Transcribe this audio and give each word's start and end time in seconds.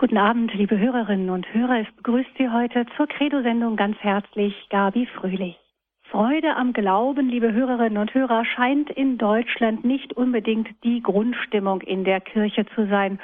Guten 0.00 0.16
Abend, 0.16 0.54
liebe 0.54 0.78
Hörerinnen 0.78 1.28
und 1.28 1.52
Hörer. 1.52 1.80
Es 1.80 1.96
begrüßt 1.96 2.30
Sie 2.38 2.48
heute 2.48 2.86
zur 2.96 3.08
Credo-Sendung 3.08 3.74
ganz 3.74 3.96
herzlich 3.98 4.54
Gabi 4.70 5.06
Fröhlich. 5.06 5.58
Freude 6.02 6.54
am 6.54 6.72
Glauben, 6.72 7.28
liebe 7.28 7.52
Hörerinnen 7.52 7.98
und 7.98 8.14
Hörer, 8.14 8.44
scheint 8.44 8.90
in 8.90 9.18
Deutschland 9.18 9.84
nicht 9.84 10.12
unbedingt 10.12 10.68
die 10.84 11.02
Grundstimmung 11.02 11.80
in 11.80 12.04
der 12.04 12.20
Kirche 12.20 12.64
zu 12.76 12.86
sein. 12.86 13.18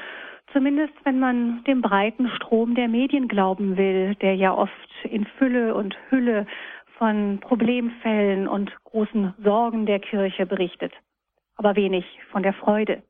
Zumindest 0.53 0.95
wenn 1.05 1.21
man 1.21 1.63
dem 1.63 1.81
breiten 1.81 2.29
Strom 2.31 2.75
der 2.75 2.89
Medien 2.89 3.29
glauben 3.29 3.77
will, 3.77 4.17
der 4.17 4.35
ja 4.35 4.53
oft 4.53 4.73
in 5.05 5.27
Fülle 5.39 5.77
und 5.77 5.97
Hülle 6.11 6.45
von 6.99 7.39
Problemfällen 7.41 8.49
und 8.49 8.73
großen 8.83 9.33
Sorgen 9.45 9.87
der 9.87 10.01
Kirche 10.01 10.45
berichtet, 10.45 10.93
aber 11.55 11.77
wenig 11.77 12.05
von 12.33 12.43
der 12.43 12.53
Freude. 12.53 13.05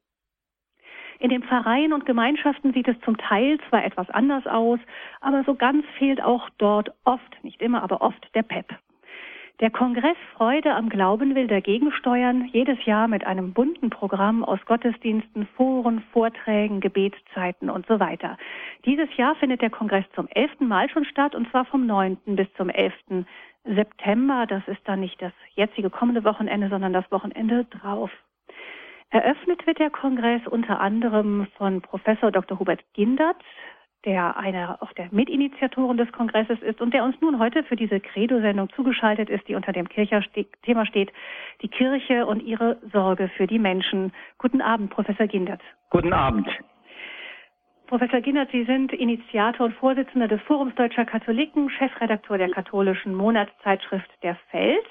In 1.19 1.31
den 1.31 1.43
Pfarreien 1.43 1.93
und 1.93 2.07
Gemeinschaften 2.07 2.73
sieht 2.73 2.89
es 2.89 3.01
zum 3.01 3.17
Teil 3.17 3.59
zwar 3.69 3.85
etwas 3.85 4.11
anders 4.11 4.47
aus, 4.47 4.81
aber 5.21 5.45
so 5.45 5.55
ganz 5.55 5.85
fehlt 5.99 6.23
auch 6.23 6.49
dort 6.59 6.93
oft, 7.05 7.45
nicht 7.45 7.63
immer, 7.63 7.83
aber 7.83 8.03
oft 8.03 8.29
der 8.35 8.43
Pep. 8.43 8.67
Der 9.61 9.71
Kongress 9.71 10.17
Freude 10.37 10.75
am 10.75 10.89
Glauben 10.89 11.37
will 11.37 11.47
dagegen 11.47 11.93
steuern, 11.93 12.49
jedes 12.53 12.85
Jahr 12.87 13.07
mit 13.07 13.25
einem 13.25 13.53
bunten 13.53 13.89
Programm 13.89 14.45
aus 14.45 14.59
Gottesdiensten, 14.67 15.47
Foren, 15.57 16.03
Vorträgen, 16.13 16.81
Gebetszeiten 16.81 17.71
und 17.71 17.87
so 17.87 18.01
weiter. 18.01 18.37
Dieses 18.85 19.17
Jahr 19.17 19.37
findet 19.37 19.63
der 19.63 19.71
Kongress 19.71 20.05
zum 20.17 20.27
elften 20.27 20.67
Mal 20.67 20.91
schon 20.91 21.05
statt 21.05 21.37
und 21.37 21.49
zwar 21.51 21.67
vom 21.67 21.87
9. 21.87 22.19
bis 22.35 22.53
zum 22.57 22.69
11. 22.69 22.93
September. 23.63 24.47
Das 24.49 24.67
ist 24.67 24.81
dann 24.87 24.99
nicht 24.99 25.23
das 25.23 25.33
jetzige 25.55 25.89
kommende 25.89 26.25
Wochenende, 26.25 26.69
sondern 26.69 26.93
das 26.93 27.09
Wochenende 27.13 27.65
drauf. 27.67 28.11
Eröffnet 29.15 29.65
wird 29.65 29.79
der 29.79 29.91
Kongress 29.91 30.45
unter 30.49 30.81
anderem 30.81 31.47
von 31.57 31.81
Professor 31.83 32.33
Dr. 32.33 32.59
Hubert 32.59 32.81
Gindert, 32.95 33.37
der 34.05 34.37
einer 34.37 34.79
auch 34.81 34.93
der 34.93 35.07
Mitinitiatoren 35.13 35.97
des 35.97 36.11
Kongresses 36.11 36.61
ist 36.63 36.81
und 36.81 36.93
der 36.93 37.05
uns 37.05 37.15
nun 37.21 37.39
heute 37.39 37.63
für 37.63 37.77
diese 37.77 38.01
Credo-Sendung 38.01 38.71
zugeschaltet 38.71 39.31
ist, 39.31 39.47
die 39.47 39.55
unter 39.55 39.71
dem 39.71 39.89
Kircher-Thema 39.89 40.85
steht, 40.85 41.13
die 41.63 41.69
Kirche 41.69 42.27
und 42.27 42.43
ihre 42.43 42.79
Sorge 42.93 43.29
für 43.37 43.47
die 43.47 43.61
Menschen. 43.61 44.13
Guten 44.39 44.61
Abend, 44.61 44.91
Professor 44.91 45.29
Gindert. 45.29 45.63
Guten 45.91 46.13
Abend. 46.13 46.49
Professor 47.87 48.21
Gindert, 48.21 48.51
Sie 48.51 48.65
sind 48.65 48.93
Initiator 48.93 49.67
und 49.67 49.77
Vorsitzender 49.77 50.27
des 50.27 50.43
Forums 50.43 50.75
Deutscher 50.75 51.05
Katholiken, 51.05 51.71
Chefredakteur 51.71 52.39
der 52.39 52.51
katholischen 52.51 53.15
Monatszeitschrift 53.15 54.11
Der 54.25 54.35
Fels. 54.51 54.89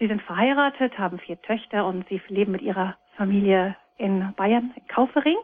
Sie 0.00 0.08
sind 0.08 0.22
verheiratet, 0.22 0.98
haben 0.98 1.20
vier 1.20 1.40
Töchter 1.42 1.86
und 1.86 2.04
Sie 2.08 2.20
leben 2.26 2.50
mit 2.50 2.62
Ihrer 2.62 2.96
Familie 3.18 3.74
in 3.98 4.32
Bayern, 4.36 4.72
Kaufering. 4.86 5.36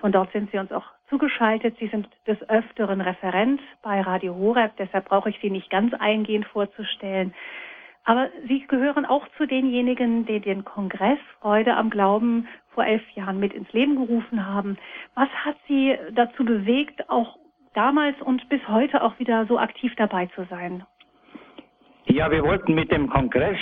Von 0.00 0.10
dort 0.10 0.32
sind 0.32 0.50
Sie 0.50 0.58
uns 0.58 0.72
auch 0.72 0.86
zugeschaltet. 1.10 1.76
Sie 1.78 1.88
sind 1.88 2.08
des 2.26 2.42
Öfteren 2.48 3.02
Referent 3.02 3.60
bei 3.82 4.00
Radio 4.00 4.34
Horeb, 4.34 4.72
deshalb 4.78 5.04
brauche 5.04 5.28
ich 5.28 5.38
Sie 5.40 5.50
nicht 5.50 5.70
ganz 5.70 5.92
eingehend 5.94 6.46
vorzustellen. 6.46 7.34
Aber 8.04 8.30
Sie 8.48 8.66
gehören 8.66 9.04
auch 9.04 9.28
zu 9.36 9.46
denjenigen, 9.46 10.26
die 10.26 10.40
den 10.40 10.64
Kongress 10.64 11.18
Freude 11.40 11.76
am 11.76 11.90
Glauben 11.90 12.48
vor 12.74 12.84
elf 12.84 13.08
Jahren 13.10 13.38
mit 13.38 13.52
ins 13.52 13.70
Leben 13.72 13.94
gerufen 13.94 14.44
haben. 14.46 14.78
Was 15.14 15.28
hat 15.44 15.56
Sie 15.68 15.96
dazu 16.12 16.44
bewegt, 16.44 17.08
auch 17.10 17.38
damals 17.74 18.20
und 18.22 18.48
bis 18.48 18.66
heute 18.68 19.02
auch 19.02 19.18
wieder 19.18 19.46
so 19.46 19.58
aktiv 19.58 19.92
dabei 19.96 20.26
zu 20.34 20.44
sein? 20.46 20.84
Ja, 22.06 22.30
wir 22.30 22.42
wollten 22.42 22.74
mit 22.74 22.90
dem 22.90 23.08
Kongress 23.08 23.58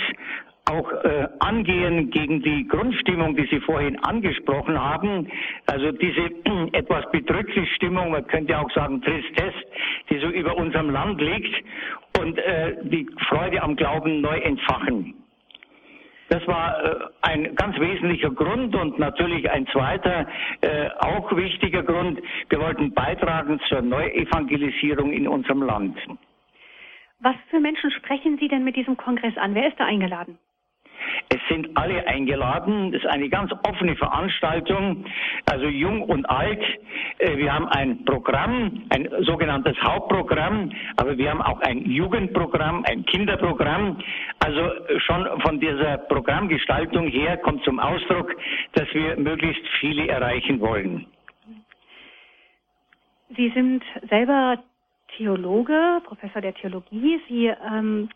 auch 0.65 0.91
äh, 1.03 1.27
angehen 1.39 2.11
gegen 2.11 2.41
die 2.41 2.67
Grundstimmung, 2.67 3.35
die 3.35 3.47
Sie 3.47 3.59
vorhin 3.61 3.97
angesprochen 4.03 4.79
haben. 4.79 5.27
Also 5.65 5.91
diese 5.91 6.21
äh, 6.21 6.67
etwas 6.73 7.09
bedrückte 7.11 7.65
Stimmung, 7.75 8.11
man 8.11 8.25
könnte 8.27 8.57
auch 8.57 8.69
sagen 8.71 9.01
Tristesse, 9.01 9.53
die 10.09 10.19
so 10.19 10.27
über 10.27 10.55
unserem 10.57 10.89
Land 10.89 11.19
liegt 11.21 11.53
und 12.19 12.37
äh, 12.37 12.77
die 12.83 13.07
Freude 13.29 13.61
am 13.61 13.75
Glauben 13.75 14.21
neu 14.21 14.37
entfachen. 14.37 15.15
Das 16.29 16.47
war 16.47 16.81
äh, 16.81 16.95
ein 17.23 17.55
ganz 17.55 17.77
wesentlicher 17.77 18.29
Grund 18.31 18.73
und 18.73 18.97
natürlich 18.97 19.51
ein 19.51 19.67
zweiter, 19.67 20.25
äh, 20.61 20.89
auch 20.99 21.35
wichtiger 21.35 21.83
Grund. 21.83 22.21
Wir 22.47 22.59
wollten 22.61 22.93
beitragen 22.93 23.59
zur 23.67 23.81
Neuevangelisierung 23.81 25.11
in 25.11 25.27
unserem 25.27 25.63
Land. 25.63 25.97
Was 27.19 27.35
für 27.49 27.59
Menschen 27.59 27.91
sprechen 27.91 28.37
Sie 28.39 28.47
denn 28.47 28.63
mit 28.63 28.77
diesem 28.77 28.95
Kongress 28.95 29.37
an? 29.37 29.53
Wer 29.55 29.67
ist 29.67 29.79
da 29.79 29.85
eingeladen? 29.85 30.37
Es 31.29 31.39
sind 31.49 31.69
alle 31.75 32.05
eingeladen. 32.07 32.93
Es 32.93 33.03
ist 33.03 33.09
eine 33.09 33.29
ganz 33.29 33.51
offene 33.67 33.95
Veranstaltung, 33.95 35.05
also 35.49 35.67
jung 35.67 36.03
und 36.03 36.25
alt. 36.29 36.61
Äh, 37.19 37.37
wir 37.37 37.53
haben 37.53 37.67
ein 37.67 38.05
Programm, 38.05 38.83
ein 38.89 39.09
sogenanntes 39.21 39.77
Hauptprogramm, 39.81 40.71
aber 40.97 41.17
wir 41.17 41.29
haben 41.29 41.41
auch 41.41 41.61
ein 41.61 41.85
Jugendprogramm, 41.85 42.83
ein 42.85 43.05
Kinderprogramm. 43.05 43.97
Also 44.39 44.69
schon 44.99 45.41
von 45.41 45.59
dieser 45.59 45.97
Programmgestaltung 45.97 47.07
her 47.07 47.37
kommt 47.37 47.63
zum 47.63 47.79
Ausdruck, 47.79 48.35
dass 48.73 48.87
wir 48.93 49.17
möglichst 49.17 49.65
viele 49.79 50.07
erreichen 50.07 50.59
wollen. 50.59 51.07
Sie 53.35 53.49
sind 53.55 53.83
selber 54.09 54.57
Theologe, 55.17 56.01
Professor 56.05 56.41
der 56.41 56.53
Theologie. 56.53 57.19
Sie 57.27 57.47
ähm, 57.47 58.09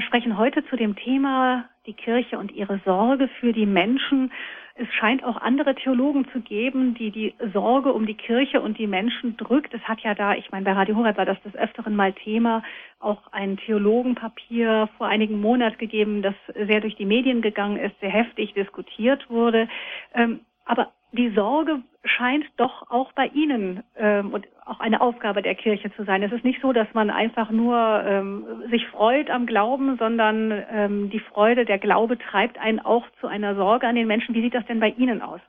sprechen 0.00 0.38
heute 0.38 0.64
zu 0.66 0.76
dem 0.76 0.96
Thema 0.96 1.68
die 1.86 1.92
Kirche 1.92 2.38
und 2.38 2.52
ihre 2.52 2.80
Sorge 2.84 3.28
für 3.40 3.52
die 3.52 3.66
Menschen. 3.66 4.32
Es 4.74 4.88
scheint 4.94 5.24
auch 5.24 5.36
andere 5.38 5.74
Theologen 5.74 6.26
zu 6.32 6.40
geben, 6.40 6.94
die 6.94 7.10
die 7.10 7.34
Sorge 7.52 7.92
um 7.92 8.06
die 8.06 8.14
Kirche 8.14 8.60
und 8.60 8.78
die 8.78 8.86
Menschen 8.86 9.36
drückt. 9.36 9.72
Es 9.72 9.82
hat 9.82 10.00
ja 10.00 10.14
da, 10.14 10.34
ich 10.34 10.50
meine, 10.50 10.64
bei 10.64 10.72
Radio 10.72 10.96
Horeb 10.96 11.16
war 11.16 11.24
das 11.24 11.40
des 11.42 11.54
Öfteren 11.54 11.96
mal 11.96 12.12
Thema, 12.12 12.62
auch 13.00 13.32
ein 13.32 13.56
Theologenpapier 13.56 14.88
vor 14.98 15.06
einigen 15.06 15.40
Monaten 15.40 15.78
gegeben, 15.78 16.22
das 16.22 16.34
sehr 16.54 16.80
durch 16.80 16.96
die 16.96 17.06
Medien 17.06 17.40
gegangen 17.40 17.78
ist, 17.78 17.98
sehr 18.00 18.10
heftig 18.10 18.52
diskutiert 18.54 19.30
wurde. 19.30 19.68
Ähm, 20.14 20.40
aber 20.66 20.92
die 21.12 21.30
Sorge 21.30 21.82
scheint 22.06 22.44
doch 22.56 22.90
auch 22.90 23.12
bei 23.12 23.26
Ihnen 23.28 23.82
ähm, 23.96 24.32
und 24.32 24.46
auch 24.64 24.80
eine 24.80 25.00
Aufgabe 25.00 25.42
der 25.42 25.54
Kirche 25.54 25.92
zu 25.94 26.04
sein. 26.04 26.22
Es 26.22 26.32
ist 26.32 26.44
nicht 26.44 26.60
so, 26.60 26.72
dass 26.72 26.88
man 26.94 27.10
einfach 27.10 27.50
nur 27.50 28.02
ähm, 28.06 28.44
sich 28.70 28.86
freut 28.88 29.30
am 29.30 29.46
Glauben, 29.46 29.96
sondern 29.98 30.64
ähm, 30.72 31.10
die 31.10 31.20
Freude, 31.20 31.64
der 31.64 31.78
Glaube 31.78 32.18
treibt 32.18 32.58
einen 32.58 32.80
auch 32.80 33.06
zu 33.20 33.26
einer 33.26 33.54
Sorge 33.54 33.86
an 33.86 33.94
den 33.94 34.06
Menschen. 34.06 34.34
Wie 34.34 34.42
sieht 34.42 34.54
das 34.54 34.66
denn 34.66 34.80
bei 34.80 34.90
Ihnen 34.90 35.22
aus? 35.22 35.40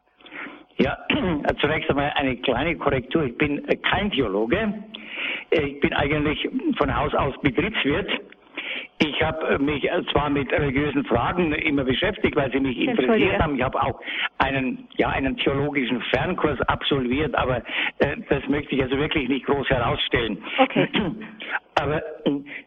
Ja, 0.77 0.97
zunächst 1.59 1.89
einmal 1.89 2.11
eine 2.15 2.37
kleine 2.37 2.75
Korrektur. 2.77 3.23
Ich 3.23 3.37
bin 3.37 3.65
kein 3.89 4.11
Theologe. 4.11 4.73
Ich 5.49 5.79
bin 5.79 5.93
eigentlich 5.93 6.47
von 6.77 6.95
Haus 6.95 7.15
aus 7.15 7.33
Betriebswirt 7.41 8.09
ich 8.99 9.21
habe 9.21 9.59
mich 9.59 9.87
zwar 10.11 10.29
mit 10.29 10.51
religiösen 10.51 11.05
Fragen 11.05 11.53
immer 11.53 11.83
beschäftigt, 11.83 12.35
weil 12.35 12.51
sie 12.51 12.59
mich 12.59 12.77
interessiert 12.77 13.39
haben. 13.39 13.55
Ich 13.55 13.61
habe 13.61 13.81
auch 13.81 13.99
einen, 14.39 14.87
ja, 14.97 15.09
einen 15.09 15.37
theologischen 15.37 16.01
Fernkurs 16.09 16.59
absolviert, 16.61 17.35
aber 17.35 17.57
äh, 17.99 18.17
das 18.29 18.47
möchte 18.47 18.75
ich 18.75 18.81
also 18.81 18.97
wirklich 18.97 19.29
nicht 19.29 19.45
groß 19.45 19.69
herausstellen. 19.69 20.43
Okay. 20.59 20.87
Aber 21.79 22.01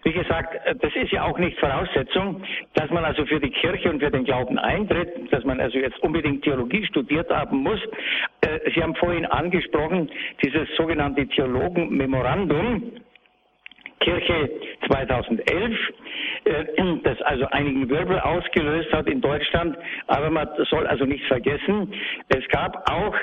wie 0.04 0.12
gesagt, 0.12 0.54
das 0.80 0.94
ist 0.94 1.10
ja 1.10 1.24
auch 1.24 1.36
nicht 1.36 1.58
Voraussetzung, 1.58 2.44
dass 2.74 2.88
man 2.90 3.04
also 3.04 3.26
für 3.26 3.40
die 3.40 3.50
Kirche 3.50 3.90
und 3.90 3.98
für 4.00 4.10
den 4.10 4.22
Glauben 4.22 4.56
eintritt, 4.56 5.32
dass 5.32 5.44
man 5.44 5.60
also 5.60 5.78
jetzt 5.78 5.98
unbedingt 6.00 6.44
Theologie 6.44 6.86
studiert 6.86 7.28
haben 7.28 7.58
muss. 7.58 7.80
Äh, 8.42 8.70
sie 8.72 8.80
haben 8.80 8.94
vorhin 8.94 9.26
angesprochen, 9.26 10.08
dieses 10.44 10.68
sogenannte 10.76 11.26
Theologenmemorandum. 11.26 12.92
Kirche 14.00 14.50
2011, 14.86 15.78
äh, 16.44 16.64
das 17.04 17.20
also 17.22 17.46
einigen 17.50 17.88
Wirbel 17.88 18.18
ausgelöst 18.20 18.92
hat 18.92 19.08
in 19.08 19.20
Deutschland. 19.20 19.76
Aber 20.06 20.30
man 20.30 20.48
soll 20.70 20.86
also 20.86 21.04
nicht 21.04 21.24
vergessen, 21.26 21.92
es 22.28 22.46
gab 22.48 22.90
auch 22.90 23.14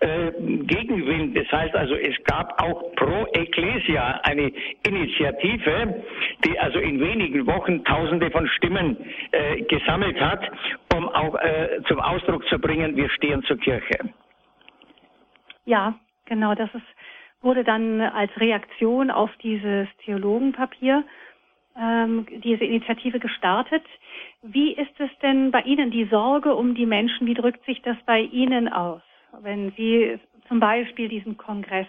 äh, 0.00 0.32
Gegenwind. 0.64 1.36
Das 1.36 1.50
heißt 1.50 1.74
also, 1.74 1.94
es 1.94 2.16
gab 2.24 2.60
auch 2.62 2.92
pro 2.96 3.26
Ecclesia 3.32 4.20
eine 4.24 4.52
Initiative, 4.86 6.04
die 6.44 6.58
also 6.58 6.78
in 6.78 7.00
wenigen 7.00 7.46
Wochen 7.46 7.84
Tausende 7.84 8.30
von 8.30 8.46
Stimmen 8.48 8.96
äh, 9.32 9.62
gesammelt 9.62 10.20
hat, 10.20 10.50
um 10.94 11.08
auch 11.08 11.36
zum 11.88 12.00
Ausdruck 12.00 12.46
zu 12.48 12.58
bringen, 12.58 12.96
wir 12.96 13.08
stehen 13.10 13.42
zur 13.44 13.58
Kirche. 13.58 13.98
Ja, 15.64 15.94
genau, 16.26 16.54
das 16.54 16.72
ist 16.74 16.86
wurde 17.44 17.64
dann 17.64 18.00
als 18.00 18.30
Reaktion 18.38 19.10
auf 19.10 19.30
dieses 19.42 19.86
Theologenpapier 20.04 21.04
ähm, 21.80 22.26
diese 22.42 22.64
Initiative 22.64 23.18
gestartet. 23.18 23.84
Wie 24.42 24.72
ist 24.72 24.98
es 24.98 25.10
denn 25.22 25.50
bei 25.50 25.60
Ihnen, 25.62 25.90
die 25.90 26.06
Sorge 26.06 26.54
um 26.54 26.74
die 26.74 26.86
Menschen, 26.86 27.26
wie 27.26 27.34
drückt 27.34 27.64
sich 27.66 27.82
das 27.82 27.96
bei 28.06 28.20
Ihnen 28.20 28.68
aus, 28.68 29.02
wenn 29.40 29.72
Sie 29.72 30.18
zum 30.48 30.60
Beispiel 30.60 31.08
diesen 31.08 31.36
Kongress 31.36 31.88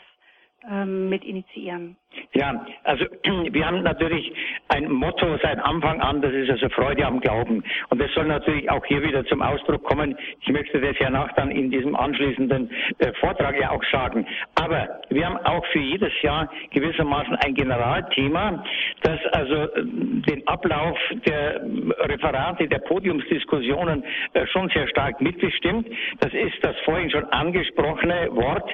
ähm, 0.69 1.09
mit 1.09 1.23
initiieren? 1.23 1.97
Ja, 2.33 2.65
also 2.83 3.05
wir 3.51 3.65
haben 3.65 3.83
natürlich 3.83 4.33
ein 4.69 4.91
Motto 4.91 5.37
seit 5.41 5.59
Anfang 5.59 6.01
an, 6.01 6.21
das 6.21 6.33
ist 6.33 6.49
also 6.49 6.69
Freude 6.69 7.05
am 7.05 7.19
Glauben. 7.19 7.63
Und 7.89 8.01
das 8.01 8.11
soll 8.13 8.25
natürlich 8.25 8.69
auch 8.69 8.85
hier 8.85 9.01
wieder 9.01 9.25
zum 9.25 9.41
Ausdruck 9.41 9.83
kommen. 9.83 10.17
Ich 10.41 10.49
möchte 10.49 10.79
das 10.79 10.97
ja 10.99 11.09
nach 11.09 11.31
dann 11.33 11.51
in 11.51 11.71
diesem 11.71 11.95
anschließenden 11.95 12.69
äh, 12.99 13.13
Vortrag 13.19 13.59
ja 13.59 13.71
auch 13.71 13.83
sagen. 13.91 14.25
Aber 14.55 15.01
wir 15.09 15.25
haben 15.25 15.37
auch 15.37 15.65
für 15.67 15.79
jedes 15.79 16.11
Jahr 16.21 16.49
gewissermaßen 16.71 17.35
ein 17.35 17.53
Generalthema, 17.55 18.63
das 19.01 19.19
also 19.31 19.55
äh, 19.55 19.69
den 19.83 20.47
Ablauf 20.47 20.97
der 21.25 21.61
Referate, 22.01 22.67
der 22.67 22.79
Podiumsdiskussionen 22.79 24.03
äh, 24.33 24.45
schon 24.47 24.69
sehr 24.69 24.87
stark 24.89 25.21
mitbestimmt. 25.21 25.87
Das 26.19 26.33
ist 26.33 26.57
das 26.61 26.75
vorhin 26.85 27.09
schon 27.09 27.25
angesprochene 27.25 28.29
Wort, 28.31 28.69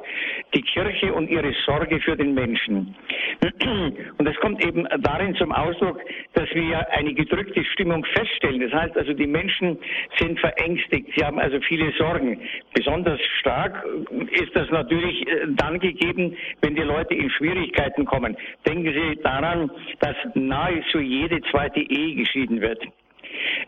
die 0.54 0.62
Kirche 0.62 1.14
und 1.14 1.30
ihre 1.30 1.54
Sorge 1.66 2.00
für 2.02 2.16
den 2.16 2.34
Menschen. 2.34 2.96
Und 4.18 4.26
das 4.26 4.36
kommt 4.38 4.64
eben 4.66 4.88
darin 5.00 5.36
zum 5.36 5.52
Ausdruck, 5.52 6.00
dass 6.34 6.50
wir 6.54 6.90
eine 6.92 7.14
gedrückte 7.14 7.64
Stimmung 7.66 8.04
feststellen. 8.06 8.62
Das 8.62 8.72
heißt 8.72 8.98
also, 8.98 9.14
die 9.14 9.28
Menschen 9.28 9.78
sind 10.18 10.40
verängstigt, 10.40 11.08
sie 11.16 11.24
haben 11.24 11.40
also 11.40 11.60
viele 11.62 11.92
Sorgen. 11.94 12.40
Besonders 12.74 13.20
stark 13.40 13.86
ist 14.32 14.56
das 14.56 14.70
natürlich 14.70 15.28
äh, 15.28 15.48
dann 15.50 15.80
gegeben, 15.80 16.36
wenn 16.62 16.76
die 16.76 16.82
Leute 16.82 17.16
in 17.16 17.30
Schwierigkeiten 17.30 18.06
kommen. 18.06 18.36
Denken 18.68 18.94
Sie 18.94 19.22
daran, 19.22 19.72
dass 20.00 20.16
nahezu 20.36 21.00
jede 21.00 21.42
zweite 21.52 21.80
Ehe 21.80 22.16
geschieden 22.16 22.62
wird. 22.62 22.82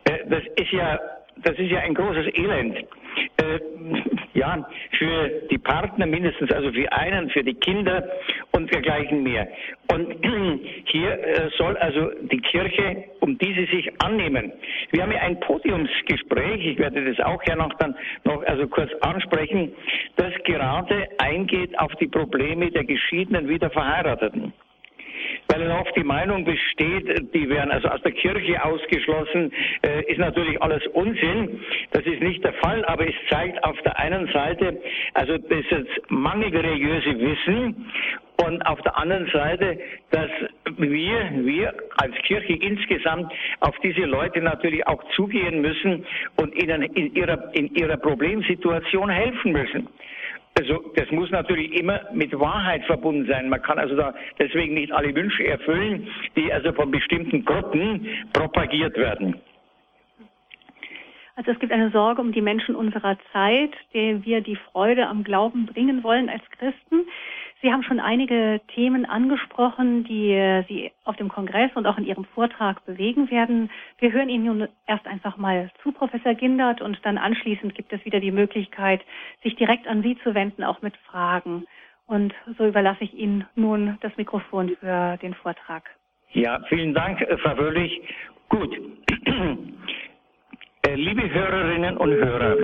Äh, 0.05 0.19
das 0.29 0.43
ist 0.57 0.71
ja 0.71 0.99
das 1.37 1.57
ist 1.57 1.71
ja 1.71 1.79
ein 1.79 1.93
großes 1.93 2.27
Elend. 2.35 2.85
Ja, 4.33 4.67
für 4.97 5.29
die 5.51 5.59
Partner 5.59 6.07
mindestens, 6.07 6.51
also 6.51 6.71
für 6.71 6.91
einen, 6.91 7.29
für 7.29 7.43
die 7.43 7.53
Kinder 7.53 8.03
und 8.51 8.73
dergleichen 8.73 9.21
mehr. 9.21 9.47
Und 9.91 10.15
hier 10.85 11.11
äh, 11.11 11.49
soll 11.57 11.77
also 11.77 12.09
die 12.31 12.39
Kirche, 12.39 13.03
um 13.19 13.37
die 13.37 13.53
sie 13.53 13.75
sich 13.75 13.91
annehmen. 14.01 14.51
Wir 14.91 15.03
haben 15.03 15.11
ja 15.11 15.21
ein 15.21 15.39
Podiumsgespräch, 15.39 16.65
ich 16.65 16.79
werde 16.79 17.05
das 17.05 17.23
auch 17.25 17.41
ja 17.47 17.55
noch 17.55 17.73
dann 17.75 17.95
noch 18.23 18.43
also 18.45 18.67
kurz 18.67 18.91
ansprechen, 19.01 19.71
das 20.15 20.33
gerade 20.45 21.07
eingeht 21.19 21.77
auf 21.79 21.93
die 21.95 22.07
Probleme 22.07 22.71
der 22.71 22.85
geschiedenen, 22.85 23.47
wieder 23.47 23.69
Verheirateten 23.69 24.53
weil 25.47 25.69
oft 25.71 25.95
die 25.95 26.03
Meinung 26.03 26.45
besteht, 26.45 27.33
die 27.33 27.49
werden 27.49 27.71
also 27.71 27.89
aus 27.89 28.01
der 28.01 28.11
Kirche 28.11 28.63
ausgeschlossen, 28.63 29.51
äh, 29.81 30.03
ist 30.11 30.19
natürlich 30.19 30.61
alles 30.61 30.85
Unsinn. 30.93 31.61
Das 31.91 32.05
ist 32.05 32.21
nicht 32.21 32.43
der 32.43 32.53
Fall, 32.53 32.83
aber 32.85 33.07
es 33.07 33.15
zeigt 33.29 33.63
auf 33.63 33.79
der 33.81 33.97
einen 33.99 34.27
Seite 34.31 34.79
also 35.13 35.37
das 35.37 35.85
mangelnde 36.09 36.63
religiöse 36.63 37.19
Wissen 37.19 37.91
und 38.45 38.65
auf 38.65 38.81
der 38.81 38.97
anderen 38.97 39.27
Seite, 39.31 39.79
dass 40.11 40.29
wir, 40.77 41.31
wir 41.45 41.73
als 41.97 42.15
Kirche 42.23 42.53
insgesamt 42.53 43.31
auf 43.59 43.75
diese 43.83 44.01
Leute 44.01 44.41
natürlich 44.41 44.85
auch 44.87 45.03
zugehen 45.15 45.61
müssen 45.61 46.05
und 46.37 46.55
ihnen 46.61 46.83
in 46.83 47.15
ihrer, 47.15 47.53
in 47.53 47.73
ihrer 47.75 47.97
Problemsituation 47.97 49.09
helfen 49.09 49.51
müssen. 49.51 49.87
Also 50.55 50.91
das 50.95 51.09
muss 51.09 51.31
natürlich 51.31 51.73
immer 51.73 52.01
mit 52.13 52.37
Wahrheit 52.39 52.83
verbunden 52.85 53.25
sein. 53.27 53.49
Man 53.49 53.61
kann 53.61 53.79
also 53.79 53.95
da 53.95 54.13
deswegen 54.37 54.75
nicht 54.75 54.91
alle 54.91 55.13
Wünsche 55.15 55.45
erfüllen, 55.45 56.07
die 56.35 56.53
also 56.53 56.71
von 56.73 56.91
bestimmten 56.91 57.43
Gruppen 57.43 58.07
propagiert 58.33 58.95
werden. 58.95 59.41
Also 61.35 61.51
es 61.51 61.59
gibt 61.59 61.71
eine 61.71 61.89
Sorge 61.89 62.21
um 62.21 62.31
die 62.31 62.41
Menschen 62.41 62.75
unserer 62.75 63.17
Zeit, 63.31 63.71
denen 63.93 64.23
wir 64.23 64.41
die 64.41 64.55
Freude 64.55 65.07
am 65.07 65.23
Glauben 65.23 65.65
bringen 65.65 66.03
wollen 66.03 66.29
als 66.29 66.43
Christen. 66.51 67.07
Sie 67.63 67.71
haben 67.71 67.83
schon 67.83 68.01
einige 68.01 68.59
Themen 68.75 69.05
angesprochen, 69.05 70.03
die 70.03 70.33
äh, 70.33 70.65
Sie 70.67 70.91
auf 71.05 71.15
dem 71.15 71.29
Kongress 71.29 71.71
und 71.75 71.87
auch 71.87 71.97
in 71.97 72.03
Ihrem 72.03 72.25
Vortrag 72.25 72.85
bewegen 72.85 73.31
werden. 73.31 73.71
Wir 73.99 74.11
hören 74.11 74.27
Ihnen 74.27 74.43
nun 74.43 74.67
erst 74.85 75.07
einfach 75.07 75.37
mal 75.37 75.71
zu, 75.81 75.93
Professor 75.93 76.33
Gindert, 76.33 76.81
und 76.81 76.99
dann 77.03 77.17
anschließend 77.17 77.73
gibt 77.73 77.93
es 77.93 78.03
wieder 78.03 78.19
die 78.19 78.33
Möglichkeit, 78.33 78.99
sich 79.43 79.55
direkt 79.55 79.87
an 79.87 80.03
Sie 80.03 80.17
zu 80.23 80.35
wenden, 80.35 80.65
auch 80.65 80.81
mit 80.81 80.97
Fragen. 81.09 81.65
Und 82.05 82.33
so 82.57 82.67
überlasse 82.67 83.05
ich 83.05 83.13
Ihnen 83.13 83.45
nun 83.55 83.97
das 84.01 84.11
Mikrofon 84.17 84.75
für 84.81 85.15
den 85.21 85.33
Vortrag. 85.33 85.89
Ja, 86.33 86.59
vielen 86.67 86.93
Dank, 86.93 87.21
äh, 87.21 87.37
Frau 87.37 87.57
Wörlich. 87.57 88.01
Gut. 88.49 88.77
Äh, 90.85 90.95
liebe 90.95 91.33
Hörerinnen 91.33 91.95
und 91.95 92.11
Hörer, 92.11 92.57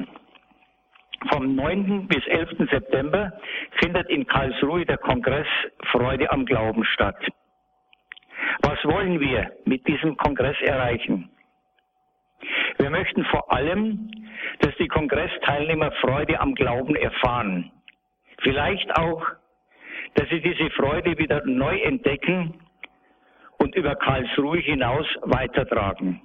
vom 1.28 1.56
9. 1.56 2.08
bis 2.08 2.26
11. 2.28 2.70
September 2.72 3.34
findet 3.82 4.10
in 4.10 4.26
Karlsruhe 4.26 4.86
der 4.86 4.98
Kongress 4.98 5.48
Freude 5.92 6.32
am 6.32 6.46
Glauben 6.46 6.84
statt. 6.86 7.18
Was 8.62 8.84
wollen 8.86 9.20
wir 9.20 9.52
mit 9.66 9.86
diesem 9.88 10.16
Kongress 10.18 10.56
erreichen? 10.62 11.30
Wir 12.78 12.90
möchten 12.90 13.26
vor 13.26 13.52
allem, 13.52 14.10
dass 14.60 14.76
die 14.78 14.88
Kongressteilnehmer 14.88 15.92
Freude 16.02 16.40
am 16.40 16.56
Glauben 16.56 16.96
erfahren. 16.96 17.72
Vielleicht 18.42 18.96
auch, 18.98 19.22
dass 20.16 20.30
sie 20.30 20.40
diese 20.42 20.70
Freude 20.72 21.18
wieder 21.18 21.46
neu 21.46 21.78
entdecken 21.82 22.54
und 23.58 23.76
über 23.76 23.96
Karlsruhe 23.96 24.60
hinaus 24.60 25.06
weitertragen. 25.24 26.22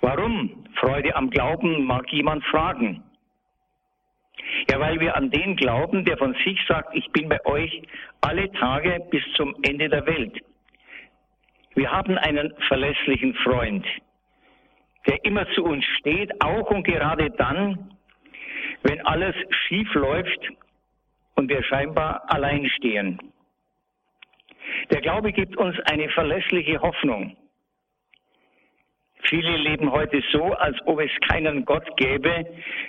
Warum 0.00 0.64
Freude 0.76 1.14
am 1.14 1.30
Glauben, 1.30 1.84
mag 1.84 2.10
jemand 2.12 2.44
fragen. 2.44 3.02
Ja, 4.70 4.78
weil 4.80 5.00
wir 5.00 5.16
an 5.16 5.30
den 5.30 5.56
glauben, 5.56 6.04
der 6.04 6.16
von 6.16 6.34
sich 6.44 6.58
sagt, 6.66 6.94
ich 6.94 7.10
bin 7.12 7.28
bei 7.28 7.44
euch 7.46 7.82
alle 8.20 8.50
Tage 8.52 9.00
bis 9.10 9.22
zum 9.34 9.54
Ende 9.62 9.88
der 9.88 10.06
Welt. 10.06 10.40
Wir 11.74 11.90
haben 11.90 12.18
einen 12.18 12.52
verlässlichen 12.68 13.34
Freund, 13.34 13.86
der 15.06 15.24
immer 15.24 15.48
zu 15.52 15.64
uns 15.64 15.84
steht, 15.98 16.30
auch 16.42 16.70
und 16.70 16.84
gerade 16.84 17.30
dann, 17.30 17.96
wenn 18.82 19.04
alles 19.06 19.34
schief 19.66 19.92
läuft 19.94 20.48
und 21.34 21.48
wir 21.48 21.62
scheinbar 21.64 22.22
allein 22.28 22.68
stehen. 22.76 23.18
Der 24.90 25.00
Glaube 25.00 25.32
gibt 25.32 25.56
uns 25.56 25.78
eine 25.90 26.08
verlässliche 26.10 26.80
Hoffnung. 26.80 27.36
Viele 29.28 29.56
leben 29.56 29.90
heute 29.90 30.22
so, 30.32 30.52
als 30.54 30.76
ob 30.86 31.00
es 31.00 31.10
keinen 31.28 31.64
Gott 31.64 31.86
gäbe, 31.96 32.44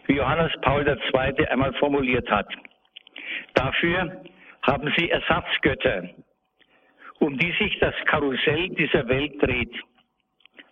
wie 0.08 0.16
Johannes 0.16 0.52
Paul 0.62 0.88
II. 0.88 1.48
einmal 1.48 1.74
formuliert 1.74 2.30
hat. 2.30 2.48
Dafür 3.54 4.24
haben 4.64 4.94
sie 4.98 5.10
Ersatzgötter, 5.10 6.10
um 7.20 7.38
die 7.38 7.52
sich 7.54 7.78
das 7.80 7.94
Karussell 8.06 8.70
dieser 8.70 9.08
Welt 9.08 9.42
dreht. 9.42 9.74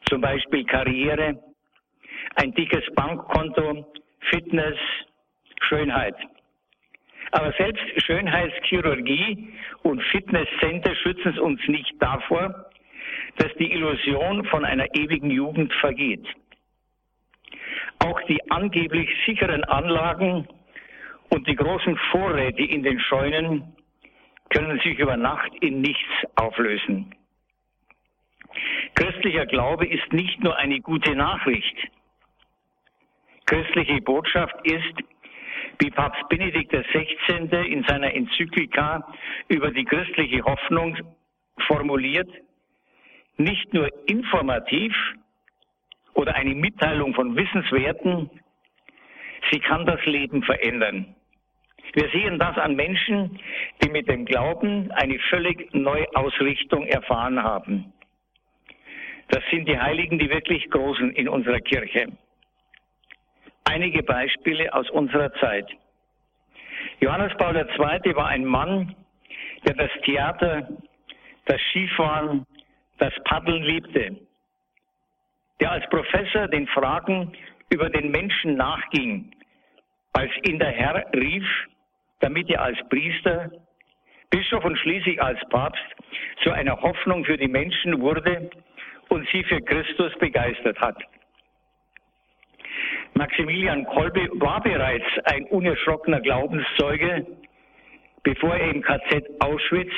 Zum 0.10 0.22
Beispiel 0.22 0.66
Karriere, 0.66 1.40
ein 2.36 2.54
dickes 2.54 2.84
Bankkonto, 2.96 3.86
Fitness, 4.30 4.78
Schönheit. 5.62 6.16
Aber 7.32 7.54
selbst 7.54 7.84
Schönheitschirurgie 8.06 9.54
und 9.84 10.02
Fitnesscenter 10.04 10.96
schützen 10.96 11.40
uns 11.40 11.66
nicht 11.68 11.94
davor, 12.00 12.71
dass 13.38 13.54
die 13.60 13.72
Illusion 13.72 14.46
von 14.46 14.66
einer 14.66 14.86
ewigen 14.96 15.32
Jugend 15.32 15.74
vergeht. 15.76 16.26
Auch 18.00 18.20
die 18.24 18.40
angeblich 18.50 19.10
sicheren 19.26 19.64
Anlagen 19.66 20.48
und 21.30 21.48
die 21.48 21.56
großen 21.56 21.98
Vorräte 22.12 22.64
in 22.64 22.84
den 22.84 23.00
Scheunen 23.00 23.76
können 24.50 24.80
sich 24.80 24.98
über 24.98 25.18
Nacht 25.18 25.52
in 25.62 25.82
nichts 25.82 26.10
auflösen. 26.36 27.16
Christlicher 28.96 29.46
Glaube 29.46 29.88
ist 29.88 30.12
nicht 30.12 30.44
nur 30.44 30.58
eine 30.58 30.80
gute 30.82 31.16
Nachricht. 31.16 31.78
Christliche 33.46 34.02
Botschaft 34.02 34.56
ist, 34.64 34.94
wie 35.80 35.90
Papst 35.90 36.28
Benedikt 36.30 36.72
XVI. 36.72 37.68
in 37.68 37.84
seiner 37.84 38.14
Enzyklika 38.14 39.06
über 39.48 39.72
die 39.72 39.86
christliche 39.86 40.44
Hoffnung 40.44 40.98
formuliert, 41.68 42.30
nicht 43.44 43.74
nur 43.74 43.90
informativ 44.08 44.94
oder 46.14 46.36
eine 46.36 46.56
Mitteilung 46.56 47.14
von 47.14 47.36
Wissenswerten, 47.36 48.30
sie 49.52 49.60
kann 49.60 49.86
das 49.86 50.04
Leben 50.06 50.44
verändern. 50.44 51.16
Wir 51.94 52.10
sehen 52.10 52.40
das 52.40 52.58
an 52.58 52.76
Menschen, 52.76 53.40
die 53.84 53.90
mit 53.90 54.08
dem 54.08 54.26
Glauben 54.26 54.92
eine 54.92 55.20
völlig 55.30 55.74
neue 55.74 56.08
Ausrichtung 56.16 56.88
erfahren 56.88 57.42
haben. 57.42 57.92
Das 59.30 59.44
sind 59.50 59.68
die 59.68 59.80
Heiligen, 59.80 60.20
die 60.20 60.30
wirklich 60.30 60.70
Großen 60.70 61.12
in 61.12 61.28
unserer 61.28 61.60
Kirche. 61.60 62.08
Einige 63.64 64.04
Beispiele 64.04 64.74
aus 64.74 64.90
unserer 64.90 65.34
Zeit. 65.36 65.70
Johannes 67.00 67.34
Paul 67.38 67.56
II. 67.56 68.16
war 68.16 68.28
ein 68.28 68.46
Mann, 68.46 68.96
der 69.66 69.76
das 69.76 69.92
Theater, 70.04 70.68
das 71.46 71.60
Skifahren, 71.70 72.46
das 73.02 73.14
Paddeln 73.24 73.64
liebte, 73.64 74.16
der 75.60 75.72
als 75.72 75.90
Professor 75.90 76.48
den 76.48 76.68
Fragen 76.68 77.34
über 77.70 77.90
den 77.90 78.12
Menschen 78.12 78.56
nachging, 78.56 79.32
als 80.14 80.32
ihn 80.44 80.60
der 80.60 80.70
Herr 80.70 81.04
rief, 81.14 81.46
damit 82.20 82.48
er 82.50 82.62
als 82.62 82.78
Priester 82.90 83.50
Bischof 84.30 84.64
und 84.64 84.78
schließlich 84.78 85.22
als 85.22 85.40
Papst 85.50 85.84
zu 86.44 86.52
einer 86.52 86.80
Hoffnung 86.80 87.26
für 87.26 87.38
die 87.38 87.48
Menschen 87.48 88.00
wurde 88.00 88.50
und 89.10 89.28
sie 89.30 89.44
für 89.44 89.60
Christus 89.62 90.14
begeistert 90.20 90.80
hat. 90.80 90.98
Maximilian 93.16 93.84
Kolbe 93.86 94.30
war 94.36 94.62
bereits 94.62 95.06
ein 95.26 95.46
unerschrockener 95.46 96.22
Glaubenszeuge, 96.22 97.26
bevor 98.24 98.56
er 98.56 98.70
im 98.70 98.82
KZ 98.82 99.28
Auschwitz 99.40 99.92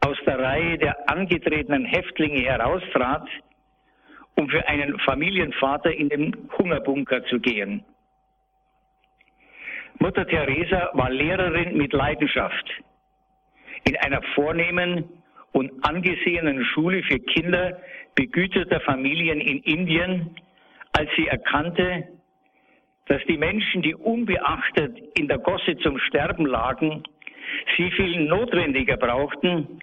aus 0.00 0.16
der 0.26 0.38
Reihe 0.38 0.78
der 0.78 1.10
angetretenen 1.10 1.84
Häftlinge 1.84 2.40
heraustrat, 2.40 3.28
um 4.36 4.48
für 4.48 4.66
einen 4.68 4.98
Familienvater 5.00 5.92
in 5.92 6.08
den 6.08 6.48
Hungerbunker 6.56 7.24
zu 7.24 7.40
gehen. 7.40 7.84
Mutter 9.98 10.26
Teresa 10.26 10.90
war 10.92 11.10
Lehrerin 11.10 11.76
mit 11.76 11.92
Leidenschaft 11.92 12.70
in 13.84 13.96
einer 13.96 14.22
vornehmen 14.34 15.08
und 15.52 15.72
angesehenen 15.84 16.64
Schule 16.66 17.02
für 17.02 17.18
Kinder 17.18 17.80
begüterter 18.14 18.80
Familien 18.80 19.40
in 19.40 19.58
Indien, 19.62 20.36
als 20.92 21.10
sie 21.16 21.26
erkannte, 21.26 22.06
dass 23.06 23.22
die 23.28 23.38
Menschen, 23.38 23.82
die 23.82 23.94
unbeachtet 23.94 24.96
in 25.18 25.26
der 25.26 25.38
Gosse 25.38 25.76
zum 25.78 25.98
Sterben 25.98 26.46
lagen, 26.46 27.02
sie 27.76 27.90
viel 27.92 28.24
notwendiger 28.24 28.96
brauchten 28.96 29.80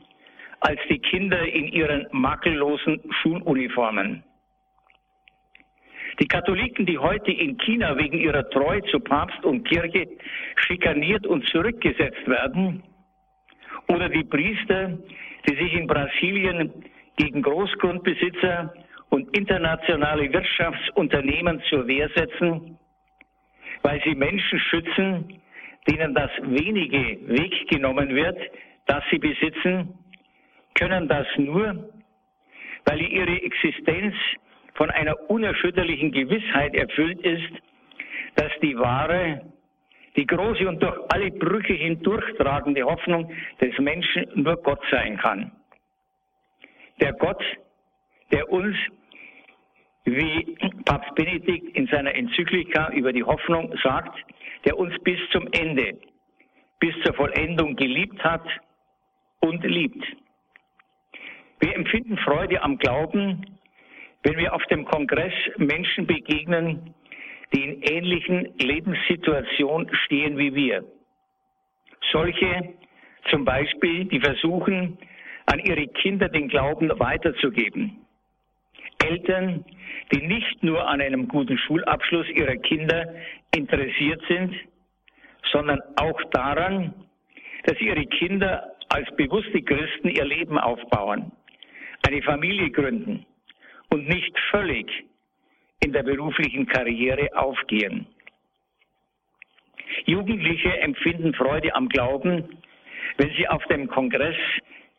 als 0.60 0.80
die 0.90 1.00
Kinder 1.00 1.42
in 1.42 1.68
ihren 1.68 2.08
makellosen 2.12 3.02
Schuluniformen. 3.22 4.24
Die 6.20 6.28
Katholiken, 6.28 6.86
die 6.86 6.98
heute 6.98 7.32
in 7.32 7.58
China 7.58 7.98
wegen 7.98 8.18
ihrer 8.18 8.50
Treue 8.50 8.82
zu 8.84 9.00
Papst 9.00 9.44
und 9.44 9.68
Kirche 9.68 10.08
schikaniert 10.56 11.28
und 11.28 11.46
zurückgesetzt 11.48 12.26
werden, 12.28 12.84
oder 13.88 14.10
die 14.10 14.24
Priester, 14.24 14.98
die 15.48 15.56
sich 15.56 15.74
in 15.74 15.88
Brasilien 15.88 16.72
gegen 17.18 17.42
Großgrundbesitzer 17.42 18.74
und 19.10 19.38
internationale 19.38 20.32
Wirtschaftsunternehmen 20.32 21.62
zur 21.70 21.88
Wehr 21.88 22.10
setzen, 22.16 22.78
weil 23.84 24.02
sie 24.04 24.16
Menschen 24.16 24.60
schützen, 24.60 25.42
denen 25.88 26.16
das 26.16 26.32
wenige 26.42 27.20
weggenommen 27.28 28.10
wird, 28.16 28.38
das 28.88 29.04
sie 29.12 29.20
besitzen, 29.20 29.94
können 30.76 31.08
das 31.08 31.28
nur, 31.38 31.90
weil 32.86 33.02
ihre 33.02 33.42
Existenz 33.42 34.14
von 34.76 34.92
einer 34.92 35.18
unerschütterlichen 35.30 36.12
Gewissheit 36.12 36.76
erfüllt 36.76 37.20
ist, 37.22 37.54
dass 38.36 38.52
die 38.62 38.78
wahre, 38.78 39.42
die 40.16 40.28
große 40.28 40.68
und 40.68 40.82
durch 40.84 40.98
alle 41.10 41.32
Brüche 41.32 41.74
hindurchtragende 41.74 42.84
Hoffnung 42.84 43.32
des 43.60 43.78
Menschen 43.80 44.28
nur 44.36 44.58
Gott 44.58 44.82
sein 44.92 45.18
kann. 45.18 45.52
Der 47.02 47.14
Gott, 47.14 47.44
der 48.32 48.50
uns, 48.50 48.76
wie 50.06 50.56
Papst 50.86 51.16
Benedikt 51.16 51.76
in 51.76 51.88
seiner 51.88 52.14
Enzyklika 52.14 52.92
über 52.92 53.12
die 53.12 53.24
Hoffnung 53.24 53.74
sagt, 53.82 54.18
der 54.66 54.78
uns 54.78 54.94
bis 55.04 55.20
zum 55.32 55.48
Ende, 55.52 55.98
bis 56.80 56.94
zur 57.04 57.14
Vollendung 57.14 57.76
geliebt 57.76 58.24
hat 58.24 58.46
und 59.40 59.64
liebt. 59.64 60.06
Wir 61.60 61.76
empfinden 61.76 62.18
Freude 62.18 62.62
am 62.62 62.78
Glauben, 62.78 63.46
wenn 64.24 64.38
wir 64.38 64.54
auf 64.54 64.64
dem 64.66 64.86
Kongress 64.86 65.34
Menschen 65.58 66.08
begegnen, 66.08 66.94
die 67.54 67.64
in 67.64 67.82
ähnlichen 67.84 68.54
Lebenssituationen 68.60 69.94
stehen 70.06 70.38
wie 70.38 70.54
wir. 70.54 70.84
Solche 72.12 72.74
zum 73.30 73.46
Beispiel, 73.46 74.06
die 74.06 74.20
versuchen, 74.20 74.98
an 75.46 75.60
ihre 75.60 75.88
Kinder 75.88 76.28
den 76.30 76.48
Glauben 76.48 76.90
weiterzugeben. 77.00 78.06
Eltern, 79.04 79.64
die 80.12 80.26
nicht 80.26 80.64
nur 80.64 80.88
an 80.88 81.02
einem 81.02 81.28
guten 81.28 81.58
Schulabschluss 81.58 82.28
ihrer 82.30 82.56
Kinder 82.58 83.14
interessiert 83.56 84.22
sind, 84.28 84.56
sondern 85.52 85.80
auch 85.98 86.20
daran, 86.32 86.94
dass 87.66 87.80
ihre 87.80 88.06
Kinder 88.06 88.72
als 88.90 89.08
bewusste 89.16 89.62
Christen 89.62 90.10
ihr 90.10 90.26
Leben 90.26 90.58
aufbauen, 90.58 91.32
eine 92.08 92.22
Familie 92.22 92.70
gründen 92.70 93.26
und 93.90 94.08
nicht 94.08 94.38
völlig 94.52 94.88
in 95.84 95.92
der 95.92 96.04
beruflichen 96.04 96.66
Karriere 96.68 97.30
aufgehen. 97.36 98.08
Jugendliche 100.06 100.80
empfinden 100.80 101.34
Freude 101.34 101.74
am 101.76 101.90
Glauben, 101.90 102.58
wenn 103.18 103.32
sie 103.38 103.48
auf 103.48 103.64
dem 103.66 103.88
Kongress 103.88 104.36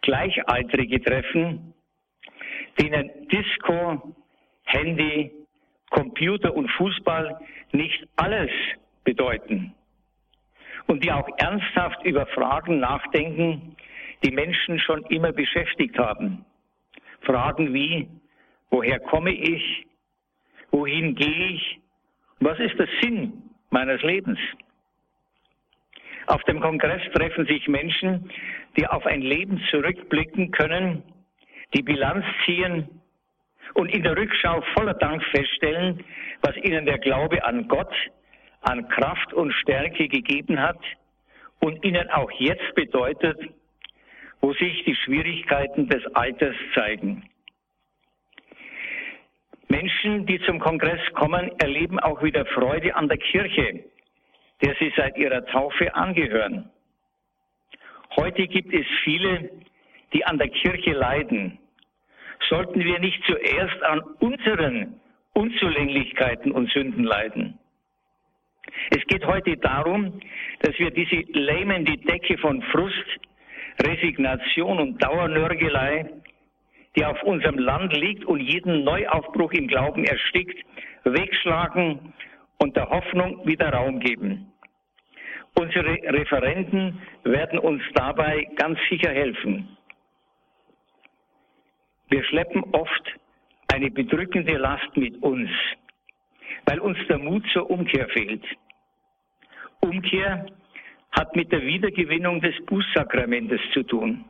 Gleichaltrige 0.02 1.02
treffen, 1.02 1.75
denen 2.80 3.10
Disco, 3.28 4.14
Handy, 4.64 5.30
Computer 5.90 6.54
und 6.54 6.70
Fußball 6.72 7.40
nicht 7.72 8.06
alles 8.16 8.50
bedeuten 9.04 9.75
und 10.86 11.02
die 11.04 11.10
auch 11.10 11.28
ernsthaft 11.38 12.04
über 12.04 12.26
Fragen 12.26 12.78
nachdenken, 12.80 13.76
die 14.25 14.30
Menschen 14.30 14.78
schon 14.78 15.02
immer 15.06 15.32
beschäftigt 15.32 15.98
haben. 15.98 16.44
Fragen 17.26 17.75
wie, 17.75 18.09
woher 18.71 18.99
komme 19.00 19.33
ich? 19.33 19.87
Wohin 20.71 21.14
gehe 21.14 21.49
ich? 21.49 21.80
Was 22.40 22.59
ist 22.59 22.78
der 22.78 22.88
Sinn 23.02 23.42
meines 23.71 24.00
Lebens? 24.02 24.38
Auf 26.26 26.42
dem 26.45 26.61
Kongress 26.61 27.02
treffen 27.12 27.47
sich 27.47 27.68
Menschen, 27.68 28.30
die 28.76 28.87
auf 28.87 29.06
ein 29.06 29.23
Leben 29.23 29.62
zurückblicken 29.71 30.50
können, 30.50 31.02
die 31.75 31.83
Bilanz 31.83 32.25
ziehen 32.45 32.88
und 33.75 33.95
in 33.95 34.02
der 34.02 34.16
Rückschau 34.16 34.62
voller 34.75 34.95
Dank 34.95 35.23
feststellen, 35.25 36.02
was 36.42 36.56
ihnen 36.56 36.87
der 36.87 36.99
Glaube 36.99 37.45
an 37.45 37.68
Gott, 37.68 37.95
an 38.62 38.88
Kraft 38.88 39.33
und 39.35 39.52
Stärke 39.52 40.09
gegeben 40.09 40.61
hat 40.61 40.78
und 41.61 41.85
ihnen 41.85 42.11
auch 42.11 42.30
jetzt 42.38 42.75
bedeutet, 42.75 43.38
wo 44.40 44.52
sich 44.52 44.85
die 44.85 44.95
Schwierigkeiten 44.95 45.88
des 45.88 46.05
Alters 46.14 46.55
zeigen. 46.75 47.28
Menschen, 49.69 50.26
die 50.26 50.40
zum 50.43 50.59
Kongress 50.61 51.00
kommen, 51.14 51.50
erleben 51.59 51.99
auch 51.99 52.23
wieder 52.23 52.47
Freude 52.47 52.95
an 52.95 53.09
der 53.09 53.19
Kirche, 53.19 53.85
der 54.62 54.75
sie 54.78 54.93
seit 54.97 55.16
ihrer 55.19 55.45
Taufe 55.47 55.95
angehören. 55.95 56.71
Heute 58.16 58.47
gibt 58.47 58.73
es 58.73 58.87
viele, 59.05 59.50
die 60.12 60.25
an 60.25 60.38
der 60.38 60.49
Kirche 60.49 60.93
leiden. 60.93 61.59
Sollten 62.49 62.83
wir 62.83 62.99
nicht 63.00 63.23
zuerst 63.25 63.83
an 63.83 64.00
unseren 64.21 65.00
Unzulänglichkeiten 65.33 66.52
und 66.52 66.71
Sünden 66.71 67.05
leiden? 67.05 67.59
Es 68.90 69.05
geht 69.07 69.26
heute 69.26 69.57
darum, 69.57 70.21
dass 70.61 70.78
wir 70.78 70.90
diese 70.90 71.16
lähmende 71.33 71.97
Decke 71.99 72.38
von 72.38 72.62
Frust, 72.62 73.21
Resignation 73.83 74.78
und 74.78 75.02
Dauernörgelei 75.02 76.11
die 76.97 77.04
auf 77.04 77.23
unserem 77.23 77.59
Land 77.59 77.92
liegt 77.95 78.25
und 78.25 78.40
jeden 78.40 78.85
Neuaufbruch 78.85 79.52
im 79.52 79.68
Glauben 79.68 80.04
erstickt, 80.04 80.59
wegschlagen 81.04 82.14
und 82.59 82.75
der 82.75 82.88
Hoffnung 82.88 83.47
wieder 83.47 83.71
Raum 83.71 84.00
geben. 84.00 84.50
Unsere 85.59 85.88
Referenten 85.88 87.00
werden 87.25 87.59
uns 87.59 87.83
dabei 87.95 88.47
ganz 88.56 88.78
sicher 88.90 89.11
helfen. 89.11 89.76
Wir 92.09 92.25
schleppen 92.25 92.62
oft 92.73 93.14
eine 93.73 93.90
bedrückende 93.90 94.56
Last 94.56 94.97
mit 94.97 95.23
uns, 95.23 95.50
weil 96.66 96.78
uns 96.80 96.99
der 97.09 97.18
Mut 97.18 97.45
zur 97.52 97.71
Umkehr 97.71 98.09
fehlt. 98.09 98.45
Umkehr 99.80 100.47
hat 101.12 101.34
mit 101.34 101.50
der 101.52 101.62
Wiedergewinnung 101.62 102.40
des 102.40 102.54
Bußsakramentes 102.66 103.60
zu 103.72 103.82
tun. 103.82 104.25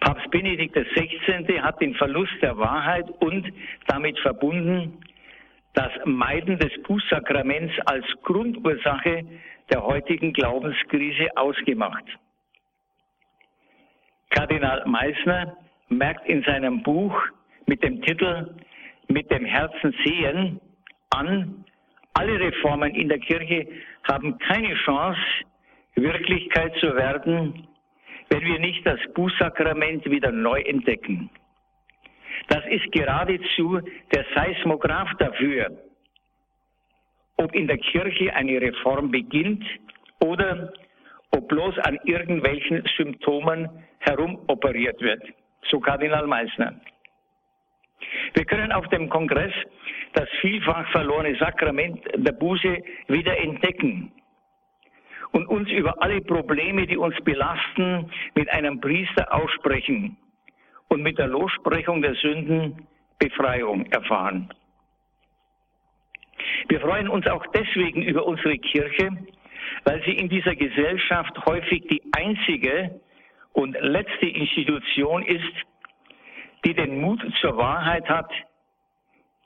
Papst 0.00 0.30
Benedikt 0.30 0.74
XVI. 0.74 1.60
hat 1.60 1.80
den 1.80 1.94
Verlust 1.94 2.34
der 2.42 2.58
Wahrheit 2.58 3.08
und 3.20 3.46
damit 3.86 4.18
verbunden 4.18 4.98
das 5.74 5.92
Meiden 6.04 6.58
des 6.58 6.72
Bußsakraments 6.82 7.72
als 7.86 8.04
Grundursache 8.22 9.24
der 9.70 9.82
heutigen 9.82 10.32
Glaubenskrise 10.32 11.28
ausgemacht. 11.36 12.04
Kardinal 14.30 14.82
Meissner 14.86 15.56
merkt 15.88 16.28
in 16.28 16.42
seinem 16.42 16.82
Buch 16.82 17.14
mit 17.66 17.82
dem 17.82 18.02
Titel 18.02 18.54
Mit 19.08 19.30
dem 19.30 19.44
Herzen 19.44 19.94
sehen 20.04 20.60
an, 21.10 21.64
alle 22.14 22.38
Reformen 22.40 22.94
in 22.94 23.08
der 23.08 23.18
Kirche 23.18 23.66
haben 24.04 24.38
keine 24.38 24.74
Chance, 24.84 25.20
Wirklichkeit 25.94 26.74
zu 26.76 26.94
werden, 26.96 27.66
wenn 28.30 28.44
wir 28.44 28.58
nicht 28.58 28.86
das 28.86 28.98
Bußsakrament 29.14 30.04
wieder 30.10 30.32
neu 30.32 30.60
entdecken. 30.62 31.30
Das 32.48 32.64
ist 32.66 32.90
geradezu 32.92 33.80
der 34.14 34.24
Seismograph 34.34 35.10
dafür, 35.18 35.70
ob 37.36 37.54
in 37.54 37.66
der 37.66 37.78
Kirche 37.78 38.34
eine 38.34 38.60
Reform 38.60 39.10
beginnt 39.10 39.64
oder 40.20 40.72
ob 41.30 41.48
bloß 41.48 41.78
an 41.80 41.98
irgendwelchen 42.04 42.82
Symptomen 42.96 43.68
herumoperiert 44.00 45.00
wird. 45.00 45.22
So 45.70 45.80
Kardinal 45.80 46.26
Meissner. 46.26 46.74
Wir 48.34 48.44
können 48.44 48.72
auf 48.72 48.86
dem 48.88 49.08
Kongress 49.08 49.52
das 50.14 50.28
vielfach 50.40 50.90
verlorene 50.90 51.36
Sakrament 51.38 52.00
der 52.14 52.32
Buße 52.32 52.78
wieder 53.08 53.38
entdecken 53.38 54.12
und 55.32 55.46
uns 55.46 55.70
über 55.70 56.00
alle 56.02 56.20
Probleme, 56.20 56.86
die 56.86 56.96
uns 56.96 57.16
belasten, 57.24 58.10
mit 58.34 58.50
einem 58.50 58.80
Priester 58.80 59.32
aussprechen 59.32 60.16
und 60.88 61.02
mit 61.02 61.18
der 61.18 61.28
Lossprechung 61.28 62.02
der 62.02 62.14
Sünden 62.14 62.86
Befreiung 63.18 63.86
erfahren. 63.86 64.52
Wir 66.68 66.80
freuen 66.80 67.08
uns 67.08 67.26
auch 67.26 67.44
deswegen 67.54 68.02
über 68.02 68.26
unsere 68.26 68.58
Kirche, 68.58 69.10
weil 69.84 70.02
sie 70.04 70.12
in 70.12 70.28
dieser 70.28 70.54
Gesellschaft 70.54 71.34
häufig 71.46 71.86
die 71.88 72.02
einzige 72.12 73.00
und 73.52 73.76
letzte 73.80 74.26
Institution 74.26 75.22
ist, 75.22 75.52
die 76.64 76.74
den 76.74 77.00
Mut 77.00 77.20
zur 77.40 77.56
Wahrheit 77.56 78.08
hat, 78.08 78.30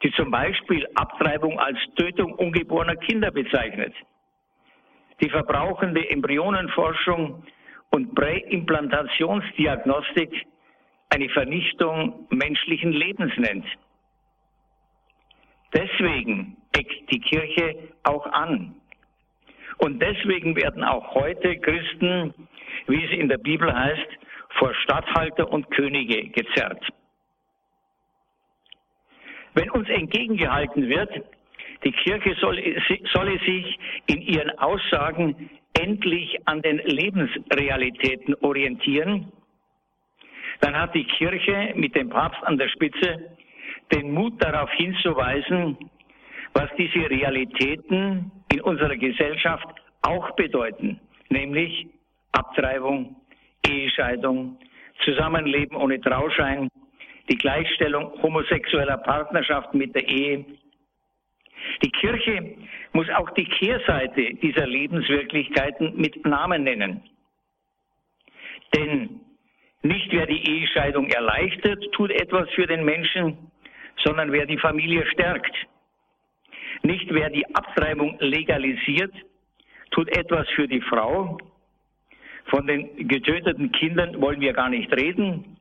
die 0.02 0.10
zum 0.12 0.30
Beispiel 0.30 0.86
Abtreibung 0.94 1.58
als 1.58 1.78
Tötung 1.96 2.34
ungeborener 2.34 2.96
Kinder 2.96 3.30
bezeichnet, 3.30 3.94
die 5.20 5.30
verbrauchende 5.30 6.10
Embryonenforschung 6.10 7.42
und 7.90 8.14
Präimplantationsdiagnostik 8.14 10.46
eine 11.10 11.28
Vernichtung 11.30 12.26
menschlichen 12.30 12.92
Lebens 12.92 13.32
nennt. 13.38 13.66
Deswegen 15.72 16.58
eckt 16.72 17.10
die 17.10 17.20
Kirche 17.20 17.88
auch 18.02 18.26
an. 18.26 18.74
Und 19.78 20.00
deswegen 20.00 20.56
werden 20.56 20.84
auch 20.84 21.14
heute 21.14 21.56
Christen, 21.58 22.34
wie 22.86 23.04
es 23.04 23.10
in 23.12 23.28
der 23.28 23.38
Bibel 23.38 23.72
heißt, 23.72 24.08
vor 24.58 24.74
Statthalter 24.74 25.50
und 25.50 25.70
Könige 25.70 26.28
gezerrt. 26.28 26.84
Wenn 29.56 29.70
uns 29.70 29.88
entgegengehalten 29.88 30.86
wird, 30.88 31.10
die 31.82 31.92
Kirche 31.92 32.36
solle, 32.40 32.62
solle 33.12 33.38
sich 33.38 33.78
in 34.06 34.20
ihren 34.20 34.50
Aussagen 34.58 35.50
endlich 35.72 36.36
an 36.44 36.60
den 36.60 36.76
Lebensrealitäten 36.78 38.34
orientieren, 38.42 39.32
dann 40.60 40.78
hat 40.78 40.94
die 40.94 41.04
Kirche 41.04 41.72
mit 41.74 41.94
dem 41.96 42.10
Papst 42.10 42.42
an 42.44 42.58
der 42.58 42.68
Spitze 42.68 43.30
den 43.92 44.12
Mut 44.12 44.34
darauf 44.42 44.70
hinzuweisen, 44.72 45.78
was 46.52 46.68
diese 46.76 47.08
Realitäten 47.08 48.30
in 48.52 48.60
unserer 48.60 48.96
Gesellschaft 48.96 49.66
auch 50.02 50.32
bedeuten, 50.32 51.00
nämlich 51.30 51.86
Abtreibung, 52.32 53.16
Ehescheidung, 53.66 54.58
Zusammenleben 55.04 55.76
ohne 55.76 55.98
Trauschein, 56.00 56.68
die 57.28 57.36
Gleichstellung 57.36 58.20
homosexueller 58.22 58.98
Partnerschaft 58.98 59.74
mit 59.74 59.94
der 59.94 60.06
Ehe. 60.06 60.44
Die 61.82 61.90
Kirche 61.90 62.56
muss 62.92 63.08
auch 63.10 63.30
die 63.30 63.44
Kehrseite 63.44 64.34
dieser 64.34 64.66
Lebenswirklichkeiten 64.66 65.96
mit 65.96 66.24
Namen 66.24 66.64
nennen. 66.64 67.02
Denn 68.74 69.20
nicht 69.82 70.10
wer 70.12 70.26
die 70.26 70.48
Ehescheidung 70.48 71.08
erleichtert, 71.08 71.82
tut 71.92 72.10
etwas 72.10 72.48
für 72.50 72.66
den 72.66 72.84
Menschen, 72.84 73.50
sondern 74.04 74.32
wer 74.32 74.46
die 74.46 74.58
Familie 74.58 75.06
stärkt. 75.12 75.54
Nicht 76.82 77.12
wer 77.12 77.30
die 77.30 77.46
Abtreibung 77.54 78.16
legalisiert, 78.20 79.14
tut 79.90 80.08
etwas 80.16 80.48
für 80.50 80.68
die 80.68 80.80
Frau. 80.80 81.38
Von 82.46 82.66
den 82.66 83.08
getöteten 83.08 83.72
Kindern 83.72 84.20
wollen 84.20 84.40
wir 84.40 84.52
gar 84.52 84.68
nicht 84.68 84.92
reden, 84.92 85.55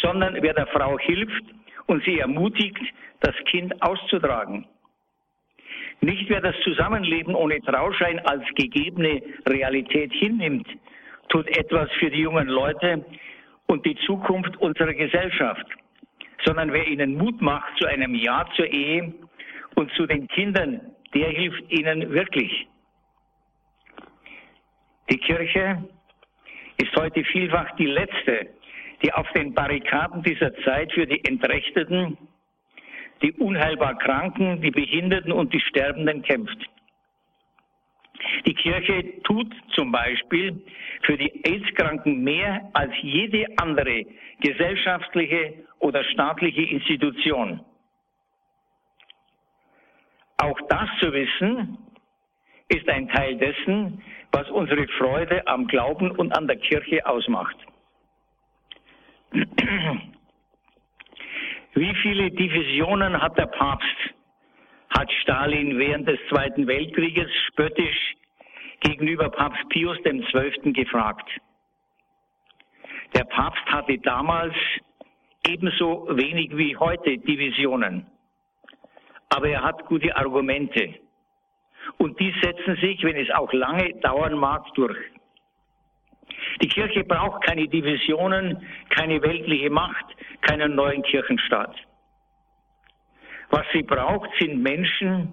sondern 0.00 0.36
wer 0.40 0.54
der 0.54 0.66
Frau 0.68 0.98
hilft 0.98 1.44
und 1.86 2.04
sie 2.04 2.18
ermutigt, 2.18 2.80
das 3.20 3.34
Kind 3.46 3.80
auszutragen. 3.82 4.66
Nicht 6.00 6.28
wer 6.30 6.40
das 6.40 6.54
Zusammenleben 6.64 7.34
ohne 7.34 7.60
Trauschein 7.60 8.18
als 8.20 8.42
gegebene 8.54 9.22
Realität 9.46 10.12
hinnimmt, 10.12 10.66
tut 11.28 11.46
etwas 11.56 11.90
für 11.98 12.10
die 12.10 12.20
jungen 12.20 12.48
Leute, 12.48 13.04
und 13.70 13.86
die 13.86 13.96
Zukunft 14.04 14.56
unserer 14.56 14.92
Gesellschaft, 14.92 15.64
sondern 16.44 16.72
wer 16.72 16.86
ihnen 16.88 17.16
Mut 17.16 17.40
macht 17.40 17.78
zu 17.78 17.86
einem 17.86 18.14
Ja 18.16 18.44
zur 18.56 18.66
Ehe 18.66 19.14
und 19.76 19.92
zu 19.92 20.06
den 20.06 20.26
Kindern, 20.28 20.80
der 21.14 21.28
hilft 21.28 21.70
ihnen 21.70 22.10
wirklich. 22.10 22.66
Die 25.08 25.18
Kirche 25.18 25.84
ist 26.78 26.96
heute 26.96 27.22
vielfach 27.24 27.76
die 27.76 27.86
letzte, 27.86 28.48
die 29.02 29.12
auf 29.12 29.30
den 29.32 29.54
Barrikaden 29.54 30.22
dieser 30.22 30.54
Zeit 30.62 30.92
für 30.92 31.06
die 31.06 31.24
Entrechteten, 31.24 32.18
die 33.22 33.32
unheilbar 33.32 33.98
Kranken, 33.98 34.60
die 34.60 34.70
Behinderten 34.70 35.32
und 35.32 35.52
die 35.52 35.60
Sterbenden 35.60 36.22
kämpft. 36.22 36.58
Die 38.46 38.54
Kirche 38.54 39.22
tut 39.22 39.52
zum 39.74 39.92
Beispiel 39.92 40.62
für 41.02 41.16
die 41.16 41.44
AIDS-Kranken 41.44 42.22
mehr 42.22 42.68
als 42.74 42.92
jede 43.00 43.46
andere 43.56 44.04
gesellschaftliche 44.40 45.54
oder 45.78 46.04
staatliche 46.04 46.62
Institution. 46.62 47.60
Auch 50.42 50.58
das 50.68 50.88
zu 51.00 51.12
wissen, 51.12 51.78
ist 52.68 52.88
ein 52.88 53.08
Teil 53.08 53.36
dessen, 53.36 54.02
was 54.32 54.48
unsere 54.50 54.86
Freude 54.98 55.46
am 55.46 55.66
Glauben 55.66 56.10
und 56.12 56.36
an 56.36 56.46
der 56.46 56.56
Kirche 56.56 57.04
ausmacht. 57.06 57.56
Wie 61.74 61.94
viele 62.02 62.30
Divisionen 62.30 63.20
hat 63.20 63.38
der 63.38 63.46
Papst 63.46 63.86
hat 64.90 65.10
Stalin 65.22 65.78
während 65.78 66.08
des 66.08 66.18
Zweiten 66.28 66.66
Weltkrieges 66.66 67.30
spöttisch 67.48 68.16
gegenüber 68.80 69.30
Papst 69.30 69.68
Pius 69.68 69.96
XII. 70.02 70.72
gefragt. 70.72 71.30
Der 73.14 73.24
Papst 73.24 73.64
hatte 73.66 73.98
damals 73.98 74.54
ebenso 75.46 76.08
wenig 76.10 76.56
wie 76.56 76.76
heute 76.76 77.18
Divisionen. 77.18 78.06
Aber 79.28 79.48
er 79.48 79.62
hat 79.62 79.86
gute 79.86 80.14
Argumente. 80.16 80.94
Und 81.98 82.18
die 82.18 82.34
setzen 82.42 82.76
sich, 82.76 83.02
wenn 83.04 83.16
es 83.16 83.30
auch 83.30 83.52
lange 83.52 83.94
dauern 84.00 84.34
mag, 84.34 84.64
durch. 84.74 84.98
Die 86.62 86.68
Kirche 86.68 87.04
braucht 87.04 87.44
keine 87.44 87.66
Divisionen, 87.68 88.66
keine 88.90 89.22
weltliche 89.22 89.70
Macht, 89.70 90.04
keinen 90.42 90.74
neuen 90.74 91.02
Kirchenstaat. 91.02 91.74
Was 93.50 93.64
sie 93.72 93.82
braucht, 93.82 94.30
sind 94.38 94.62
Menschen, 94.62 95.32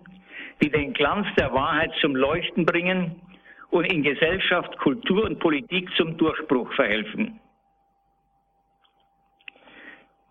die 0.61 0.69
den 0.69 0.93
Glanz 0.93 1.27
der 1.37 1.53
Wahrheit 1.53 1.91
zum 2.01 2.15
Leuchten 2.15 2.65
bringen 2.65 3.21
und 3.69 3.85
in 3.85 4.03
Gesellschaft, 4.03 4.77
Kultur 4.79 5.25
und 5.25 5.39
Politik 5.39 5.89
zum 5.95 6.17
Durchbruch 6.17 6.71
verhelfen. 6.73 7.39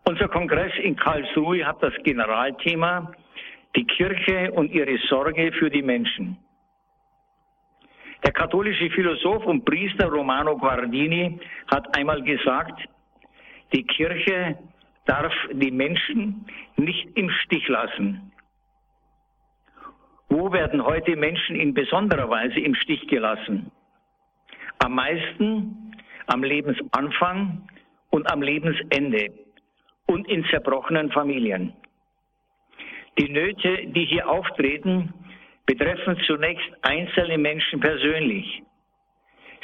Unser 0.08 0.28
Kongress 0.28 0.72
in 0.82 0.96
Karlsruhe 0.96 1.66
hat 1.66 1.82
das 1.82 1.94
Generalthema 2.04 3.12
die 3.74 3.84
Kirche 3.84 4.52
und 4.52 4.72
ihre 4.72 4.96
Sorge 5.08 5.52
für 5.52 5.68
die 5.68 5.82
Menschen. 5.82 6.38
Katholische 8.36 8.90
Philosoph 8.90 9.46
und 9.46 9.64
Priester 9.64 10.08
Romano 10.08 10.58
Guardini 10.58 11.40
hat 11.68 11.96
einmal 11.96 12.22
gesagt, 12.22 12.78
die 13.72 13.82
Kirche 13.82 14.58
darf 15.06 15.32
die 15.52 15.70
Menschen 15.70 16.44
nicht 16.76 17.08
im 17.16 17.30
Stich 17.30 17.66
lassen. 17.68 18.30
Wo 20.28 20.52
werden 20.52 20.84
heute 20.84 21.16
Menschen 21.16 21.56
in 21.56 21.72
besonderer 21.72 22.28
Weise 22.28 22.60
im 22.60 22.74
Stich 22.74 23.08
gelassen? 23.08 23.72
Am 24.84 24.94
meisten 24.94 25.94
am 26.26 26.42
Lebensanfang 26.44 27.66
und 28.10 28.30
am 28.30 28.42
Lebensende 28.42 29.32
und 30.06 30.28
in 30.28 30.44
zerbrochenen 30.50 31.10
Familien. 31.10 31.72
Die 33.18 33.30
Nöte, 33.30 33.86
die 33.86 34.04
hier 34.04 34.28
auftreten, 34.28 35.14
betreffen 35.66 36.18
zunächst 36.26 36.68
einzelne 36.82 37.38
Menschen 37.38 37.80
persönlich. 37.80 38.62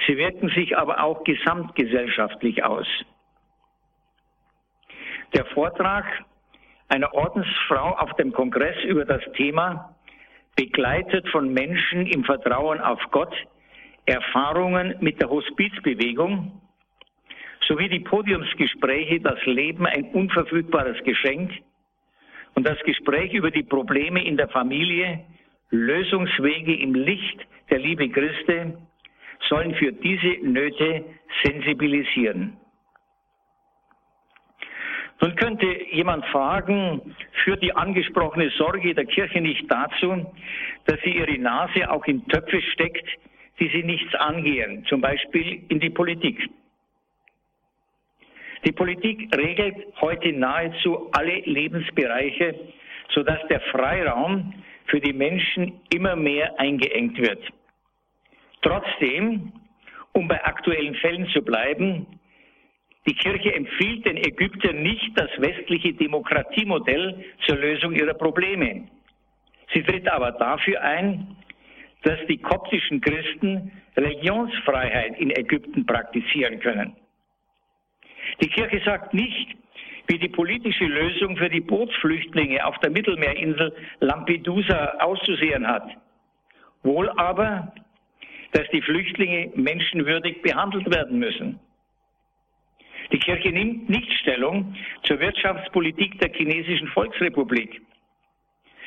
Sie 0.06 0.16
wirken 0.16 0.48
sich 0.50 0.76
aber 0.76 1.02
auch 1.02 1.22
gesamtgesellschaftlich 1.24 2.64
aus. 2.64 2.86
Der 5.34 5.46
Vortrag 5.46 6.04
einer 6.88 7.14
Ordensfrau 7.14 7.96
auf 7.96 8.12
dem 8.16 8.32
Kongress 8.32 8.76
über 8.84 9.04
das 9.04 9.22
Thema, 9.36 9.96
begleitet 10.56 11.26
von 11.30 11.52
Menschen 11.52 12.06
im 12.06 12.24
Vertrauen 12.24 12.80
auf 12.80 13.00
Gott, 13.10 13.34
Erfahrungen 14.04 14.96
mit 15.00 15.20
der 15.20 15.30
Hospizbewegung 15.30 16.60
sowie 17.66 17.88
die 17.88 18.00
Podiumsgespräche 18.00 19.20
Das 19.20 19.42
Leben 19.46 19.86
ein 19.86 20.04
unverfügbares 20.12 21.02
Geschenk 21.04 21.52
und 22.54 22.66
das 22.66 22.78
Gespräch 22.80 23.32
über 23.32 23.50
die 23.50 23.62
Probleme 23.62 24.22
in 24.24 24.36
der 24.36 24.48
Familie, 24.48 25.24
Lösungswege 25.72 26.74
im 26.74 26.94
Licht 26.94 27.40
der 27.70 27.78
Liebe 27.78 28.08
Christi 28.10 28.74
sollen 29.48 29.74
für 29.74 29.90
diese 29.90 30.46
Nöte 30.46 31.04
sensibilisieren. 31.42 32.56
Nun 35.20 35.34
könnte 35.36 35.66
jemand 35.92 36.26
fragen, 36.26 37.14
führt 37.44 37.62
die 37.62 37.74
angesprochene 37.74 38.50
Sorge 38.50 38.94
der 38.94 39.06
Kirche 39.06 39.40
nicht 39.40 39.64
dazu, 39.70 40.26
dass 40.86 41.00
sie 41.04 41.16
ihre 41.16 41.38
Nase 41.38 41.90
auch 41.90 42.04
in 42.06 42.26
Töpfe 42.26 42.60
steckt, 42.72 43.08
die 43.58 43.68
sie 43.68 43.82
nichts 43.82 44.14
angehen, 44.16 44.84
zum 44.86 45.00
Beispiel 45.00 45.62
in 45.68 45.80
die 45.80 45.90
Politik? 45.90 46.50
Die 48.66 48.72
Politik 48.72 49.34
regelt 49.36 49.76
heute 50.00 50.32
nahezu 50.32 51.08
alle 51.12 51.40
Lebensbereiche, 51.40 52.58
sodass 53.10 53.40
der 53.48 53.60
Freiraum 53.72 54.52
für 54.92 55.00
die 55.00 55.14
Menschen 55.14 55.80
immer 55.90 56.14
mehr 56.14 56.60
eingeengt 56.60 57.16
wird. 57.18 57.42
Trotzdem, 58.60 59.50
um 60.12 60.28
bei 60.28 60.44
aktuellen 60.44 60.94
Fällen 60.96 61.26
zu 61.28 61.40
bleiben, 61.40 62.06
die 63.06 63.14
Kirche 63.14 63.54
empfiehlt 63.54 64.04
den 64.06 64.18
Ägyptern 64.18 64.82
nicht 64.82 65.10
das 65.16 65.30
westliche 65.38 65.94
Demokratiemodell 65.94 67.24
zur 67.46 67.56
Lösung 67.56 67.94
ihrer 67.94 68.12
Probleme. 68.12 68.86
Sie 69.72 69.82
tritt 69.82 70.06
aber 70.08 70.32
dafür 70.32 70.80
ein, 70.82 71.36
dass 72.02 72.18
die 72.28 72.38
koptischen 72.38 73.00
Christen 73.00 73.72
Religionsfreiheit 73.96 75.18
in 75.18 75.30
Ägypten 75.30 75.86
praktizieren 75.86 76.60
können. 76.60 76.94
Die 78.42 78.48
Kirche 78.48 78.82
sagt 78.84 79.14
nicht, 79.14 79.56
wie 80.06 80.18
die 80.18 80.28
politische 80.28 80.84
Lösung 80.84 81.36
für 81.36 81.48
die 81.48 81.60
Bootsflüchtlinge 81.60 82.64
auf 82.66 82.78
der 82.78 82.90
Mittelmeerinsel 82.90 83.74
Lampedusa 84.00 84.94
auszusehen 84.98 85.66
hat. 85.66 85.88
Wohl 86.82 87.08
aber, 87.10 87.72
dass 88.52 88.68
die 88.72 88.82
Flüchtlinge 88.82 89.52
menschenwürdig 89.54 90.42
behandelt 90.42 90.92
werden 90.94 91.18
müssen. 91.18 91.60
Die 93.12 93.18
Kirche 93.18 93.50
nimmt 93.50 93.88
nicht 93.88 94.12
Stellung 94.20 94.74
zur 95.04 95.20
Wirtschaftspolitik 95.20 96.18
der 96.18 96.32
chinesischen 96.32 96.88
Volksrepublik. 96.88 97.82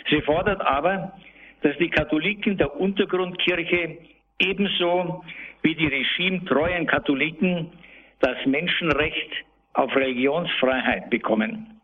Sie 0.09 0.21
fordert 0.21 0.61
aber, 0.61 1.13
dass 1.61 1.77
die 1.77 1.89
Katholiken 1.89 2.57
der 2.57 2.79
Untergrundkirche 2.79 3.97
ebenso 4.39 5.23
wie 5.61 5.75
die 5.75 5.87
regimetreuen 5.87 6.85
Katholiken 6.85 7.71
das 8.19 8.37
Menschenrecht 8.45 9.31
auf 9.75 9.95
Religionsfreiheit 9.95 11.09
bekommen. 11.09 11.79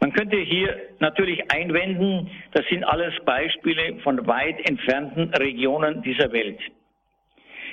Man 0.00 0.12
könnte 0.12 0.36
hier 0.36 0.76
natürlich 0.98 1.50
einwenden, 1.50 2.30
das 2.52 2.64
sind 2.66 2.84
alles 2.84 3.14
Beispiele 3.24 4.00
von 4.00 4.26
weit 4.26 4.68
entfernten 4.68 5.32
Regionen 5.34 6.02
dieser 6.02 6.30
Welt. 6.32 6.60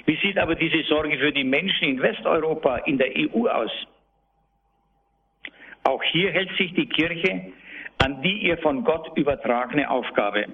Wie 0.06 0.18
sieht 0.18 0.38
aber 0.38 0.56
diese 0.56 0.84
Sorge 0.84 1.18
für 1.18 1.32
die 1.32 1.44
Menschen 1.44 1.90
in 1.90 2.02
Westeuropa, 2.02 2.78
in 2.78 2.98
der 2.98 3.12
EU 3.16 3.48
aus? 3.48 3.72
Auch 5.84 6.02
hier 6.04 6.32
hält 6.32 6.56
sich 6.58 6.74
die 6.74 6.88
Kirche 6.88 7.52
an 7.98 8.22
die 8.24 8.48
ihr 8.48 8.58
von 8.60 8.84
Gott 8.84 9.16
übertragene 9.16 9.90
Aufgabe. 9.90 10.46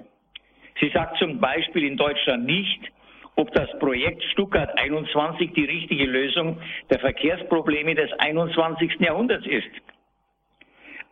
Sie 0.80 0.90
sagt 0.90 1.16
zum 1.18 1.40
Beispiel 1.40 1.84
in 1.84 1.96
Deutschland 1.96 2.44
nicht, 2.44 2.92
ob 3.38 3.52
das 3.52 3.70
Projekt 3.78 4.22
Stuttgart 4.32 4.76
21 4.76 5.52
die 5.52 5.64
richtige 5.64 6.06
Lösung 6.06 6.58
der 6.90 6.98
Verkehrsprobleme 6.98 7.94
des 7.94 8.10
21. 8.18 8.98
Jahrhunderts 8.98 9.46
ist. 9.46 9.70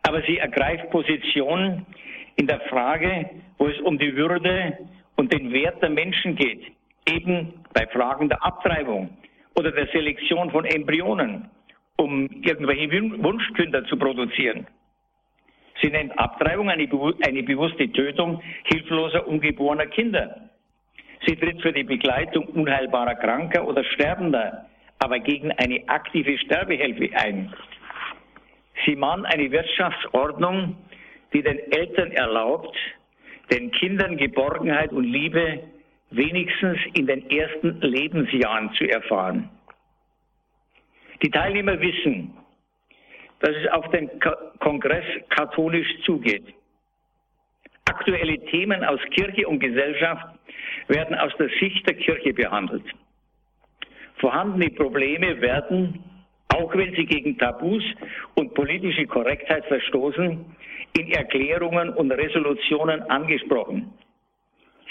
Aber 0.03 0.21
sie 0.23 0.37
ergreift 0.37 0.89
Position 0.89 1.85
in 2.35 2.45
der 2.45 2.59
Frage, 2.69 3.29
wo 3.57 3.67
es 3.67 3.79
um 3.79 3.97
die 3.97 4.13
Würde 4.13 4.77
und 5.15 5.31
den 5.31 5.53
Wert 5.53 5.81
der 5.81 5.89
Menschen 5.89 6.35
geht, 6.35 6.63
eben 7.09 7.53
bei 7.73 7.87
Fragen 7.87 8.27
der 8.27 8.43
Abtreibung 8.43 9.09
oder 9.57 9.71
der 9.71 9.87
Selektion 9.87 10.51
von 10.51 10.65
Embryonen, 10.65 11.49
um 11.95 12.27
irgendwelche 12.41 12.91
Wunschkinder 13.23 13.85
zu 13.85 13.97
produzieren. 13.97 14.67
Sie 15.81 15.89
nennt 15.89 16.17
Abtreibung 16.19 16.69
eine, 16.69 16.89
eine 17.25 17.43
bewusste 17.43 17.89
Tötung 17.89 18.41
hilfloser 18.65 19.25
ungeborener 19.25 19.85
Kinder. 19.87 20.49
Sie 21.27 21.35
tritt 21.35 21.61
für 21.61 21.73
die 21.73 21.83
Begleitung 21.83 22.45
unheilbarer 22.45 23.15
Kranker 23.15 23.67
oder 23.67 23.83
Sterbender, 23.83 24.65
aber 24.99 25.19
gegen 25.19 25.51
eine 25.51 25.83
aktive 25.89 26.37
Sterbehilfe 26.37 27.09
ein. 27.17 27.53
Sie 28.85 28.95
mahnt 28.95 29.25
eine 29.25 29.51
Wirtschaftsordnung, 29.51 30.77
die 31.33 31.43
den 31.43 31.59
Eltern 31.73 32.11
erlaubt, 32.11 32.73
den 33.51 33.71
Kindern 33.71 34.15
Geborgenheit 34.15 34.93
und 34.93 35.03
Liebe 35.03 35.63
wenigstens 36.11 36.77
in 36.93 37.07
den 37.07 37.29
ersten 37.29 37.81
Lebensjahren 37.81 38.71
zu 38.75 38.85
erfahren. 38.85 39.49
Die 41.21 41.29
Teilnehmer 41.29 41.77
wissen, 41.81 42.33
dass 43.39 43.51
es 43.51 43.69
auf 43.71 43.89
dem 43.91 44.09
Kongress 44.59 45.05
katholisch 45.29 45.89
zugeht. 46.05 46.45
Aktuelle 47.89 48.37
Themen 48.47 48.83
aus 48.83 48.99
Kirche 49.11 49.47
und 49.47 49.59
Gesellschaft 49.59 50.27
werden 50.87 51.15
aus 51.15 51.31
der 51.39 51.49
Sicht 51.59 51.87
der 51.87 51.95
Kirche 51.95 52.33
behandelt. 52.33 52.83
Vorhandene 54.17 54.69
Probleme 54.71 55.39
werden, 55.41 56.03
auch 56.49 56.75
wenn 56.75 56.93
sie 56.95 57.05
gegen 57.05 57.37
Tabus 57.37 57.83
und 58.35 58.53
politische 58.53 59.05
Korrektheit 59.05 59.65
verstoßen, 59.67 60.45
in 60.97 61.11
Erklärungen 61.11 61.89
und 61.89 62.11
Resolutionen 62.11 63.03
angesprochen. 63.03 63.93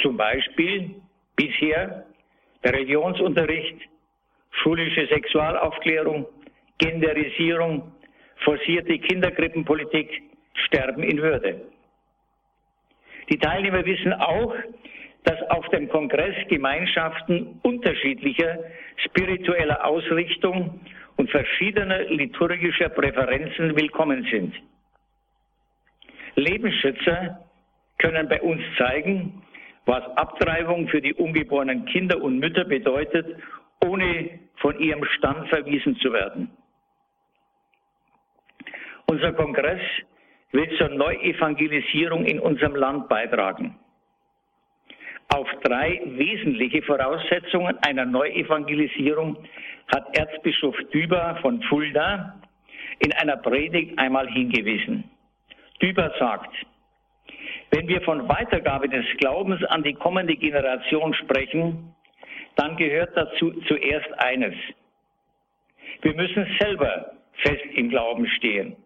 Zum 0.00 0.16
Beispiel 0.16 0.94
bisher 1.34 2.06
der 2.64 2.72
Religionsunterricht, 2.72 3.76
schulische 4.62 5.06
Sexualaufklärung, 5.08 6.26
Genderisierung, 6.78 7.92
forcierte 8.44 8.98
Kinderkrippenpolitik, 8.98 10.22
Sterben 10.66 11.02
in 11.02 11.20
Würde. 11.20 11.60
Die 13.28 13.38
Teilnehmer 13.38 13.84
wissen 13.84 14.12
auch, 14.12 14.54
dass 15.24 15.40
auf 15.50 15.66
dem 15.70 15.88
Kongress 15.88 16.34
Gemeinschaften 16.48 17.58
unterschiedlicher 17.62 18.58
spiritueller 19.04 19.84
Ausrichtung 19.84 20.80
und 21.16 21.30
verschiedener 21.30 22.04
liturgischer 22.04 22.88
Präferenzen 22.90 23.74
willkommen 23.76 24.26
sind. 24.30 24.54
Lebensschützer 26.36 27.44
können 27.98 28.28
bei 28.28 28.40
uns 28.40 28.62
zeigen, 28.78 29.42
was 29.86 30.04
Abtreibung 30.16 30.88
für 30.88 31.00
die 31.00 31.14
ungeborenen 31.14 31.86
Kinder 31.86 32.20
und 32.22 32.38
Mütter 32.38 32.64
bedeutet, 32.64 33.26
ohne 33.84 34.38
von 34.56 34.78
ihrem 34.78 35.04
Stand 35.16 35.48
verwiesen 35.48 35.96
zu 35.96 36.12
werden. 36.12 36.50
Unser 39.06 39.32
Kongress 39.32 39.80
will 40.52 40.68
zur 40.78 40.88
Neuevangelisierung 40.88 42.24
in 42.24 42.40
unserem 42.40 42.74
Land 42.76 43.08
beitragen. 43.08 43.78
Auf 45.34 45.48
drei 45.64 46.00
wesentliche 46.04 46.82
Voraussetzungen 46.82 47.76
einer 47.86 48.04
Neuevangelisierung 48.04 49.36
hat 49.94 50.16
Erzbischof 50.16 50.76
Düber 50.92 51.38
von 51.42 51.60
Fulda 51.62 52.36
in 53.00 53.12
einer 53.14 53.36
Predigt 53.36 53.98
einmal 53.98 54.28
hingewiesen. 54.28 55.04
Düber 55.82 56.12
sagt, 56.18 56.54
wenn 57.70 57.88
wir 57.88 58.00
von 58.02 58.28
Weitergabe 58.28 58.88
des 58.88 59.04
Glaubens 59.18 59.62
an 59.64 59.82
die 59.82 59.94
kommende 59.94 60.36
Generation 60.36 61.12
sprechen, 61.14 61.94
dann 62.54 62.76
gehört 62.76 63.16
dazu 63.16 63.52
zuerst 63.66 64.08
eines. 64.18 64.54
Wir 66.02 66.14
müssen 66.14 66.46
selber 66.60 67.12
fest 67.42 67.64
im 67.74 67.90
Glauben 67.90 68.26
stehen. 68.28 68.76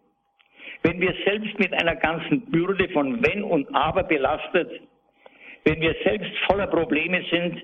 Wenn 0.82 1.00
wir 1.00 1.14
selbst 1.26 1.58
mit 1.58 1.72
einer 1.74 1.96
ganzen 1.96 2.40
Bürde 2.50 2.88
von 2.90 3.22
Wenn 3.24 3.42
und 3.42 3.74
Aber 3.74 4.02
belastet, 4.02 4.80
wenn 5.64 5.80
wir 5.80 5.94
selbst 6.04 6.32
voller 6.46 6.66
Probleme 6.66 7.22
sind, 7.30 7.62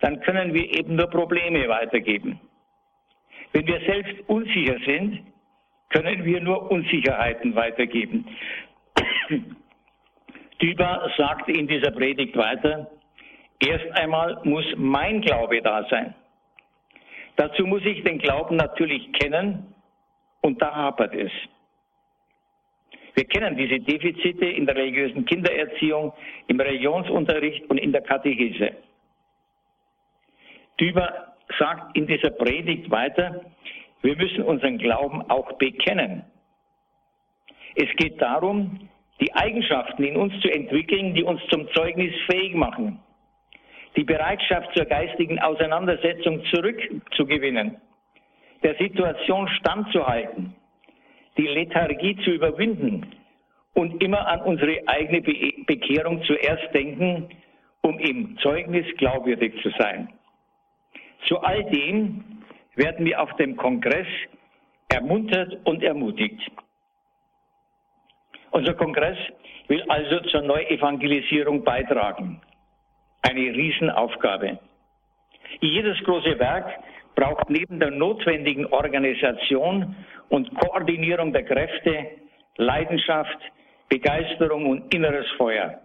dann 0.00 0.20
können 0.20 0.52
wir 0.52 0.76
eben 0.76 0.96
nur 0.96 1.08
Probleme 1.08 1.68
weitergeben. 1.68 2.40
Wenn 3.52 3.66
wir 3.66 3.80
selbst 3.86 4.14
unsicher 4.28 4.76
sind, 4.84 5.22
können 5.90 6.24
wir 6.24 6.40
nur 6.40 6.70
Unsicherheiten 6.70 7.54
weitergeben. 7.54 8.26
Düber 10.60 11.10
sagte 11.16 11.52
in 11.52 11.68
dieser 11.68 11.90
Predigt 11.92 12.36
weiter, 12.36 12.90
erst 13.60 13.86
einmal 13.98 14.40
muss 14.44 14.64
mein 14.76 15.20
Glaube 15.20 15.62
da 15.62 15.86
sein. 15.88 16.14
Dazu 17.36 17.66
muss 17.66 17.84
ich 17.84 18.02
den 18.02 18.18
Glauben 18.18 18.56
natürlich 18.56 19.12
kennen 19.12 19.74
und 20.40 20.60
da 20.60 20.74
hapert 20.74 21.14
es. 21.14 21.30
Wir 23.16 23.24
kennen 23.24 23.56
diese 23.56 23.80
Defizite 23.80 24.44
in 24.44 24.66
der 24.66 24.76
religiösen 24.76 25.24
Kindererziehung, 25.24 26.12
im 26.48 26.60
Religionsunterricht 26.60 27.68
und 27.70 27.78
in 27.78 27.90
der 27.90 28.02
Katechese. 28.02 28.72
Düber 30.78 31.34
sagt 31.58 31.96
in 31.96 32.06
dieser 32.06 32.30
Predigt 32.30 32.90
weiter, 32.90 33.46
wir 34.02 34.16
müssen 34.16 34.42
unseren 34.42 34.76
Glauben 34.78 35.22
auch 35.30 35.52
bekennen. 35.52 36.24
Es 37.74 37.88
geht 37.96 38.20
darum, 38.20 38.88
die 39.20 39.34
Eigenschaften 39.34 40.04
in 40.04 40.16
uns 40.16 40.38
zu 40.42 40.48
entwickeln, 40.50 41.14
die 41.14 41.22
uns 41.22 41.40
zum 41.48 41.66
Zeugnis 41.72 42.14
fähig 42.30 42.54
machen. 42.54 43.00
die 43.96 44.04
Bereitschaft 44.04 44.76
zur 44.76 44.84
geistigen 44.84 45.38
Auseinandersetzung 45.40 46.44
zurückzugewinnen, 46.46 47.76
der 48.62 48.76
Situation 48.76 49.48
standzuhalten, 49.48 50.54
die 51.36 51.46
Lethargie 51.46 52.16
zu 52.24 52.30
überwinden 52.30 53.14
und 53.74 54.02
immer 54.02 54.26
an 54.26 54.40
unsere 54.42 54.80
eigene 54.86 55.20
Be 55.20 55.52
Bekehrung 55.66 56.22
zuerst 56.24 56.74
denken, 56.74 57.28
um 57.82 57.98
im 57.98 58.38
Zeugnis 58.38 58.86
glaubwürdig 58.96 59.54
zu 59.62 59.70
sein. 59.78 60.08
Zu 61.26 61.38
all 61.40 61.64
dem 61.64 62.42
werden 62.74 63.04
wir 63.04 63.20
auf 63.20 63.32
dem 63.36 63.56
Kongress 63.56 64.06
ermuntert 64.88 65.58
und 65.64 65.82
ermutigt. 65.82 66.40
Unser 68.50 68.74
Kongress 68.74 69.18
will 69.68 69.82
also 69.88 70.20
zur 70.30 70.42
Neuevangelisierung 70.42 71.64
beitragen. 71.64 72.40
Eine 73.22 73.40
Riesenaufgabe. 73.40 74.58
Jedes 75.60 75.98
große 76.04 76.38
Werk 76.38 76.66
braucht 77.16 77.50
neben 77.50 77.80
der 77.80 77.90
notwendigen 77.90 78.66
Organisation 78.66 79.96
und 80.28 80.54
Koordinierung 80.60 81.32
der 81.32 81.44
Kräfte 81.44 82.10
Leidenschaft, 82.56 83.38
Begeisterung 83.88 84.66
und 84.66 84.94
inneres 84.94 85.26
Feuer. 85.36 85.80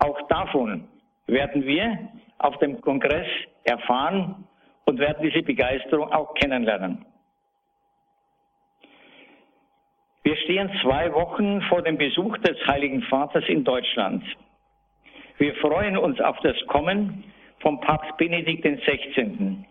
Auch 0.00 0.20
davon 0.28 0.88
werden 1.26 1.64
wir 1.64 2.10
auf 2.38 2.58
dem 2.58 2.80
Kongress 2.80 3.26
erfahren 3.64 4.44
und 4.84 4.98
werden 4.98 5.22
diese 5.22 5.42
Begeisterung 5.42 6.12
auch 6.12 6.34
kennenlernen. 6.34 7.06
Wir 10.24 10.36
stehen 10.38 10.70
zwei 10.82 11.12
Wochen 11.12 11.60
vor 11.62 11.82
dem 11.82 11.98
Besuch 11.98 12.36
des 12.38 12.56
Heiligen 12.66 13.02
Vaters 13.02 13.44
in 13.46 13.62
Deutschland. 13.62 14.24
Wir 15.38 15.54
freuen 15.56 15.96
uns 15.96 16.20
auf 16.20 16.38
das 16.40 16.56
Kommen 16.66 17.24
von 17.60 17.80
Papst 17.80 18.16
Benedikt 18.16 18.64
XVI. 18.64 19.64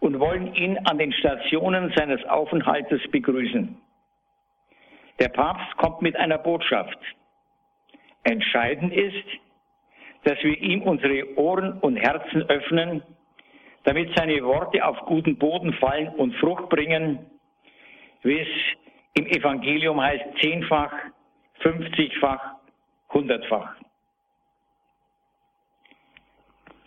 Und 0.00 0.20
wollen 0.20 0.54
ihn 0.54 0.78
an 0.86 0.98
den 0.98 1.12
Stationen 1.12 1.92
seines 1.96 2.24
Aufenthaltes 2.26 3.00
begrüßen. 3.10 3.76
Der 5.18 5.28
Papst 5.28 5.76
kommt 5.76 6.02
mit 6.02 6.16
einer 6.16 6.38
Botschaft. 6.38 6.98
Entscheidend 8.22 8.92
ist, 8.92 9.26
dass 10.24 10.42
wir 10.42 10.56
ihm 10.60 10.82
unsere 10.82 11.36
Ohren 11.36 11.78
und 11.80 11.96
Herzen 11.96 12.42
öffnen, 12.42 13.02
damit 13.84 14.14
seine 14.16 14.42
Worte 14.44 14.84
auf 14.84 14.98
guten 15.06 15.36
Boden 15.36 15.72
fallen 15.74 16.08
und 16.10 16.34
Frucht 16.36 16.68
bringen, 16.68 17.26
wie 18.22 18.38
es 18.38 18.48
im 19.14 19.26
Evangelium 19.26 20.00
heißt 20.00 20.24
zehnfach, 20.40 20.92
fünfzigfach, 21.60 22.56
hundertfach. 23.12 23.74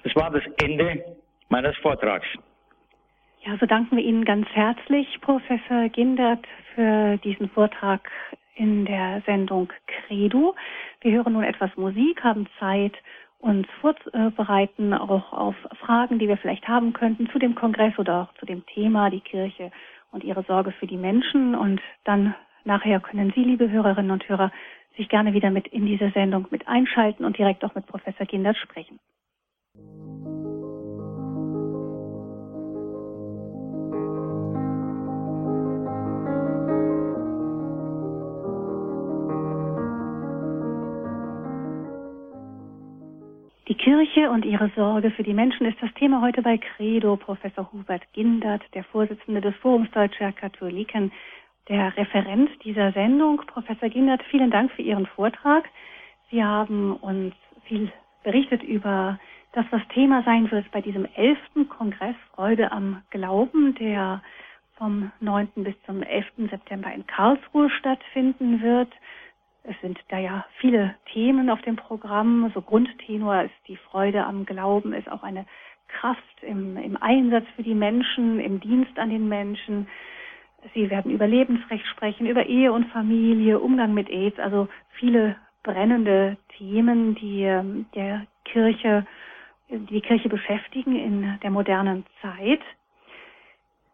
Das 0.04 0.16
war 0.16 0.32
das 0.32 0.44
Ende 0.64 1.18
meines 1.50 1.76
Vortrags. 1.78 2.28
Ja, 3.44 3.58
so 3.60 3.66
danken 3.66 3.98
wir 3.98 4.04
Ihnen 4.04 4.24
ganz 4.24 4.48
herzlich, 4.50 5.20
Professor 5.20 5.90
Gindert, 5.90 6.46
für 6.76 7.18
diesen 7.18 7.50
Vortrag 7.50 8.08
in 8.54 8.86
der 8.86 9.24
Sendung 9.26 9.74
Credo. 9.88 10.56
Wir 11.02 11.14
hören 11.14 11.34
nun 11.34 11.44
etwas 11.44 11.76
Musik, 11.76 12.24
haben 12.24 12.48
Zeit, 12.60 12.94
uns 13.40 13.66
vorzubereiten, 13.82 14.94
auch 14.94 15.34
auf 15.34 15.56
Fragen, 15.80 16.20
die 16.20 16.28
wir 16.28 16.38
vielleicht 16.38 16.68
haben 16.68 16.94
könnten 16.94 17.28
zu 17.32 17.40
dem 17.40 17.56
Kongress 17.56 17.98
oder 17.98 18.22
auch 18.22 18.40
zu 18.40 18.46
dem 18.46 18.64
Thema, 18.68 19.10
die 19.10 19.22
Kirche 19.22 19.72
und 20.12 20.24
ihre 20.24 20.44
Sorge 20.44 20.72
für 20.74 20.86
die 20.86 20.98
Menschen. 20.98 21.56
Und 21.56 21.82
dann 22.04 22.36
nachher 22.64 23.00
können 23.00 23.34
Sie, 23.36 23.44
liebe 23.44 23.72
Hörerinnen 23.72 24.12
und 24.12 24.30
Hörer, 24.30 24.52
sich 24.98 25.10
gerne 25.10 25.34
wieder 25.34 25.50
mit 25.50 25.68
in 25.70 25.88
diese 25.88 26.12
Sendung 26.12 26.46
mit 26.52 26.68
einschalten 26.68 27.26
und 27.26 27.40
direkt 27.40 27.66
auch 27.66 27.74
mit 27.74 27.88
Professor 27.88 28.28
Gindert 28.28 28.58
sprechen. 28.58 29.00
Kirche 43.82 44.30
und 44.30 44.46
ihre 44.46 44.70
Sorge 44.76 45.10
für 45.10 45.24
die 45.24 45.34
Menschen 45.34 45.66
ist 45.66 45.82
das 45.82 45.92
Thema 45.96 46.22
heute 46.22 46.44
bei 46.44 46.60
Credo. 46.60 47.16
Professor 47.16 47.68
Hubert 47.74 48.04
Gindert, 48.14 48.62
der 48.76 48.84
Vorsitzende 48.84 49.42
des 49.42 49.56
Forums 49.56 49.90
Deutscher 49.90 50.32
Katholiken, 50.32 51.12
der 51.68 51.98
Referent 51.98 52.52
dieser 52.64 52.92
Sendung. 52.92 53.38
Professor 53.48 53.90
Gindert, 53.90 54.22
vielen 54.30 54.52
Dank 54.52 54.72
für 54.74 54.84
Ihren 54.84 55.08
Vortrag. 55.08 55.68
Sie 56.30 56.44
haben 56.44 56.96
uns 56.98 57.34
viel 57.64 57.92
berichtet 58.24 58.62
über 58.62 59.18
das, 59.54 59.66
was 59.72 59.82
Thema 59.96 60.22
sein 60.26 60.52
wird 60.52 60.70
bei 60.70 60.82
diesem 60.82 61.08
elften 61.16 61.68
Kongress 61.68 62.16
Freude 62.36 62.72
am 62.72 63.02
Glauben, 63.10 63.74
der 63.76 64.22
vom 64.78 65.12
9. 65.22 65.50
bis 65.56 65.74
zum 65.88 66.04
11. 66.04 66.28
September 66.52 66.94
in 66.94 67.08
Karlsruhe 67.08 67.72
stattfinden 67.72 68.62
wird. 68.62 68.90
Es 69.64 69.80
sind 69.82 70.00
da 70.10 70.18
ja 70.18 70.46
viele 70.60 70.96
Themen 71.14 71.50
auf 71.50 71.62
dem 71.62 71.76
Programm. 71.76 72.52
So 72.54 72.62
Grundtenor 72.62 73.44
ist 73.44 73.68
die 73.68 73.78
Freude 73.78 74.26
am 74.26 74.46
Glauben, 74.46 74.94
ist 74.94 75.10
auch 75.12 75.24
eine 75.24 75.46
Kraft 75.88 76.42
im, 76.42 76.78
im 76.78 76.98
Einsatz 76.98 77.46
für 77.56 77.64
die 77.64 77.76
Menschen, 77.76 78.40
im 78.40 78.60
Dienst 78.60 78.98
an 78.98 79.10
den 79.10 79.28
Menschen. 79.28 79.88
Sie 80.74 80.90
werden 80.90 81.12
über 81.12 81.28
Lebensrecht 81.28 81.86
sprechen, 81.88 82.26
über 82.26 82.46
Ehe 82.46 82.72
und 82.72 82.86
Familie, 82.92 83.60
Umgang 83.60 83.94
mit 83.94 84.10
AIDS, 84.10 84.40
also 84.40 84.68
viele 84.92 85.36
brennende 85.64 86.38
Themen, 86.58 87.16
die 87.16 87.44
ähm, 87.44 87.86
der 87.94 88.26
Kirche, 88.46 89.06
die 89.70 90.02
Kirche 90.02 90.30
beschäftigen 90.30 90.96
in 90.96 91.40
der 91.44 91.52
modernen 91.52 92.06
Zeit. 92.22 92.62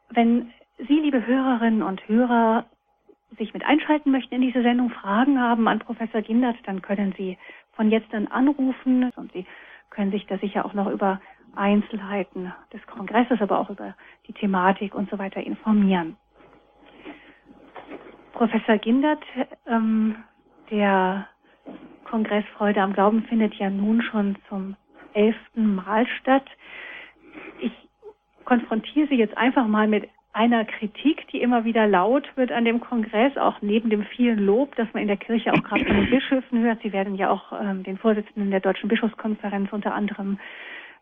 Wenn 0.09 0.51
Sie, 0.77 0.99
liebe 0.99 1.25
Hörerinnen 1.25 1.81
und 1.81 2.07
Hörer, 2.07 2.65
sich 3.37 3.53
mit 3.53 3.63
einschalten 3.65 4.11
möchten 4.11 4.35
in 4.35 4.41
diese 4.41 4.61
Sendung, 4.61 4.89
Fragen 4.89 5.39
haben 5.39 5.67
an 5.67 5.79
Professor 5.79 6.21
Gindert, 6.21 6.55
dann 6.65 6.81
können 6.81 7.13
Sie 7.17 7.37
von 7.73 7.91
jetzt 7.91 8.13
an 8.13 8.27
anrufen 8.27 9.11
und 9.15 9.31
Sie 9.33 9.45
können 9.89 10.11
sich 10.11 10.25
da 10.27 10.37
sicher 10.37 10.65
auch 10.65 10.73
noch 10.73 10.89
über 10.89 11.19
Einzelheiten 11.55 12.53
des 12.73 12.85
Kongresses, 12.87 13.41
aber 13.41 13.59
auch 13.59 13.69
über 13.69 13.95
die 14.27 14.33
Thematik 14.33 14.95
und 14.95 15.09
so 15.09 15.17
weiter 15.17 15.41
informieren. 15.41 16.17
Professor 18.33 18.77
Gindert, 18.77 19.23
ähm, 19.65 20.15
der 20.69 21.27
Kongress 22.05 22.45
Freude 22.55 22.81
am 22.81 22.93
Glauben 22.93 23.23
findet 23.23 23.55
ja 23.55 23.69
nun 23.69 24.01
schon 24.01 24.37
zum 24.47 24.75
elften 25.13 25.75
Mal 25.75 26.05
statt. 26.19 26.45
Ich 27.59 27.71
konfrontiere 28.45 29.07
Sie 29.07 29.15
jetzt 29.15 29.35
einfach 29.37 29.67
mal 29.67 29.87
mit 29.87 30.07
einer 30.37 30.65
Kritik, 30.65 31.27
die 31.29 31.41
immer 31.41 31.65
wieder 31.65 31.87
laut 31.87 32.29
wird 32.35 32.51
an 32.51 32.63
dem 32.63 32.79
Kongress, 32.79 33.35
auch 33.37 33.59
neben 33.61 33.89
dem 33.89 34.03
vielen 34.03 34.37
Lob, 34.37 34.75
das 34.75 34.87
man 34.93 35.01
in 35.01 35.07
der 35.07 35.17
Kirche 35.17 35.51
auch 35.51 35.63
gerade 35.63 35.83
von 35.83 35.95
den 35.95 36.11
Bischöfen 36.11 36.61
hört. 36.61 36.79
Sie 36.83 36.93
werden 36.93 37.15
ja 37.15 37.31
auch 37.31 37.59
ähm, 37.59 37.81
den 37.81 37.97
Vorsitzenden 37.97 38.51
der 38.51 38.59
Deutschen 38.59 38.87
Bischofskonferenz 38.87 39.73
unter 39.73 39.95
anderem 39.95 40.37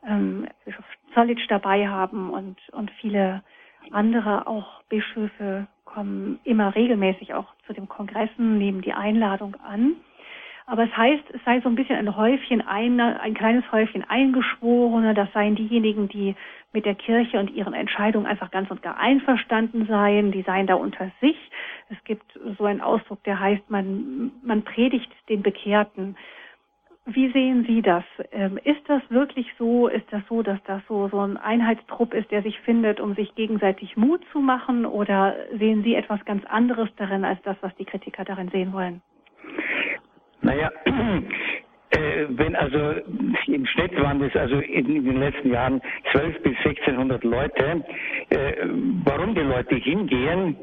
ähm, 0.07 0.47
Bischof 0.63 0.85
Zollitsch 1.13 1.45
dabei 1.49 1.87
haben 1.87 2.29
und, 2.29 2.57
und 2.71 2.91
viele 3.01 3.43
andere 3.91 4.47
auch 4.47 4.81
Bischöfe 4.83 5.67
kommen 5.83 6.39
immer 6.45 6.73
regelmäßig 6.73 7.33
auch 7.33 7.47
zu 7.67 7.73
den 7.73 7.89
Kongressen, 7.89 8.57
nehmen 8.57 8.81
die 8.81 8.93
Einladung 8.93 9.55
an. 9.55 9.97
Aber 10.67 10.83
es 10.83 10.97
heißt, 10.97 11.23
es 11.31 11.43
sei 11.43 11.61
so 11.61 11.69
ein 11.69 11.75
bisschen 11.75 11.95
ein 11.95 12.15
Häufchen, 12.15 12.61
ein, 12.61 12.99
ein 12.99 13.35
kleines 13.35 13.71
Häufchen 13.71 14.03
Eingeschworene, 14.03 15.13
das 15.13 15.31
seien 15.31 15.55
diejenigen, 15.55 16.09
die 16.09 16.35
mit 16.73 16.85
der 16.85 16.95
Kirche 16.95 17.39
und 17.39 17.51
ihren 17.51 17.73
Entscheidungen 17.73 18.25
einfach 18.25 18.49
ganz 18.49 18.71
und 18.71 18.81
gar 18.81 18.97
einverstanden 18.97 19.85
seien, 19.85 20.31
die 20.31 20.41
seien 20.41 20.65
da 20.65 20.75
unter 20.75 21.11
sich. 21.21 21.37
Es 21.89 22.03
gibt 22.03 22.39
so 22.57 22.65
einen 22.65 22.81
Ausdruck, 22.81 23.23
der 23.23 23.39
heißt, 23.39 23.69
man, 23.69 24.31
man 24.43 24.63
predigt 24.63 25.11
den 25.29 25.43
Bekehrten. 25.43 26.17
Wie 27.05 27.31
sehen 27.31 27.65
Sie 27.67 27.83
das? 27.83 28.03
Ähm, 28.31 28.57
ist 28.63 28.81
das 28.87 29.03
wirklich 29.09 29.47
so? 29.59 29.87
Ist 29.87 30.11
das 30.11 30.23
so, 30.27 30.41
dass 30.41 30.57
das 30.63 30.81
so, 30.87 31.07
so 31.09 31.19
ein 31.19 31.37
Einheitstrupp 31.37 32.15
ist, 32.15 32.31
der 32.31 32.41
sich 32.41 32.59
findet, 32.61 32.99
um 32.99 33.13
sich 33.13 33.35
gegenseitig 33.35 33.95
Mut 33.95 34.21
zu 34.31 34.39
machen? 34.39 34.87
Oder 34.87 35.35
sehen 35.55 35.83
Sie 35.83 35.93
etwas 35.93 36.25
ganz 36.25 36.43
anderes 36.45 36.89
darin 36.97 37.23
als 37.23 37.39
das, 37.43 37.57
was 37.61 37.75
die 37.75 37.85
Kritiker 37.85 38.25
darin 38.25 38.49
sehen 38.49 38.73
wollen? 38.73 39.03
Naja, 40.45 40.71
äh, 41.89 42.25
wenn 42.29 42.55
also 42.55 43.01
im 43.47 43.65
Schnitt 43.65 43.99
waren 43.99 44.19
das 44.19 44.35
also 44.35 44.59
in, 44.59 44.95
in 44.95 45.05
den 45.05 45.19
letzten 45.19 45.51
Jahren 45.51 45.81
12 46.11 46.43
bis 46.43 46.55
1600 46.57 47.23
Leute, 47.23 47.83
äh, 48.29 48.53
warum 49.03 49.33
die 49.33 49.41
Leute 49.41 49.75
hingehen 49.75 50.55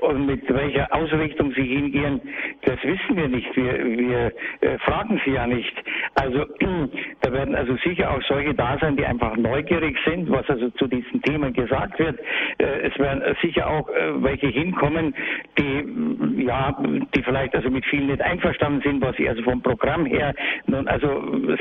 und 0.00 0.26
mit 0.26 0.42
welcher 0.52 0.92
Ausrichtung 0.94 1.52
sie 1.52 1.64
hingehen, 1.64 2.20
das 2.62 2.82
wissen 2.82 3.16
wir 3.16 3.28
nicht. 3.28 3.56
Wir, 3.56 3.84
wir 3.84 4.32
äh, 4.60 4.78
fragen 4.78 5.20
sie 5.24 5.32
ja 5.32 5.46
nicht. 5.46 5.72
Also 6.14 6.44
da 7.20 7.32
werden 7.32 7.54
also 7.54 7.76
sicher 7.84 8.10
auch 8.10 8.22
solche 8.22 8.54
da 8.54 8.78
sein, 8.80 8.96
die 8.96 9.06
einfach 9.06 9.36
neugierig 9.36 9.96
sind, 10.04 10.30
was 10.30 10.48
also 10.48 10.70
zu 10.70 10.86
diesen 10.86 11.22
Themen 11.22 11.52
gesagt 11.52 11.98
wird. 11.98 12.18
Äh, 12.58 12.88
es 12.88 12.98
werden 12.98 13.22
sicher 13.42 13.68
auch 13.68 13.88
äh, 13.88 14.22
welche 14.22 14.48
hinkommen, 14.48 15.14
die 15.58 16.44
ja, 16.44 16.76
die 17.14 17.22
vielleicht 17.22 17.54
also 17.54 17.70
mit 17.70 17.84
vielen 17.86 18.06
nicht 18.06 18.22
einverstanden 18.22 18.82
sind, 18.82 19.02
was 19.02 19.16
sie 19.16 19.28
also 19.28 19.42
vom 19.42 19.62
Programm 19.62 20.06
her 20.06 20.34
nun 20.66 20.86
also 20.88 21.08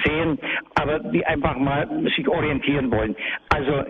sehen, 0.03 0.39
aber 0.75 0.99
die 0.99 1.25
einfach 1.25 1.57
mal 1.57 1.87
sich 2.15 2.27
orientieren 2.27 2.91
wollen. 2.91 3.15
Also 3.49 3.85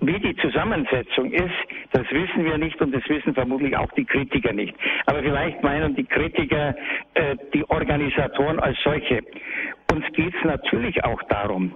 wie 0.00 0.18
die 0.18 0.36
Zusammensetzung 0.36 1.32
ist, 1.32 1.54
das 1.92 2.04
wissen 2.10 2.44
wir 2.44 2.58
nicht 2.58 2.80
und 2.80 2.94
das 2.94 3.08
wissen 3.08 3.34
vermutlich 3.34 3.76
auch 3.76 3.90
die 3.92 4.04
Kritiker 4.04 4.52
nicht. 4.52 4.74
Aber 5.06 5.22
vielleicht 5.22 5.62
meinen 5.62 5.94
die 5.94 6.04
Kritiker 6.04 6.74
äh, 7.14 7.36
die 7.52 7.68
Organisatoren 7.68 8.60
als 8.60 8.78
solche. 8.82 9.22
Uns 9.90 10.04
geht 10.12 10.34
es 10.34 10.44
natürlich 10.44 11.02
auch 11.02 11.22
darum, 11.24 11.74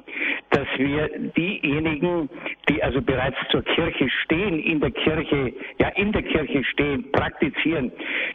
dass 0.50 0.66
wir 0.76 1.08
diejenigen, 1.34 2.28
die 2.68 2.82
also 2.82 3.00
bereits 3.00 3.36
zur 3.50 3.62
Kirche 3.62 4.08
stehen, 4.24 4.60
in 4.60 4.80
der 4.80 4.90
Kirche, 4.90 5.54
ja 5.80 5.88
in 5.96 6.12
der 6.12 6.22
Kirche 6.22 6.62
stehen, 6.64 7.10
praktizieren, 7.10 7.90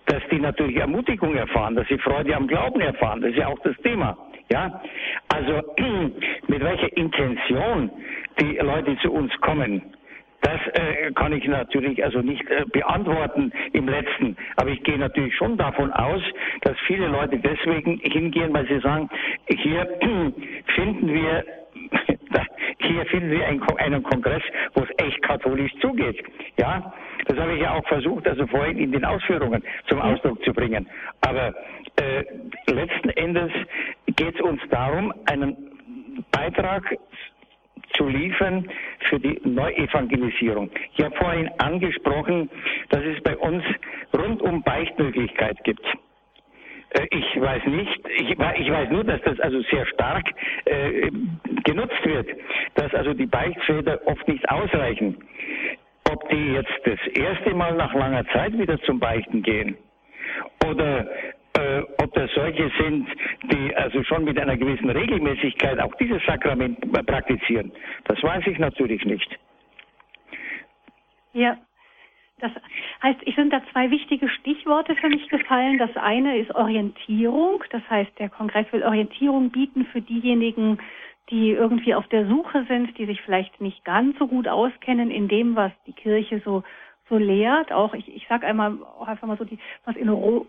dass 0.08 0.22
die 0.32 0.40
natürlich 0.40 0.78
Ermutigung 0.78 1.36
erfahren, 1.36 1.76
dass 1.76 1.88
sie 1.88 2.00
Freude 2.00 2.36
am 2.36 2.48
Glauben 2.48 2.82
erfahren. 2.82 3.22
Das 3.22 3.32
ist 3.32 3.38
ja 3.38 3.48
auch 3.48 3.60
das 3.60 3.78
Thema. 3.78 4.18
Ja, 4.50 4.82
also 5.30 5.62
mit 6.48 6.64
welcher 6.64 6.96
Intention 6.96 7.92
die 8.40 8.58
Leute 8.58 8.98
zu 9.00 9.12
uns 9.12 9.32
kommen, 9.42 9.82
das 10.42 10.62
äh, 10.74 11.12
kann 11.14 11.34
ich 11.34 11.46
natürlich 11.48 12.04
also 12.04 12.22
nicht 12.22 12.48
äh, 12.50 12.64
beantworten 12.72 13.52
im 13.74 13.88
letzten. 13.90 14.38
Aber 14.56 14.70
ich 14.70 14.82
gehe 14.84 14.98
natürlich 14.98 15.36
schon 15.36 15.58
davon 15.58 15.92
aus, 15.92 16.22
dass 16.62 16.78
viele 16.86 17.08
Leute 17.08 17.40
deswegen 17.40 18.00
hingehen, 18.00 18.54
weil 18.54 18.68
sie 18.68 18.80
sagen, 18.80 19.10
hier 19.48 19.88
finden 20.76 21.14
wir 21.14 21.44
hier 22.80 23.06
finden 23.08 23.32
wir 23.32 23.46
einen 23.46 24.04
Kongress, 24.04 24.44
wo 24.74 24.84
es 24.84 24.90
echt 24.98 25.22
katholisch 25.24 25.72
zugeht. 25.82 26.24
Ja, 26.58 26.94
das 27.26 27.38
habe 27.38 27.56
ich 27.56 27.62
ja 27.62 27.74
auch 27.74 27.88
versucht, 27.88 28.28
also 28.28 28.48
vorhin 28.48 28.78
in 28.78 28.92
den 28.92 29.06
Ausführungen 29.06 29.64
zum 29.88 30.02
Ausdruck 30.02 30.44
zu 30.44 30.54
bringen. 30.54 30.88
Aber 31.22 31.54
äh, 31.98 32.24
letzten 32.72 33.10
Endes 33.10 33.52
geht 34.16 34.36
es 34.36 34.42
uns 34.42 34.62
darum, 34.70 35.14
einen 35.26 35.56
Beitrag 36.32 36.98
zu 37.94 38.08
liefern 38.08 38.70
für 39.10 39.20
die 39.20 39.40
Neuevangelisierung. 39.44 40.70
Ich 40.96 41.04
habe 41.04 41.16
vorhin 41.16 41.50
angesprochen, 41.58 42.50
dass 42.90 43.04
es 43.04 43.22
bei 43.24 43.36
uns 43.38 43.64
rundum 44.14 44.62
Beichtmöglichkeit 44.64 45.64
gibt. 45.64 45.86
Äh, 46.92 47.08
ich 47.12 47.42
weiß 47.42 47.66
nicht, 47.66 48.08
ich, 48.18 48.38
weiß 48.38 48.90
nur, 48.90 49.04
dass 49.04 49.22
das 49.22 49.40
also 49.40 49.62
sehr 49.64 49.86
stark 49.88 50.26
äh, 50.66 51.10
genutzt 51.64 52.04
wird, 52.04 52.30
dass 52.76 52.94
also 52.94 53.14
die 53.14 53.26
Beichtväter 53.26 54.00
oft 54.06 54.28
nicht 54.28 54.48
ausreichen. 54.50 55.18
Ob 56.10 56.30
die 56.30 56.54
jetzt 56.54 56.74
das 56.86 57.00
erste 57.14 57.54
Mal 57.54 57.76
nach 57.76 57.94
langer 57.94 58.26
Zeit 58.28 58.58
wieder 58.58 58.80
zum 58.84 59.00
Beichten 59.00 59.44
gehen 59.44 59.78
oder 60.66 61.06
äh, 61.58 61.82
ob 62.02 62.14
das 62.14 62.32
solche 62.34 62.72
sind, 62.80 63.08
die 63.52 63.76
also 63.76 64.04
schon 64.04 64.24
mit 64.24 64.40
einer 64.40 64.56
gewissen 64.56 64.90
Regelmäßigkeit 64.90 65.80
auch 65.80 65.94
dieses 65.96 66.24
Sakrament 66.26 66.80
praktizieren. 67.06 67.72
Das 68.06 68.22
weiß 68.24 68.46
ich 68.48 68.58
natürlich 68.60 69.04
nicht. 69.06 69.38
Ja. 71.34 71.58
Das 72.40 72.52
heißt, 73.02 73.20
es 73.26 73.36
sind 73.36 73.52
da 73.52 73.62
zwei 73.72 73.90
wichtige 73.90 74.30
Stichworte 74.30 74.96
für 74.96 75.10
mich 75.10 75.28
gefallen. 75.28 75.80
Das 75.80 75.96
eine 75.98 76.38
ist 76.38 76.54
Orientierung. 76.54 77.64
Das 77.72 77.82
heißt, 77.90 78.12
der 78.20 78.30
Kongress 78.30 78.72
will 78.72 78.84
Orientierung 78.84 79.50
bieten 79.50 79.86
für 79.86 80.02
diejenigen, 80.02 80.78
die 81.32 81.52
irgendwie 81.52 81.96
auf 81.96 82.08
der 82.08 82.28
Suche 82.28 82.66
sind, 82.68 82.96
die 82.98 83.06
sich 83.06 83.22
vielleicht 83.22 83.60
nicht 83.60 83.84
ganz 83.84 84.18
so 84.20 84.28
gut 84.28 84.48
auskennen 84.48 85.10
in 85.10 85.28
dem, 85.28 85.56
was 85.56 85.72
die 85.86 85.94
Kirche 85.94 86.42
so 86.46 86.64
so 87.10 87.18
lehrt, 87.18 87.72
auch 87.72 87.94
ich, 87.94 88.14
ich 88.14 88.28
sage 88.28 88.46
einmal 88.46 88.78
auch 89.00 89.08
einfach 89.08 89.28
mal 89.28 89.38
so 89.38 89.46
die 89.46 89.58
was 89.86 89.96
in 89.96 90.10
Ro, 90.10 90.46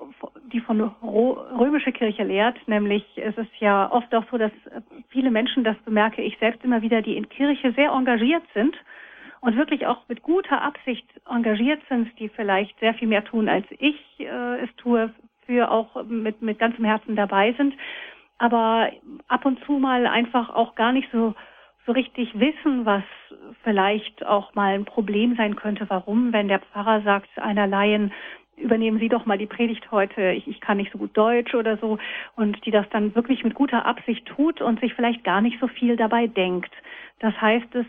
die 0.53 0.59
von 0.59 0.81
Ro, 0.81 1.38
römische 1.57 1.92
Kirche 1.92 2.24
lehrt, 2.24 2.57
nämlich 2.66 3.05
es 3.14 3.37
ist 3.38 3.55
ja 3.61 3.88
oft 3.92 4.12
auch 4.12 4.24
so, 4.29 4.38
dass 4.38 4.51
viele 5.09 5.31
Menschen, 5.31 5.62
das 5.62 5.77
bemerke 5.85 6.20
ich 6.20 6.37
selbst 6.38 6.64
immer 6.64 6.83
wieder, 6.83 7.01
die 7.01 7.16
in 7.16 7.29
Kirche 7.29 7.72
sehr 7.74 7.92
engagiert 7.92 8.42
sind 8.55 8.74
und 9.40 9.57
wirklich 9.57 9.87
auch 9.87 10.03
mit 10.09 10.22
guter 10.22 10.62
Absicht 10.62 11.07
engagiert 11.29 11.81
sind, 11.88 12.18
die 12.18 12.29
vielleicht 12.29 12.79
sehr 12.81 12.94
viel 12.94 13.09
mehr 13.09 13.24
tun 13.24 13.48
als 13.48 13.66
ich 13.79 13.96
äh, 14.18 14.61
es 14.61 14.74
tue, 14.77 15.12
für 15.46 15.70
auch 15.70 16.05
mit 16.05 16.42
mit 16.42 16.59
ganzem 16.59 16.85
Herzen 16.85 17.16
dabei 17.16 17.53
sind, 17.55 17.74
aber 18.38 18.90
ab 19.29 19.44
und 19.44 19.62
zu 19.64 19.72
mal 19.72 20.07
einfach 20.07 20.51
auch 20.51 20.74
gar 20.74 20.92
nicht 20.92 21.09
so 21.12 21.35
so 21.88 21.92
richtig 21.92 22.38
wissen, 22.38 22.85
was 22.85 23.03
vielleicht 23.64 24.24
auch 24.27 24.55
mal 24.55 24.74
ein 24.74 24.85
Problem 24.85 25.37
sein 25.37 25.57
könnte. 25.57 25.87
Warum, 25.88 26.35
wenn 26.35 26.48
der 26.48 26.61
Pfarrer 26.61 27.01
sagt, 27.01 27.31
einer 27.38 27.66
Laien, 27.66 28.12
übernehmen 28.59 28.98
Sie 28.98 29.09
doch 29.09 29.24
mal 29.24 29.38
die 29.38 29.46
Predigt 29.46 29.90
heute, 29.90 30.33
ich, 30.33 30.46
ich 30.46 30.61
kann 30.61 30.77
nicht 30.77 30.92
so 30.92 30.98
gut 30.98 31.16
Deutsch 31.16 31.55
oder 31.55 31.79
so, 31.79 31.98
und 32.37 32.64
die 32.66 32.70
das 32.70 32.87
dann 32.90 33.14
wirklich 33.14 33.42
mit 33.42 33.55
guter 33.55 33.87
Absicht 33.87 34.27
tut 34.27 34.61
und 34.61 34.81
sich 34.81 34.92
vielleicht 34.94 35.24
gar 35.24 35.40
nicht 35.40 35.59
so 35.61 35.66
viel 35.66 35.96
dabei 35.96 36.27
denkt. 36.27 36.72
Das 37.20 37.40
heißt, 37.40 37.74
es 37.74 37.87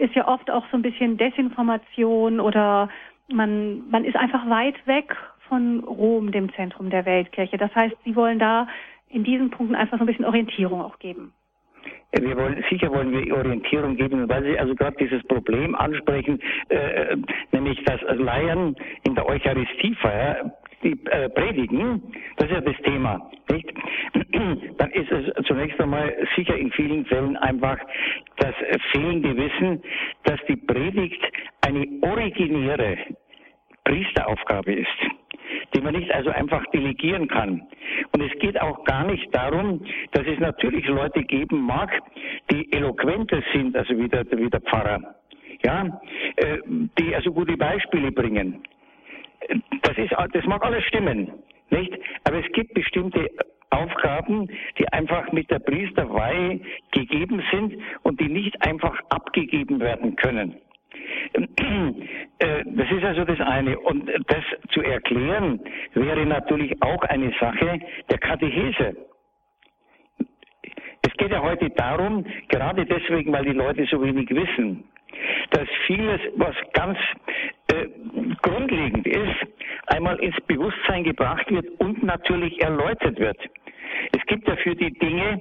ist 0.00 0.14
ja 0.14 0.26
oft 0.26 0.50
auch 0.50 0.64
so 0.70 0.76
ein 0.76 0.82
bisschen 0.82 1.16
Desinformation 1.16 2.40
oder 2.40 2.88
man, 3.32 3.88
man 3.90 4.04
ist 4.04 4.16
einfach 4.16 4.48
weit 4.48 4.86
weg 4.86 5.14
von 5.48 5.80
Rom, 5.80 6.32
dem 6.32 6.52
Zentrum 6.54 6.90
der 6.90 7.04
Weltkirche. 7.04 7.58
Das 7.58 7.74
heißt, 7.74 7.96
Sie 8.04 8.16
wollen 8.16 8.38
da 8.38 8.66
in 9.08 9.24
diesen 9.24 9.50
Punkten 9.50 9.74
einfach 9.74 9.98
so 9.98 10.04
ein 10.04 10.06
bisschen 10.06 10.24
Orientierung 10.24 10.80
auch 10.80 10.98
geben. 10.98 11.32
Wir 12.12 12.36
wollen, 12.36 12.62
sicher 12.68 12.90
wollen 12.90 13.12
wir 13.12 13.36
Orientierung 13.36 13.96
geben, 13.96 14.28
weil 14.28 14.42
Sie 14.42 14.58
also 14.58 14.74
gerade 14.74 14.96
dieses 14.98 15.22
Problem 15.28 15.74
ansprechen, 15.76 16.40
äh, 16.68 17.16
nämlich 17.52 17.82
dass 17.84 18.00
Laien 18.18 18.74
in 19.04 19.14
der 19.14 19.26
Eucharistiefeier 19.26 20.52
die 20.82 20.98
äh, 21.06 21.28
predigen, 21.30 22.02
das 22.36 22.48
ist 22.48 22.54
ja 22.54 22.60
das 22.60 22.76
Thema, 22.82 23.30
nicht? 23.50 23.72
Dann 24.78 24.90
ist 24.92 25.10
es 25.10 25.46
zunächst 25.46 25.80
einmal 25.80 26.14
sicher 26.36 26.56
in 26.56 26.70
vielen 26.72 27.04
Fällen 27.06 27.36
einfach 27.36 27.78
das 28.36 28.54
fehlende 28.92 29.36
Wissen, 29.36 29.82
dass 30.24 30.40
die 30.48 30.56
Predigt 30.56 31.22
eine 31.66 31.86
originäre 32.02 32.96
Priesteraufgabe 33.84 34.72
ist 34.72 35.10
die 35.74 35.80
man 35.80 35.94
nicht 35.94 36.10
also 36.12 36.30
einfach 36.30 36.64
delegieren 36.72 37.28
kann. 37.28 37.62
Und 38.12 38.22
es 38.22 38.38
geht 38.38 38.60
auch 38.60 38.84
gar 38.84 39.04
nicht 39.04 39.34
darum, 39.34 39.84
dass 40.12 40.26
es 40.26 40.38
natürlich 40.38 40.86
Leute 40.86 41.22
geben 41.24 41.60
mag, 41.60 41.90
die 42.50 42.72
eloquenter 42.72 43.42
sind, 43.52 43.76
also 43.76 43.96
wie 43.96 44.08
der, 44.08 44.24
wie 44.30 44.50
der 44.50 44.60
Pfarrer, 44.60 45.00
ja, 45.64 46.00
äh, 46.36 46.58
die 46.98 47.14
also 47.14 47.32
gute 47.32 47.56
Beispiele 47.56 48.10
bringen. 48.12 48.62
Das 49.82 49.96
ist, 49.96 50.12
das 50.32 50.44
mag 50.46 50.64
alles 50.64 50.84
stimmen, 50.84 51.32
nicht? 51.70 51.92
Aber 52.24 52.38
es 52.44 52.52
gibt 52.52 52.74
bestimmte 52.74 53.28
Aufgaben, 53.70 54.48
die 54.78 54.92
einfach 54.92 55.32
mit 55.32 55.50
der 55.50 55.60
Priesterweihe 55.60 56.60
gegeben 56.90 57.42
sind 57.50 57.76
und 58.02 58.20
die 58.20 58.28
nicht 58.28 58.60
einfach 58.66 58.98
abgegeben 59.08 59.80
werden 59.80 60.16
können. 60.16 60.56
Äh, 61.34 62.64
das 62.64 62.90
ist 62.90 63.04
also 63.04 63.24
das 63.24 63.40
eine. 63.40 63.78
Und 63.78 64.10
das 64.26 64.44
zu 64.70 64.82
erklären 64.82 65.60
wäre 65.94 66.26
natürlich 66.26 66.82
auch 66.82 67.02
eine 67.02 67.32
Sache 67.38 67.80
der 68.10 68.18
Katechese. 68.18 68.96
Es 71.02 71.12
geht 71.16 71.30
ja 71.30 71.42
heute 71.42 71.70
darum, 71.70 72.24
gerade 72.48 72.84
deswegen, 72.84 73.32
weil 73.32 73.44
die 73.44 73.52
Leute 73.52 73.86
so 73.90 74.02
wenig 74.02 74.28
wissen, 74.30 74.84
dass 75.50 75.68
vieles, 75.86 76.20
was 76.36 76.54
ganz 76.72 76.98
äh, 77.72 77.88
grundlegend 78.42 79.06
ist, 79.06 79.46
einmal 79.86 80.18
ins 80.20 80.36
Bewusstsein 80.46 81.04
gebracht 81.04 81.50
wird 81.50 81.66
und 81.80 82.02
natürlich 82.02 82.60
erläutert 82.62 83.18
wird. 83.18 83.38
Es 84.12 84.24
gibt 84.26 84.46
ja 84.48 84.56
für 84.56 84.74
die 84.74 84.92
Dinge 84.92 85.40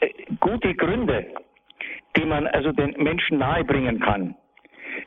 äh, 0.00 0.08
gute 0.40 0.74
Gründe, 0.74 1.26
die 2.16 2.24
man 2.24 2.46
also 2.48 2.72
den 2.72 2.94
Menschen 3.02 3.38
nahebringen 3.38 4.00
kann. 4.00 4.34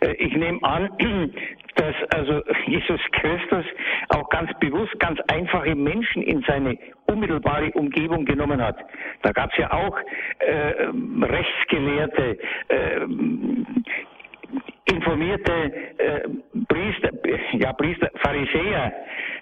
Äh, 0.02 0.14
ich 0.14 0.36
nehme 0.36 0.60
an, 0.64 0.90
dass 1.76 1.96
also 2.14 2.42
Jesus 2.68 3.02
Christus 3.14 3.66
auch 4.10 4.30
ganz 4.30 4.52
bewusst 4.60 4.98
ganz 5.00 5.20
einfache 5.28 5.76
Menschen 5.76 6.22
in 6.22 6.44
seine 6.48 6.78
unmittelbare 7.08 7.72
Umgebung 7.72 8.26
genommen 8.26 8.62
hat. 8.62 8.78
Da 9.24 9.32
gab 9.32 9.52
es 9.52 9.58
ja 9.58 9.72
auch 9.72 9.98
äh, 10.40 10.88
Rechtsgelehrte, 11.22 12.38
äh, 12.70 13.00
informierte 14.86 15.52
äh, 15.98 16.22
Priester, 16.68 17.12
ja 17.54 17.74
Priester, 17.74 18.10
Pharisäer, 18.16 18.94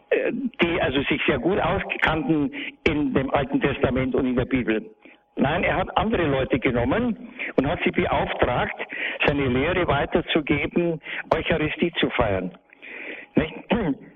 äh, 0.09 0.31
die 0.61 0.81
also 0.81 1.01
sich 1.03 1.21
sehr 1.25 1.39
gut 1.39 1.59
auskannten 1.59 2.51
in 2.87 3.13
dem 3.13 3.31
Alten 3.31 3.59
Testament 3.61 4.15
und 4.15 4.25
in 4.25 4.35
der 4.35 4.45
Bibel. 4.45 4.85
Nein, 5.35 5.63
er 5.63 5.77
hat 5.77 5.97
andere 5.97 6.27
Leute 6.27 6.59
genommen 6.59 7.29
und 7.55 7.67
hat 7.67 7.79
sie 7.83 7.91
beauftragt, 7.91 8.75
seine 9.25 9.47
Lehre 9.47 9.87
weiterzugeben, 9.87 11.01
Eucharistie 11.33 11.91
zu 11.99 12.09
feiern. 12.11 12.51
Nicht? 13.35 13.53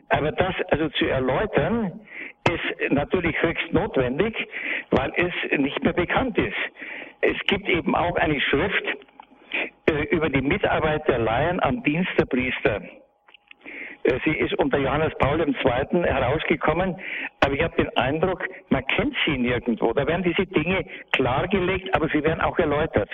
Aber 0.09 0.32
das 0.34 0.53
also 0.69 0.89
zu 0.89 1.05
erläutern, 1.05 1.99
ist 2.47 2.91
natürlich 2.91 3.41
höchst 3.41 3.73
notwendig, 3.73 4.36
weil 4.91 5.11
es 5.15 5.59
nicht 5.59 5.82
mehr 5.84 5.93
bekannt 5.93 6.38
ist. 6.38 6.53
Es 7.21 7.38
gibt 7.47 7.67
eben 7.69 7.95
auch 7.95 8.15
eine 8.17 8.39
Schrift 8.39 8.86
über 10.12 10.30
die 10.30 10.41
Mitarbeit 10.41 11.08
der 11.08 11.20
Laien 11.20 11.62
am 11.62 11.84
Dienst 11.84 12.12
der 12.18 12.26
Priester. 12.26 12.82
Äh, 14.03 14.20
sie 14.24 14.38
ist 14.38 14.53
unter 14.56 14.78
Johannes 14.78 15.14
Paul 15.20 15.39
II. 15.39 16.03
herausgekommen, 16.03 16.95
aber 17.43 17.53
ich 17.53 17.64
habe 17.64 17.76
den 17.76 17.95
Eindruck, 17.97 18.43
man 18.70 18.86
kennt 18.88 19.16
sie 19.26 19.38
nirgendwo. 19.38 19.93
Da 19.93 20.06
werden 20.08 20.24
diese 20.24 20.45
Dinge 20.45 20.86
klargelegt, 21.12 21.93
aber 21.95 22.08
sie 22.10 22.24
werden 22.24 22.41
auch 22.41 22.58
erläutert 22.60 23.10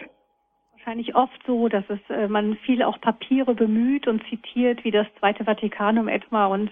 wahrscheinlich 0.83 1.13
oft 1.15 1.39
so, 1.45 1.67
dass 1.67 1.83
es 1.89 1.99
äh, 2.09 2.27
man 2.27 2.57
viel 2.65 2.81
auch 2.81 2.99
Papiere 2.99 3.53
bemüht 3.53 4.07
und 4.07 4.23
zitiert, 4.29 4.83
wie 4.83 4.89
das 4.89 5.05
Zweite 5.19 5.45
Vatikanum 5.45 6.07
etwa 6.07 6.47
und 6.47 6.71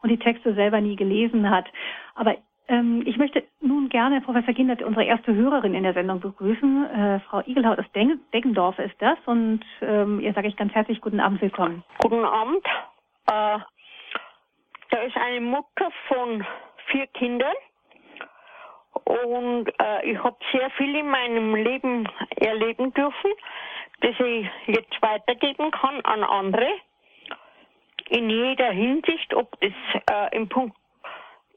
und 0.00 0.10
die 0.10 0.18
Texte 0.18 0.54
selber 0.54 0.80
nie 0.80 0.96
gelesen 0.96 1.50
hat. 1.50 1.66
Aber 2.14 2.36
ähm, 2.68 3.02
ich 3.06 3.16
möchte 3.16 3.44
nun 3.60 3.88
gerne 3.88 4.20
Professor 4.20 4.52
Gindert, 4.52 4.82
unsere 4.82 5.04
erste 5.04 5.34
Hörerin 5.34 5.74
in 5.74 5.82
der 5.82 5.94
Sendung, 5.94 6.20
begrüßen. 6.20 6.86
Äh, 6.86 7.20
Frau 7.20 7.40
Igelhaut 7.46 7.78
aus 7.78 7.90
Deggendorf 7.92 8.78
ist 8.78 8.94
das 9.00 9.18
und 9.26 9.60
ähm, 9.80 10.20
ihr 10.20 10.32
sage 10.34 10.48
ich 10.48 10.56
ganz 10.56 10.74
herzlich 10.74 11.00
guten 11.00 11.20
Abend, 11.20 11.40
willkommen. 11.40 11.82
Guten 11.98 12.24
Abend. 12.24 12.64
Äh, 13.26 13.58
da 14.90 14.98
ist 15.02 15.16
eine 15.16 15.40
Mutter 15.40 15.90
von 16.08 16.44
vier 16.86 17.06
Kindern 17.08 17.54
und 19.04 19.68
äh, 19.80 20.10
ich 20.10 20.22
habe 20.22 20.36
sehr 20.52 20.70
viel 20.70 20.94
in 20.94 21.08
meinem 21.08 21.54
Leben 21.54 22.08
erleben 22.36 22.92
dürfen, 22.92 23.30
das 24.00 24.14
ich 24.20 24.46
jetzt 24.66 25.00
weitergeben 25.00 25.70
kann 25.70 26.00
an 26.02 26.22
andere. 26.22 26.68
In 28.10 28.30
jeder 28.30 28.70
Hinsicht, 28.70 29.34
ob 29.34 29.58
das 29.60 29.72
äh, 30.10 30.36
im 30.36 30.48
Punkt 30.48 30.76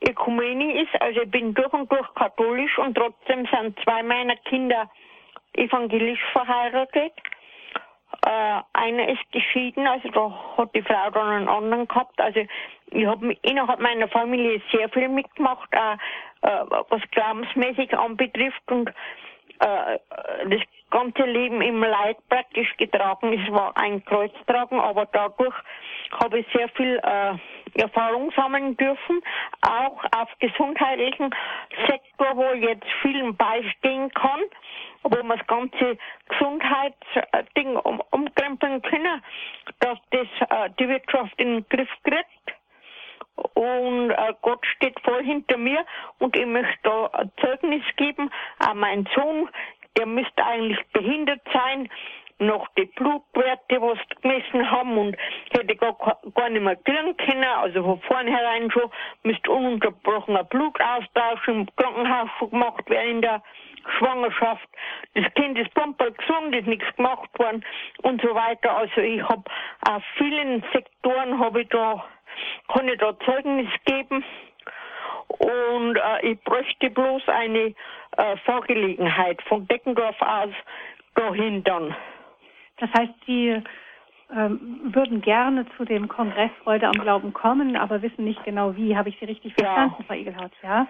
Ökumenie 0.08 0.82
ist. 0.82 1.02
Also 1.02 1.22
ich 1.22 1.32
bin 1.32 1.54
durch 1.54 1.72
und 1.74 1.92
durch 1.92 2.14
katholisch 2.16 2.78
und 2.78 2.96
trotzdem 2.96 3.46
sind 3.48 3.80
zwei 3.84 4.04
meiner 4.04 4.36
Kinder 4.38 4.90
evangelisch 5.54 6.22
verheiratet. 6.32 7.14
Äh, 8.26 8.62
einer 8.74 9.10
ist 9.10 9.32
geschieden, 9.32 9.88
also 9.88 10.10
da 10.10 10.58
hat 10.58 10.76
die 10.76 10.82
Frau 10.82 11.10
dann 11.12 11.28
einen 11.28 11.50
anderen 11.50 11.88
gehabt. 11.88 12.20
Also 12.20 12.42
ich 12.92 13.06
habe 13.06 13.34
innerhalb 13.42 13.80
meiner 13.80 14.08
Familie 14.10 14.62
sehr 14.72 14.90
viel 14.90 15.08
mitgemacht, 15.08 15.70
auch, 15.76 15.98
äh, 16.48 16.66
was 16.90 17.02
glaubensmäßig 17.12 17.98
anbetrifft 17.98 18.62
und 18.70 18.90
äh, 18.90 18.94
das 19.62 20.62
ganze 20.90 21.24
Leben 21.24 21.62
im 21.62 21.82
Leid 21.82 22.18
praktisch 22.30 22.76
getragen. 22.78 23.34
Es 23.34 23.52
war 23.52 23.76
ein 23.78 24.04
Kreuztragen, 24.06 24.80
aber 24.80 25.06
dadurch 25.06 25.56
habe 26.22 26.40
ich 26.40 26.48
sehr 26.54 26.70
viel 26.70 27.00
äh, 27.04 27.80
Erfahrung 27.80 28.32
sammeln 28.36 28.76
dürfen, 28.78 29.22
auch 29.62 30.04
auf 30.16 30.30
gesundheitlichen 30.40 31.34
Sektor, 31.88 32.36
wo 32.36 32.52
ich 32.52 32.64
jetzt 32.64 32.88
vielen 33.02 33.36
beistehen 33.36 34.12
kann, 34.12 34.42
wo 35.04 35.24
man 35.24 35.38
das 35.38 35.48
ganze 35.48 35.98
Gesundheitsding 36.28 37.78
um, 37.78 38.02
umkrempeln 38.12 38.82
können, 38.82 39.24
dass 39.80 39.98
das 40.12 40.28
äh, 40.50 40.70
die 40.80 40.90
Wirtschaft 40.90 41.34
in 41.38 41.56
den 41.56 41.70
Griff 41.70 41.90
kriegt. 42.04 42.61
Und 43.36 44.12
äh, 44.12 44.34
Gott 44.42 44.66
steht 44.76 45.00
voll 45.02 45.24
hinter 45.24 45.58
mir 45.58 45.86
und 46.20 46.36
ich 46.36 46.46
möchte 46.46 46.78
da 46.84 47.08
ein 47.14 47.32
Zeugnis 47.40 47.84
geben 47.96 48.30
an 48.60 48.78
meinen 48.80 49.08
Sohn, 49.16 49.50
der 49.98 50.06
müsste 50.06 50.46
eigentlich 50.46 50.80
behindert 50.94 51.42
sein, 51.54 51.90
noch 52.42 52.68
die 52.76 52.86
Blutwerte, 52.86 53.82
was 53.82 54.00
gemessen 54.22 54.70
haben 54.70 54.98
und 54.98 55.16
hätte 55.52 55.76
gar, 55.76 55.96
gar 56.34 56.50
nicht 56.50 56.64
mehr 56.64 56.76
kriegen 56.76 57.16
können. 57.18 57.44
Also 57.44 57.84
von 57.84 58.02
vornherein 58.02 58.72
schon 58.72 58.90
müsste 59.24 59.52
ununterbrochener 59.52 60.44
Blutaustausch 60.46 61.48
im 61.48 61.68
Krankenhaus 61.76 62.30
gemacht 62.50 62.90
werden 62.90 63.12
in 63.12 63.22
der 63.22 63.44
Schwangerschaft. 63.98 64.68
Das 65.14 65.32
Kind 65.36 65.58
ist 65.58 65.74
pumper 65.74 66.12
gesund, 66.12 66.56
ist 66.56 66.68
nichts 66.68 66.96
gemacht 66.96 67.30
worden 67.38 67.64
und 68.02 68.22
so 68.22 68.34
weiter. 68.34 68.76
Also 68.76 69.02
ich 69.02 69.22
habe 69.22 69.44
auf 69.88 70.04
vielen 70.18 70.64
Sektoren 70.74 71.40
habe 71.40 71.62
ich 71.62 71.70
da, 71.70 72.04
ich 72.88 72.98
da 73.00 73.18
Zeugnis 73.20 73.70
geben. 73.86 74.24
Und 75.28 75.96
äh, 75.96 76.32
ich 76.32 76.44
bräuchte 76.44 76.90
bloß 76.90 77.28
eine 77.28 77.74
äh, 78.18 78.38
Vorgelegenheit 78.46 79.42
von 79.44 79.68
Deckendorf 79.68 80.22
aus 80.22 80.54
dahin 81.16 81.64
dann. 81.64 81.96
Das 82.78 82.90
heißt, 82.94 83.14
Sie 83.26 83.62
ähm, 84.36 84.80
würden 84.94 85.22
gerne 85.22 85.66
zu 85.78 85.86
dem 85.86 86.08
Kongress 86.08 86.52
Freude 86.64 86.88
am 86.88 86.94
Glauben 86.94 87.34
kommen, 87.34 87.76
aber 87.76 88.02
wissen 88.02 88.24
nicht 88.24 88.44
genau 88.44 88.76
wie. 88.76 88.96
Habe 88.96 89.10
ich 89.10 89.20
Sie 89.20 89.26
richtig 89.26 89.54
verstanden, 89.54 89.96
ja. 90.00 90.06
Frau 90.06 90.14
Igelhaut? 90.14 90.52
Ja. 90.64 90.88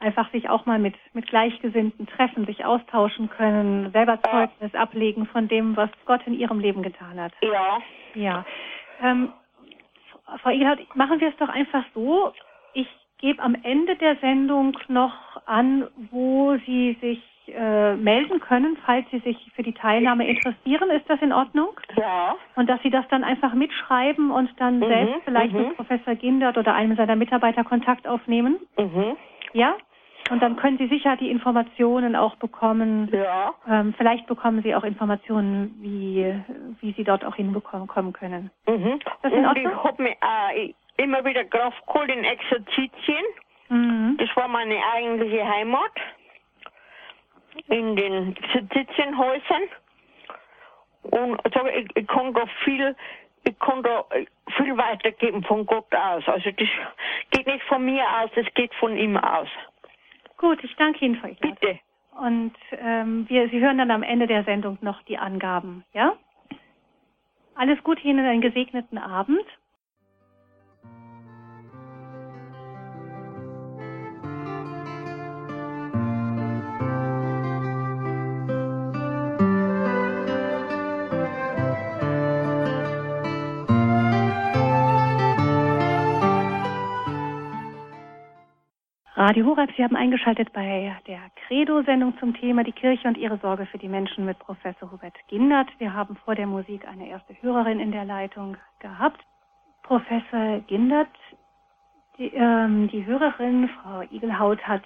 Einfach 0.00 0.30
sich 0.32 0.48
auch 0.48 0.66
mal 0.66 0.78
mit, 0.78 0.94
mit 1.12 1.26
Gleichgesinnten 1.28 2.06
treffen, 2.06 2.46
sich 2.46 2.64
austauschen 2.64 3.28
können, 3.28 3.92
selber 3.92 4.18
Zeugnis 4.22 4.72
ja. 4.72 4.80
ablegen 4.80 5.26
von 5.26 5.46
dem, 5.46 5.76
was 5.76 5.90
Gott 6.06 6.20
in 6.26 6.34
Ihrem 6.34 6.58
Leben 6.58 6.82
getan 6.82 7.20
hat. 7.20 7.32
Ja. 7.42 7.78
Ja. 8.14 8.44
Ähm, 9.02 9.32
Frau 10.38 10.50
Igelhaut, 10.50 10.78
machen 10.94 11.20
wir 11.20 11.28
es 11.28 11.36
doch 11.36 11.48
einfach 11.48 11.84
so. 11.94 12.32
Ich 12.72 12.88
gebe 13.18 13.42
am 13.42 13.56
Ende 13.62 13.96
der 13.96 14.16
Sendung 14.16 14.76
noch 14.88 15.14
an, 15.46 15.88
wo 16.10 16.56
Sie 16.66 16.96
sich 17.00 17.22
äh, 17.48 17.96
melden 17.96 18.40
können, 18.40 18.76
falls 18.84 19.06
Sie 19.10 19.18
sich 19.20 19.36
für 19.54 19.62
die 19.62 19.72
Teilnahme 19.72 20.26
interessieren. 20.26 20.90
Ist 20.90 21.08
das 21.08 21.20
in 21.20 21.32
Ordnung? 21.32 21.78
Ja. 21.96 22.36
Und 22.56 22.68
dass 22.68 22.80
Sie 22.82 22.90
das 22.90 23.06
dann 23.08 23.24
einfach 23.24 23.54
mitschreiben 23.54 24.30
und 24.30 24.50
dann 24.58 24.78
mhm, 24.78 24.86
selbst 24.86 25.14
vielleicht 25.24 25.52
mhm. 25.52 25.60
mit 25.60 25.76
Professor 25.76 26.14
Gindert 26.14 26.58
oder 26.58 26.74
einem 26.74 26.96
seiner 26.96 27.16
Mitarbeiter 27.16 27.64
Kontakt 27.64 28.06
aufnehmen? 28.06 28.58
Mhm. 28.78 29.16
Ja? 29.52 29.76
Und 30.30 30.40
dann 30.40 30.56
können 30.56 30.78
Sie 30.78 30.86
sicher 30.86 31.16
die 31.16 31.30
Informationen 31.30 32.14
auch 32.14 32.36
bekommen. 32.36 33.10
Ja. 33.12 33.52
Ähm, 33.68 33.94
vielleicht 33.96 34.26
bekommen 34.26 34.62
Sie 34.62 34.74
auch 34.74 34.84
Informationen, 34.84 35.74
wie, 35.80 36.34
wie 36.80 36.92
Sie 36.92 37.04
dort 37.04 37.24
auch 37.24 37.34
hinbekommen 37.34 37.88
kommen 37.88 38.12
können. 38.12 38.50
Mhm. 38.66 39.00
Das 39.22 39.32
in 39.32 39.44
Ordnung? 39.44 39.72
Ich 39.72 39.84
habe 39.84 40.02
mir 40.02 40.16
äh, 40.54 40.72
immer 40.98 41.24
wieder 41.24 41.44
Kraft 41.44 41.84
geholt 41.86 42.10
in 42.10 42.24
Exerzitien. 42.24 43.24
Mhm. 43.68 44.16
Das 44.18 44.28
war 44.36 44.46
meine 44.46 44.76
eigentliche 44.94 45.46
Heimat 45.46 45.92
in 47.68 47.96
den 47.96 48.36
Sitzenhäusern 48.52 49.62
und 51.02 51.40
sage, 51.52 51.70
ich, 51.70 51.96
ich 51.96 52.06
kann 52.06 52.32
da 52.34 52.44
viel, 52.64 52.94
ich 53.44 53.58
kann 53.58 53.82
da 53.82 54.04
viel 54.56 54.76
weitergeben 54.76 55.42
von 55.42 55.66
Gott 55.66 55.92
aus. 55.94 56.22
Also 56.28 56.50
das 56.52 56.68
geht 57.30 57.46
nicht 57.46 57.64
von 57.64 57.84
mir 57.84 58.04
aus, 58.22 58.30
das 58.34 58.46
geht 58.54 58.72
von 58.74 58.96
ihm 58.96 59.16
aus. 59.16 59.48
Gut, 60.40 60.64
ich 60.64 60.74
danke 60.76 61.04
Ihnen, 61.04 61.16
Frau 61.16 61.28
Ignaz. 61.28 61.58
Bitte. 61.60 61.78
Und 62.18 62.54
ähm, 62.72 63.28
wir, 63.28 63.50
Sie 63.50 63.60
hören 63.60 63.76
dann 63.76 63.90
am 63.90 64.02
Ende 64.02 64.26
der 64.26 64.42
Sendung 64.44 64.78
noch 64.80 65.02
die 65.02 65.18
Angaben, 65.18 65.84
ja? 65.92 66.16
Alles 67.54 67.82
Gute 67.84 68.00
Ihnen, 68.02 68.24
einen 68.24 68.40
gesegneten 68.40 68.96
Abend. 68.96 69.44
Radio 89.20 89.44
Horeb, 89.44 89.70
Sie 89.76 89.84
haben 89.84 89.96
eingeschaltet 89.96 90.50
bei 90.54 90.96
der 91.06 91.18
Credo-Sendung 91.46 92.16
zum 92.18 92.32
Thema 92.32 92.64
die 92.64 92.72
Kirche 92.72 93.06
und 93.06 93.18
ihre 93.18 93.36
Sorge 93.36 93.66
für 93.66 93.76
die 93.76 93.86
Menschen 93.86 94.24
mit 94.24 94.38
Professor 94.38 94.90
Hubert 94.90 95.12
Gindert. 95.28 95.68
Wir 95.76 95.92
haben 95.92 96.16
vor 96.24 96.34
der 96.34 96.46
Musik 96.46 96.88
eine 96.88 97.06
erste 97.06 97.34
Hörerin 97.42 97.80
in 97.80 97.92
der 97.92 98.06
Leitung 98.06 98.56
gehabt. 98.78 99.20
Professor 99.82 100.60
Gindert, 100.60 101.10
die, 102.16 102.28
ähm, 102.28 102.88
die 102.88 103.04
Hörerin, 103.04 103.68
Frau 103.68 104.00
Igelhaut, 104.10 104.62
hat 104.62 104.84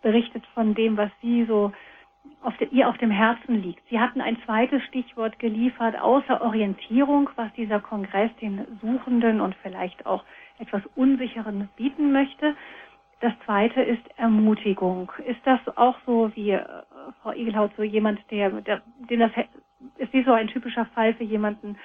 berichtet 0.00 0.46
von 0.54 0.74
dem, 0.74 0.96
was 0.96 1.10
Sie 1.20 1.44
so 1.44 1.70
auf 2.40 2.56
de, 2.56 2.68
ihr 2.70 2.88
auf 2.88 2.96
dem 2.96 3.10
Herzen 3.10 3.62
liegt. 3.62 3.86
Sie 3.90 4.00
hatten 4.00 4.22
ein 4.22 4.38
zweites 4.46 4.82
Stichwort 4.84 5.38
geliefert, 5.38 6.00
außer 6.00 6.40
Orientierung, 6.40 7.28
was 7.36 7.52
dieser 7.52 7.80
Kongress 7.80 8.30
den 8.40 8.64
Suchenden 8.80 9.42
und 9.42 9.54
vielleicht 9.56 10.06
auch 10.06 10.24
etwas 10.58 10.80
Unsicheren 10.96 11.68
bieten 11.76 12.12
möchte. 12.12 12.54
Das 13.20 13.32
zweite 13.44 13.82
ist 13.82 14.02
Ermutigung. 14.16 15.10
Ist 15.26 15.40
das 15.44 15.60
auch 15.76 15.96
so 16.06 16.30
wie 16.36 16.52
äh, 16.52 16.64
Frau 17.22 17.32
Igelhaut 17.32 17.72
so 17.76 17.82
jemand, 17.82 18.20
der, 18.30 18.50
der, 18.60 18.82
den 19.10 19.20
das 19.20 19.32
ist 19.96 20.12
sie 20.12 20.22
so 20.22 20.32
ein 20.32 20.48
typischer 20.48 20.86
Fall 20.86 21.14
für 21.14 21.24
jemanden, 21.24 21.76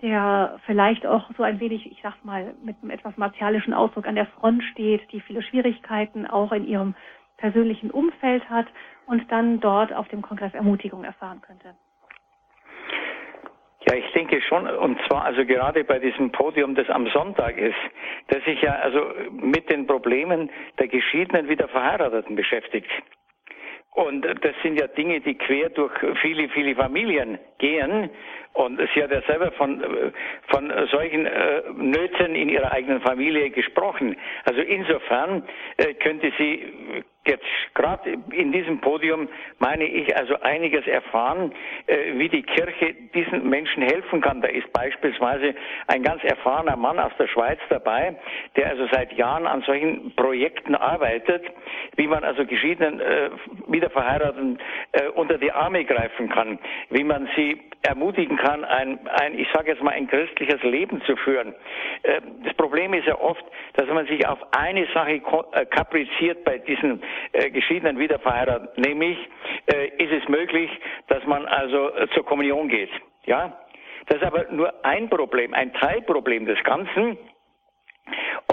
der 0.00 0.58
vielleicht 0.64 1.06
auch 1.06 1.30
so 1.36 1.42
ein 1.42 1.60
wenig, 1.60 1.90
ich 1.90 2.00
sag 2.02 2.24
mal, 2.24 2.54
mit 2.62 2.76
einem 2.80 2.90
etwas 2.90 3.16
martialischen 3.16 3.74
Ausdruck 3.74 4.06
an 4.06 4.14
der 4.14 4.26
Front 4.26 4.62
steht, 4.64 5.10
die 5.12 5.20
viele 5.20 5.42
Schwierigkeiten 5.42 6.26
auch 6.26 6.52
in 6.52 6.66
ihrem 6.66 6.94
persönlichen 7.36 7.90
Umfeld 7.90 8.48
hat 8.48 8.66
und 9.06 9.30
dann 9.30 9.60
dort 9.60 9.92
auf 9.92 10.08
dem 10.08 10.22
Kongress 10.22 10.54
Ermutigung 10.54 11.04
erfahren 11.04 11.40
könnte. 11.40 11.74
Ja, 13.88 13.96
ich 13.96 14.12
denke 14.12 14.42
schon, 14.42 14.66
und 14.66 14.98
zwar 15.06 15.24
also 15.24 15.46
gerade 15.46 15.82
bei 15.82 15.98
diesem 15.98 16.30
Podium, 16.30 16.74
das 16.74 16.90
am 16.90 17.06
Sonntag 17.06 17.56
ist, 17.56 17.78
dass 18.26 18.44
sich 18.44 18.60
ja 18.60 18.72
also 18.74 19.00
mit 19.30 19.70
den 19.70 19.86
Problemen 19.86 20.50
der 20.78 20.88
Geschiedenen 20.88 21.48
wieder 21.48 21.68
Verheirateten 21.68 22.36
beschäftigt. 22.36 22.90
Und 23.92 24.22
das 24.22 24.54
sind 24.62 24.78
ja 24.78 24.88
Dinge, 24.88 25.20
die 25.20 25.36
quer 25.36 25.70
durch 25.70 25.92
viele, 26.20 26.50
viele 26.50 26.74
Familien 26.76 27.38
gehen. 27.58 28.10
Und 28.52 28.78
sie 28.94 29.02
hat 29.02 29.10
ja 29.10 29.22
selber 29.22 29.52
von, 29.52 29.82
von 30.48 30.72
solchen 30.90 31.26
äh, 31.26 31.62
Nöten 31.74 32.34
in 32.34 32.48
ihrer 32.50 32.70
eigenen 32.72 33.00
Familie 33.00 33.50
gesprochen. 33.50 34.16
Also 34.44 34.60
insofern 34.60 35.42
äh, 35.78 35.94
könnte 35.94 36.30
sie 36.36 36.72
jetzt 37.28 37.44
gerade 37.74 38.18
in 38.32 38.52
diesem 38.52 38.80
Podium, 38.80 39.28
meine 39.58 39.84
ich, 39.84 40.16
also 40.16 40.40
einiges 40.40 40.86
erfahren, 40.86 41.52
äh, 41.86 42.18
wie 42.18 42.28
die 42.28 42.42
Kirche 42.42 42.94
diesen 43.14 43.48
Menschen 43.48 43.82
helfen 43.82 44.20
kann. 44.20 44.40
Da 44.40 44.48
ist 44.48 44.72
beispielsweise 44.72 45.54
ein 45.86 46.02
ganz 46.02 46.24
erfahrener 46.24 46.76
Mann 46.76 46.98
aus 46.98 47.12
der 47.18 47.28
Schweiz 47.28 47.58
dabei, 47.68 48.16
der 48.56 48.70
also 48.70 48.88
seit 48.90 49.12
Jahren 49.12 49.46
an 49.46 49.62
solchen 49.62 50.14
Projekten 50.16 50.74
arbeitet, 50.74 51.44
wie 51.96 52.06
man 52.06 52.24
also 52.24 52.44
geschiedenen 52.44 53.00
äh, 53.00 53.30
Wiederverheirateten 53.68 54.58
äh, 54.92 55.08
unter 55.08 55.38
die 55.38 55.52
Arme 55.52 55.84
greifen 55.84 56.28
kann, 56.28 56.58
wie 56.90 57.04
man 57.04 57.28
sie 57.36 57.60
ermutigen 57.82 58.36
kann, 58.36 58.64
ein, 58.64 58.98
ein 59.08 59.38
ich 59.38 59.48
sage 59.52 59.70
jetzt 59.70 59.82
mal, 59.82 59.92
ein 59.92 60.08
christliches 60.08 60.62
Leben 60.62 61.00
zu 61.02 61.16
führen. 61.16 61.54
Äh, 62.02 62.20
das 62.44 62.54
Problem 62.54 62.92
ist 62.94 63.06
ja 63.06 63.18
oft, 63.18 63.44
dass 63.74 63.86
man 63.88 64.06
sich 64.06 64.26
auf 64.26 64.38
eine 64.52 64.86
Sache 64.92 65.12
äh, 65.52 65.66
kapriziert 65.66 66.44
bei 66.44 66.58
diesen 66.58 67.02
äh, 67.32 67.50
Geschiedenen 67.50 67.98
wieder 67.98 68.18
verheiratet. 68.18 68.76
Nämlich 68.78 69.18
äh, 69.66 69.88
ist 70.02 70.22
es 70.22 70.28
möglich, 70.28 70.70
dass 71.08 71.24
man 71.26 71.46
also 71.46 71.90
zur 72.14 72.24
Kommunion 72.24 72.68
geht. 72.68 72.90
Ja, 73.26 73.58
das 74.06 74.18
ist 74.18 74.26
aber 74.26 74.46
nur 74.50 74.72
ein 74.84 75.08
Problem, 75.08 75.54
ein 75.54 75.72
Teilproblem 75.74 76.46
des 76.46 76.62
Ganzen. 76.64 77.18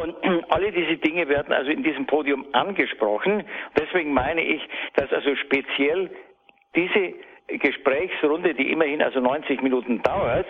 Und 0.02 0.16
alle 0.50 0.72
diese 0.72 0.98
Dinge 0.98 1.28
werden 1.30 1.54
also 1.54 1.72
in 1.72 1.84
diesem 1.84 2.06
Podium 2.06 2.46
angesprochen. 2.52 3.44
Deswegen 3.78 4.14
meine 4.14 4.42
ich, 4.42 4.62
dass 4.96 5.12
also 5.12 5.36
speziell 5.38 6.10
diese 6.76 7.14
Gesprächsrunde, 7.48 8.54
die 8.54 8.72
immerhin 8.72 9.02
also 9.02 9.20
90 9.20 9.62
Minuten 9.62 10.02
dauert, 10.02 10.48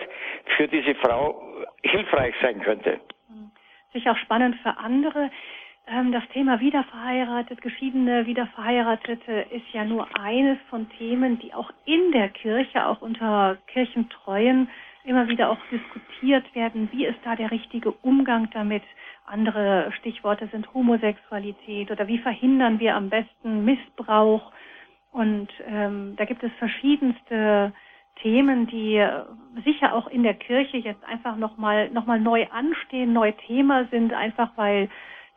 für 0.56 0.68
diese 0.68 0.94
Frau 0.96 1.42
hilfreich 1.82 2.34
sein 2.42 2.60
könnte. 2.60 3.00
Sicher 3.92 4.12
auch 4.12 4.18
spannend 4.18 4.56
für 4.62 4.76
andere. 4.78 5.30
Ähm, 5.88 6.12
das 6.12 6.26
Thema 6.32 6.60
Wiederverheiratet, 6.60 7.62
Geschiedene, 7.62 8.26
Wiederverheiratete 8.26 9.46
ist 9.50 9.66
ja 9.72 9.84
nur 9.84 10.08
eines 10.18 10.58
von 10.68 10.88
Themen, 10.90 11.38
die 11.38 11.54
auch 11.54 11.70
in 11.84 12.12
der 12.12 12.28
Kirche, 12.30 12.86
auch 12.86 13.00
unter 13.02 13.56
Kirchentreuen 13.68 14.68
immer 15.04 15.28
wieder 15.28 15.50
auch 15.50 15.58
diskutiert 15.70 16.52
werden. 16.54 16.88
Wie 16.92 17.06
ist 17.06 17.18
da 17.24 17.36
der 17.36 17.52
richtige 17.52 17.92
Umgang 17.92 18.50
damit? 18.52 18.82
Andere 19.24 19.92
Stichworte 19.98 20.48
sind 20.48 20.72
Homosexualität 20.74 21.90
oder 21.90 22.08
wie 22.08 22.18
verhindern 22.18 22.80
wir 22.80 22.96
am 22.96 23.08
besten 23.08 23.64
Missbrauch? 23.64 24.52
Und 25.16 25.48
ähm, 25.66 26.12
da 26.16 26.26
gibt 26.26 26.42
es 26.42 26.52
verschiedenste 26.58 27.72
Themen, 28.20 28.66
die 28.66 29.02
sicher 29.64 29.94
auch 29.94 30.08
in 30.08 30.22
der 30.22 30.34
Kirche 30.34 30.76
jetzt 30.76 31.02
einfach 31.04 31.36
nochmal 31.36 31.88
noch 31.88 32.04
mal 32.04 32.20
neu 32.20 32.46
anstehen, 32.50 33.14
neu 33.14 33.32
Thema 33.46 33.86
sind, 33.86 34.12
einfach 34.12 34.50
weil 34.56 34.90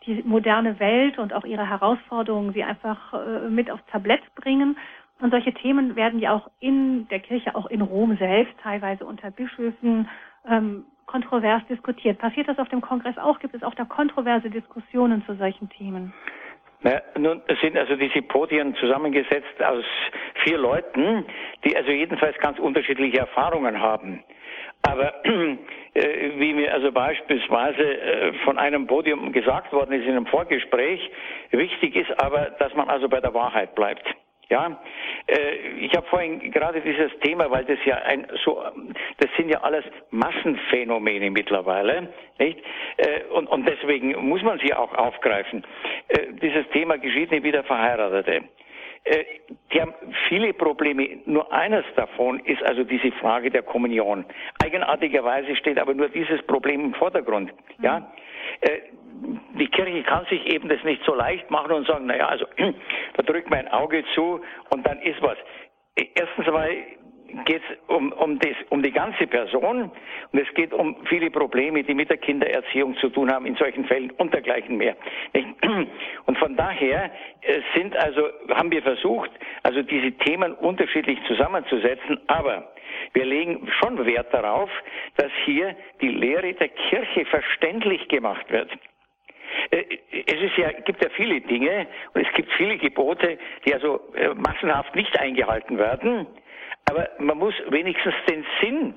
die 0.05 0.21
moderne 0.23 0.82
Welt 0.82 1.17
und 1.17 1.32
auch 1.32 1.45
ihre 1.45 1.69
Herausforderungen 1.69 2.51
sie 2.51 2.65
einfach 2.65 3.13
äh, 3.13 3.47
mit 3.49 3.71
aufs 3.71 3.86
Tablett 3.86 4.21
bringen. 4.36 4.77
Und 5.21 5.32
solche 5.32 5.53
Themen 5.53 5.95
werden 5.95 6.19
ja 6.19 6.34
auch 6.34 6.51
in 6.59 7.07
der 7.07 7.21
Kirche, 7.21 7.55
auch 7.55 7.67
in 7.67 7.80
Rom 7.82 8.17
selbst, 8.17 8.53
teilweise 8.61 9.05
unter 9.05 9.32
Bischöfen, 9.32 10.09
ähm, 10.45 10.84
kontrovers 11.05 11.65
diskutiert. 11.69 12.19
Passiert 12.19 12.49
das 12.49 12.59
auf 12.59 12.67
dem 12.67 12.82
Kongress 12.82 13.17
auch? 13.17 13.39
Gibt 13.39 13.55
es 13.55 13.63
auch 13.63 13.75
da 13.75 13.86
kontroverse 13.86 14.49
Diskussionen 14.49 15.23
zu 15.25 15.36
solchen 15.36 15.69
Themen? 15.69 16.13
Na, 16.82 17.01
nun 17.17 17.41
sind 17.61 17.77
also 17.77 17.95
diese 17.95 18.21
Podien 18.21 18.73
zusammengesetzt 18.75 19.61
aus 19.61 19.84
vier 20.43 20.57
Leuten, 20.57 21.25
die 21.65 21.75
also 21.75 21.91
jedenfalls 21.91 22.38
ganz 22.38 22.57
unterschiedliche 22.57 23.19
Erfahrungen 23.19 23.82
haben. 23.82 24.23
Aber 24.84 25.13
äh, 25.93 26.32
wie 26.38 26.53
mir 26.53 26.73
also 26.73 26.91
beispielsweise 26.93 27.84
äh, 27.84 28.34
von 28.45 28.57
einem 28.57 28.88
Podium 28.88 29.34
gesagt 29.34 29.73
worden 29.73 29.91
ist 29.91 30.05
in 30.05 30.11
einem 30.11 30.25
Vorgespräch, 30.27 31.01
wichtig 31.51 31.97
ist 31.97 32.11
aber, 32.23 32.51
dass 32.59 32.73
man 32.75 32.88
also 32.88 33.09
bei 33.09 33.19
der 33.19 33.34
Wahrheit 33.34 33.75
bleibt. 33.75 34.07
Ja, 34.50 34.82
äh, 35.28 35.56
ich 35.80 35.95
habe 35.95 36.08
vorhin 36.08 36.52
gerade 36.52 36.82
dieses 36.82 37.12
Thema, 37.20 37.52
weil 37.52 37.66
das 37.66 37.78
ja 37.86 37.97
ein 37.97 38.26
so, 38.43 38.64
das 39.20 39.30
sind 39.38 39.50
ja 39.50 39.62
alles 39.62 39.86
Massenphänomene 40.10 41.30
mittlerweile, 41.30 42.10
nicht? 42.39 42.60
Äh, 42.97 43.26
und, 43.32 43.47
und 43.47 43.68
deswegen 43.68 44.28
muss 44.28 44.41
man 44.41 44.60
sie 44.60 44.74
auch 44.74 44.93
aufgreifen. 44.95 45.64
Äh, 46.08 46.34
dieses 46.41 46.68
Thema 46.70 46.97
geschiedene 46.97 47.43
wieder 47.43 47.64
Verheiratete. 47.64 48.45
Äh, 49.04 49.24
die 49.72 49.82
haben 49.82 49.93
viele 50.28 50.54
Probleme. 50.54 51.20
Nur 51.26 51.52
eines 51.54 51.86
davon 51.95 52.39
ist 52.41 52.64
also 52.64 52.84
diese 52.84 53.12
Frage 53.14 53.50
der 53.50 53.64
Kommunion. 53.64 54.26
Eigenartigerweise 54.64 55.56
steht 55.56 55.80
aber 55.80 55.93
nur 55.93 56.10
dieses 56.10 56.41
Problem 56.43 56.86
im 56.86 56.93
Vordergrund. 56.95 57.52
Ja, 57.82 58.12
äh, 58.62 58.80
die 59.57 59.67
Kirche 59.67 60.03
kann 60.03 60.26
sich 60.26 60.45
eben 60.45 60.70
das 60.70 60.84
nicht 60.84 61.03
so 61.05 61.13
leicht 61.13 61.49
machen 61.51 61.72
und 61.72 61.88
sagen, 61.88 62.05
naja, 62.05 62.28
also 62.28 62.45
da 63.15 63.24
drückt 63.24 63.49
man 63.49 63.59
ein 63.59 63.67
Auge 63.70 64.03
zu 64.15 64.41
und 64.70 64.86
dann 64.88 65.01
ist 65.01 65.22
was. 65.22 65.38
Erstens 65.95 66.47
einmal 66.47 66.70
geht 67.45 67.61
es 67.70 67.78
um, 67.88 68.11
um, 68.13 68.39
das, 68.39 68.55
um 68.70 68.82
die 68.82 68.91
ganze 68.91 69.28
Person 69.28 69.91
und 70.32 70.39
es 70.39 70.51
geht 70.53 70.74
um 70.74 70.95
viele 71.05 71.30
Probleme, 71.30 71.84
die 71.84 71.93
mit 71.93 72.09
der 72.09 72.17
Kindererziehung 72.17 72.95
zu 72.97 73.09
tun 73.09 73.32
haben 73.32 73.45
in 73.45 73.55
solchen 73.55 73.86
Fällen 73.86 74.11
und 74.11 74.34
dergleichen 74.34 74.78
mehr. 74.78 74.95
Und 76.26 76.38
von 76.38 76.55
daher 76.55 77.11
äh, 77.41 77.61
sind 77.76 77.95
also, 77.95 78.30
haben 78.49 78.72
wir 78.72 78.82
versucht, 78.82 79.32
also 79.63 79.82
diese 79.82 80.11
Themen 80.20 80.53
unterschiedlich 80.53 81.20
zusammenzusetzen, 81.28 82.20
aber 82.28 82.72
wir 83.13 83.26
legen 83.26 83.67
schon 83.80 84.05
Wert 84.05 84.34
darauf, 84.34 84.70
dass 85.17 85.32
hier 85.45 85.76
die 86.01 86.09
Lehre 86.09 86.53
der 86.53 86.70
Kirche 86.70 87.26
verständlich 87.26 88.07
gemacht 88.07 88.49
wird. 88.51 88.70
Äh, 89.72 89.84
es 90.26 90.41
ist 90.41 90.57
ja, 90.57 90.72
gibt 90.72 91.03
ja 91.03 91.10
viele 91.12 91.41
Dinge 91.41 91.88
und 92.14 92.26
es 92.26 92.34
gibt 92.34 92.51
viele 92.53 92.78
Gebote, 92.78 93.38
die 93.66 93.74
also 93.74 94.01
äh, 94.16 94.30
massenhaft 94.34 94.95
nicht 94.95 95.18
eingehalten 95.20 95.78
werden. 95.78 96.28
Aber 96.89 97.07
man 97.20 97.38
muss 97.38 97.53
wenigstens 97.70 98.16
den 98.28 98.43
Sinn 98.62 98.95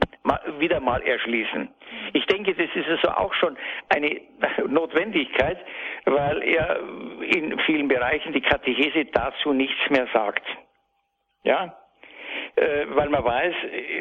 wieder 0.59 0.81
mal 0.81 1.03
erschließen. 1.03 1.69
Ich 2.15 2.25
denke, 2.27 2.55
das 2.55 2.75
ist 2.75 2.89
also 2.89 3.09
auch 3.09 3.35
schon 3.35 3.57
eine 3.91 4.21
Notwendigkeit, 4.69 5.59
weil 6.07 6.43
er 6.43 6.81
in 7.21 7.59
vielen 7.61 7.89
Bereichen 7.89 8.33
die 8.33 8.41
Katechese 8.41 9.05
dazu 9.13 9.53
nichts 9.53 9.91
mehr 9.91 10.07
sagt. 10.15 10.45
Ja? 11.45 11.77
Äh, 12.57 12.87
weil 12.89 13.09
man 13.09 13.25
weiß, 13.25 13.55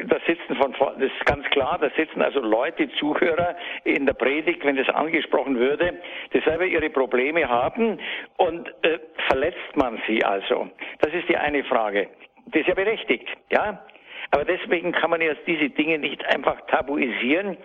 da 0.06 0.18
sitzen 0.26 0.56
von 0.56 0.72
das 0.72 1.10
ist 1.10 1.26
ganz 1.26 1.44
klar, 1.50 1.78
da 1.80 1.90
sitzen 1.96 2.22
also 2.22 2.40
Leute, 2.40 2.88
Zuhörer 2.98 3.56
in 3.84 4.06
der 4.06 4.12
Predigt, 4.12 4.64
wenn 4.64 4.76
das 4.76 4.88
angesprochen 4.90 5.58
würde, 5.58 5.98
die 6.32 6.40
selber 6.40 6.64
ihre 6.64 6.90
Probleme 6.90 7.48
haben 7.48 7.98
und 8.36 8.68
äh, 8.82 8.98
verletzt 9.28 9.76
man 9.76 10.00
sie 10.06 10.22
also. 10.24 10.68
Das 11.00 11.12
ist 11.14 11.28
die 11.28 11.36
eine 11.36 11.64
Frage. 11.64 12.08
Das 12.46 12.60
ist 12.62 12.68
ja 12.68 12.74
berechtigt, 12.74 13.28
ja. 13.50 13.84
Aber 14.30 14.44
deswegen 14.44 14.92
kann 14.92 15.10
man 15.10 15.20
jetzt 15.20 15.46
diese 15.46 15.68
Dinge 15.70 15.98
nicht 15.98 16.24
einfach 16.26 16.60
tabuisieren. 16.66 17.56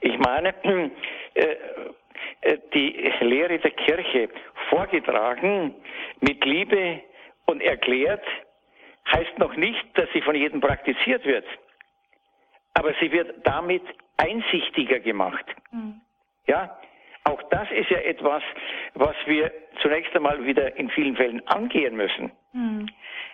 Ich 0.00 0.16
meine, 0.18 0.54
äh, 1.34 1.56
äh, 2.42 2.58
die 2.74 3.12
Lehre 3.20 3.58
der 3.58 3.70
Kirche 3.72 4.28
vorgetragen 4.68 5.74
mit 6.20 6.44
Liebe 6.44 7.00
und 7.46 7.60
erklärt, 7.62 8.24
heißt 9.10 9.38
noch 9.38 9.56
nicht, 9.56 9.86
dass 9.94 10.08
sie 10.12 10.22
von 10.22 10.34
jedem 10.34 10.60
praktiziert 10.60 11.24
wird. 11.24 11.44
Aber 12.74 12.92
sie 13.00 13.10
wird 13.12 13.46
damit 13.46 13.82
einsichtiger 14.16 15.00
gemacht. 15.00 15.44
Mhm. 15.70 16.00
Ja, 16.46 16.76
auch 17.24 17.42
das 17.50 17.70
ist 17.70 17.90
ja 17.90 17.98
etwas, 17.98 18.42
was 18.94 19.14
wir 19.26 19.52
zunächst 19.80 20.14
einmal 20.14 20.44
wieder 20.44 20.76
in 20.76 20.90
vielen 20.90 21.16
Fällen 21.16 21.46
angehen 21.46 21.96
müssen. 21.96 22.32
Mhm. 22.52 22.88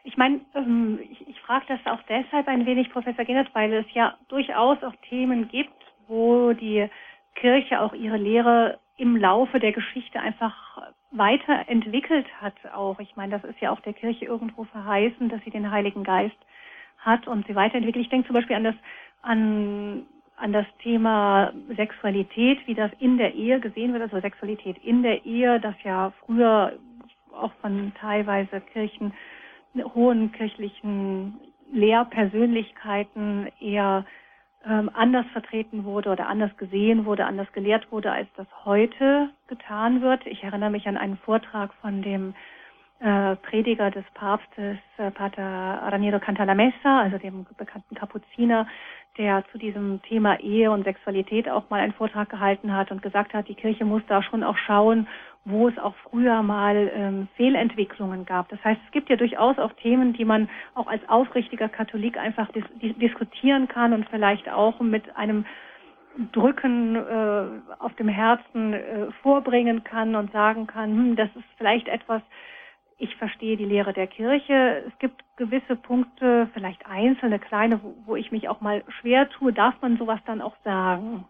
Ich 0.04 0.16
meine, 0.16 0.40
ähm, 0.54 1.00
ich, 1.10 1.28
ich 1.28 1.40
frage 1.40 1.64
das 1.68 1.80
auch 1.86 2.02
deshalb 2.08 2.48
ein 2.48 2.66
wenig, 2.66 2.90
Professor 2.90 3.24
Genert, 3.24 3.54
weil 3.54 3.72
es 3.72 3.86
ja 3.94 4.16
durchaus 4.28 4.82
auch 4.82 4.94
Themen 5.08 5.48
gibt, 5.48 5.72
wo 6.06 6.52
die 6.52 6.88
Kirche 7.34 7.80
auch 7.80 7.94
ihre 7.94 8.16
Lehre 8.16 8.78
im 8.96 9.16
Laufe 9.16 9.60
der 9.60 9.72
Geschichte 9.72 10.20
einfach 10.20 10.92
weiterentwickelt 11.10 12.26
hat 12.40 12.54
auch. 12.74 12.98
Ich 13.00 13.16
meine, 13.16 13.38
das 13.38 13.50
ist 13.50 13.60
ja 13.60 13.70
auch 13.70 13.80
der 13.80 13.94
Kirche 13.94 14.26
irgendwo 14.26 14.64
verheißen, 14.64 15.28
dass 15.28 15.42
sie 15.44 15.50
den 15.50 15.70
Heiligen 15.70 16.04
Geist 16.04 16.36
hat 16.98 17.26
und 17.26 17.46
sie 17.46 17.54
weiterentwickelt. 17.54 18.04
Ich 18.04 18.10
denke 18.10 18.26
zum 18.26 18.34
Beispiel 18.34 18.56
an 18.56 18.64
das, 18.64 18.74
an, 19.22 20.06
an 20.36 20.52
das 20.52 20.66
Thema 20.82 21.52
Sexualität, 21.76 22.66
wie 22.66 22.74
das 22.74 22.90
in 22.98 23.16
der 23.16 23.34
Ehe 23.34 23.60
gesehen 23.60 23.92
wird, 23.92 24.02
also 24.02 24.20
Sexualität 24.20 24.76
in 24.84 25.02
der 25.02 25.24
Ehe, 25.24 25.60
das 25.60 25.74
ja 25.82 26.12
früher 26.24 26.78
auch 27.32 27.52
von 27.60 27.92
teilweise 28.00 28.60
Kirchen 28.60 29.12
hohen 29.94 30.32
kirchlichen 30.32 31.40
Lehrpersönlichkeiten 31.72 33.48
eher 33.60 34.04
ähm, 34.66 34.90
anders 34.92 35.26
vertreten 35.32 35.84
wurde 35.84 36.10
oder 36.10 36.28
anders 36.28 36.56
gesehen 36.56 37.04
wurde, 37.04 37.26
anders 37.26 37.50
gelehrt 37.52 37.90
wurde, 37.92 38.10
als 38.10 38.28
das 38.36 38.46
heute 38.64 39.30
getan 39.46 40.02
wird. 40.02 40.26
Ich 40.26 40.42
erinnere 40.42 40.70
mich 40.70 40.86
an 40.88 40.96
einen 40.96 41.16
Vortrag 41.18 41.72
von 41.74 42.02
dem 42.02 42.34
äh, 43.00 43.36
Prediger 43.36 43.90
des 43.90 44.04
Papstes, 44.14 44.78
äh, 44.96 45.10
Pater 45.12 45.42
Raniero 45.42 46.18
Cantalamessa, 46.18 47.00
also 47.02 47.18
dem 47.18 47.46
bekannten 47.56 47.94
Kapuziner, 47.94 48.66
der 49.16 49.44
zu 49.52 49.58
diesem 49.58 50.02
Thema 50.02 50.40
Ehe 50.40 50.70
und 50.70 50.84
Sexualität 50.84 51.48
auch 51.48 51.70
mal 51.70 51.80
einen 51.80 51.92
Vortrag 51.92 52.28
gehalten 52.28 52.74
hat 52.74 52.90
und 52.90 53.02
gesagt 53.02 53.34
hat, 53.34 53.48
die 53.48 53.54
Kirche 53.54 53.84
muss 53.84 54.02
da 54.08 54.22
schon 54.22 54.42
auch 54.42 54.56
schauen, 54.56 55.06
wo 55.48 55.68
es 55.68 55.78
auch 55.78 55.94
früher 56.10 56.42
mal 56.42 56.90
ähm, 56.94 57.28
Fehlentwicklungen 57.36 58.26
gab. 58.26 58.48
Das 58.48 58.62
heißt, 58.64 58.80
es 58.84 58.92
gibt 58.92 59.08
ja 59.08 59.16
durchaus 59.16 59.58
auch 59.58 59.72
Themen, 59.74 60.12
die 60.12 60.24
man 60.24 60.48
auch 60.74 60.86
als 60.86 61.06
aufrichtiger 61.08 61.68
Katholik 61.68 62.18
einfach 62.18 62.50
dis 62.52 62.64
diskutieren 62.80 63.68
kann 63.68 63.92
und 63.92 64.08
vielleicht 64.08 64.48
auch 64.48 64.80
mit 64.80 65.16
einem 65.16 65.44
Drücken 66.32 66.96
äh, 66.96 67.44
auf 67.78 67.94
dem 67.94 68.08
Herzen 68.08 68.72
äh, 68.72 69.06
vorbringen 69.22 69.84
kann 69.84 70.16
und 70.16 70.32
sagen 70.32 70.66
kann, 70.66 70.90
hm, 70.90 71.16
das 71.16 71.28
ist 71.36 71.44
vielleicht 71.56 71.86
etwas, 71.86 72.22
ich 72.98 73.14
verstehe 73.16 73.56
die 73.56 73.64
Lehre 73.64 73.92
der 73.92 74.08
Kirche. 74.08 74.82
Es 74.88 74.98
gibt 74.98 75.22
gewisse 75.36 75.76
Punkte, 75.76 76.48
vielleicht 76.52 76.84
einzelne 76.86 77.38
kleine, 77.38 77.80
wo, 77.82 77.94
wo 78.04 78.16
ich 78.16 78.32
mich 78.32 78.48
auch 78.48 78.60
mal 78.60 78.82
schwer 79.00 79.28
tue. 79.30 79.52
Darf 79.52 79.80
man 79.80 79.96
sowas 79.96 80.18
dann 80.26 80.42
auch 80.42 80.56
sagen? 80.64 81.24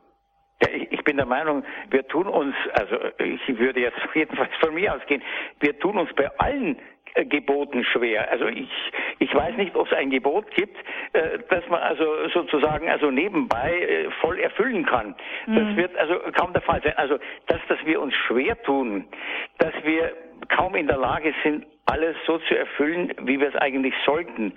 Ja, 0.61 0.69
ich 0.91 1.05
bin 1.05 1.17
der 1.17 1.27
Meinung, 1.27 1.65
wir 1.91 2.07
tun 2.09 2.27
uns, 2.27 2.55
also 2.73 2.97
ich 3.19 3.59
würde 3.59 3.81
jetzt 3.81 3.99
jedenfalls 4.15 4.51
von 4.61 4.75
mir 4.75 4.95
ausgehen, 4.95 5.23
wir 5.61 5.79
tun 5.79 5.99
uns 5.99 6.13
bei 6.15 6.29
allen 6.39 6.77
Geboten 7.25 7.85
schwer. 7.85 8.31
Also 8.31 8.47
ich, 8.47 8.71
ich 9.19 9.35
weiß 9.35 9.57
nicht, 9.57 9.75
ob 9.75 9.87
es 9.87 9.93
ein 9.93 10.11
Gebot 10.11 10.51
gibt, 10.53 10.77
äh, 11.13 11.39
das 11.49 11.67
man 11.69 11.81
also 11.81 12.29
sozusagen 12.29 12.89
also 12.89 13.11
nebenbei 13.11 13.73
äh, 13.73 14.11
voll 14.21 14.39
erfüllen 14.39 14.85
kann. 14.85 15.15
Mhm. 15.47 15.55
Das 15.55 15.77
wird 15.77 15.97
also 15.97 16.21
kaum 16.37 16.53
der 16.53 16.63
Fall 16.63 16.81
sein. 16.83 16.95
Also 16.97 17.19
das, 17.47 17.61
dass 17.69 17.79
wir 17.85 18.01
uns 18.01 18.15
schwer 18.15 18.61
tun, 18.63 19.07
dass 19.59 19.73
wir 19.85 20.13
kaum 20.49 20.75
in 20.75 20.87
der 20.87 20.99
Lage 20.99 21.35
sind, 21.43 21.67
alles 21.87 22.17
so 22.27 22.39
zu 22.39 22.57
erfüllen, 22.57 23.13
wie 23.23 23.41
wir 23.41 23.49
es 23.49 23.57
eigentlich 23.57 23.95
sollten. 24.05 24.53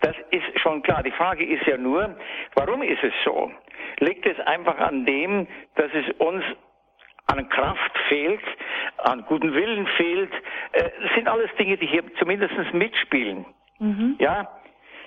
Das 0.00 0.14
ist 0.30 0.60
schon 0.60 0.82
klar. 0.82 1.02
Die 1.02 1.10
Frage 1.10 1.44
ist 1.44 1.66
ja 1.66 1.76
nur, 1.76 2.16
warum 2.54 2.82
ist 2.82 3.02
es 3.02 3.12
so? 3.24 3.50
Liegt 3.98 4.26
es 4.26 4.38
einfach 4.40 4.78
an 4.78 5.04
dem, 5.04 5.46
dass 5.74 5.90
es 5.92 6.14
uns 6.18 6.44
an 7.26 7.48
Kraft 7.48 7.98
fehlt, 8.08 8.42
an 8.98 9.24
guten 9.26 9.52
Willen 9.54 9.86
fehlt? 9.96 10.32
Äh, 10.72 10.90
sind 11.14 11.28
alles 11.28 11.50
Dinge, 11.58 11.76
die 11.76 11.86
hier 11.86 12.02
zumindest 12.18 12.54
mitspielen. 12.72 13.44
Mhm. 13.78 14.16
Ja, 14.18 14.48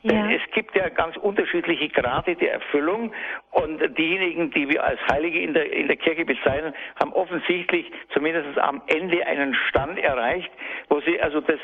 denn 0.04 0.30
ja. 0.30 0.36
es 0.36 0.52
gibt 0.52 0.76
ja 0.76 0.88
ganz 0.90 1.18
unterschiedliche 1.18 1.90
Grade 1.90 2.36
der 2.36 2.54
Erfüllung 2.54 3.12
und 3.52 3.98
diejenigen, 3.98 4.50
die 4.52 4.70
wir 4.70 4.84
als 4.84 5.00
Heilige 5.12 5.40
in 5.40 5.54
der, 5.54 5.72
in 5.74 5.88
der 5.88 5.98
Kirche 5.98 6.26
bezeichnen, 6.26 6.74
haben 7.00 7.12
offensichtlich 7.14 7.92
zumindest 8.14 8.58
am 8.60 8.82
Ende 8.88 9.26
einen 9.26 9.54
Stand 9.68 10.00
erreicht, 10.00 10.52
wo 10.88 11.02
sie 11.02 11.20
also 11.22 11.42
das, 11.42 11.60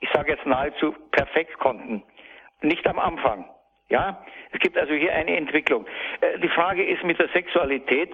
ich 0.00 0.08
sage 0.12 0.32
jetzt 0.32 0.46
nahezu 0.46 0.94
perfekt 1.10 1.58
konnten. 1.58 2.04
Nicht 2.60 2.86
am 2.86 2.98
Anfang. 2.98 3.46
Ja, 3.88 4.24
es 4.52 4.60
gibt 4.60 4.78
also 4.78 4.94
hier 4.94 5.12
eine 5.12 5.36
Entwicklung. 5.36 5.84
Äh, 6.20 6.38
die 6.38 6.48
Frage 6.48 6.84
ist 6.84 7.02
mit 7.02 7.18
der 7.18 7.28
Sexualität. 7.28 8.10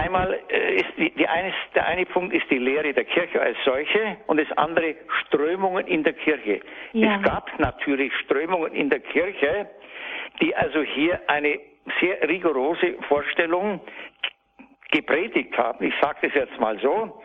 Einmal 0.00 0.40
äh, 0.48 0.76
ist 0.76 0.92
die, 0.96 1.10
die 1.10 1.28
eines, 1.28 1.52
der 1.74 1.86
eine 1.86 2.06
Punkt 2.06 2.32
ist 2.32 2.50
die 2.50 2.58
Lehre 2.58 2.92
der 2.94 3.04
Kirche 3.04 3.40
als 3.40 3.56
solche 3.64 4.16
und 4.28 4.40
das 4.40 4.50
andere 4.56 4.94
Strömungen 5.20 5.86
in 5.86 6.02
der 6.04 6.14
Kirche. 6.14 6.60
Ja. 6.92 7.16
Es 7.16 7.22
gab 7.22 7.58
natürlich 7.58 8.12
Strömungen 8.24 8.72
in 8.72 8.88
der 8.88 9.00
Kirche, 9.00 9.68
die 10.40 10.56
also 10.56 10.82
hier 10.82 11.20
eine 11.28 11.60
sehr 12.00 12.26
rigorose 12.28 12.94
Vorstellung 13.08 13.80
gepredigt 14.90 15.56
haben. 15.58 15.84
Ich 15.84 15.94
sage 16.00 16.18
das 16.22 16.34
jetzt 16.34 16.58
mal 16.58 16.78
so. 16.78 17.22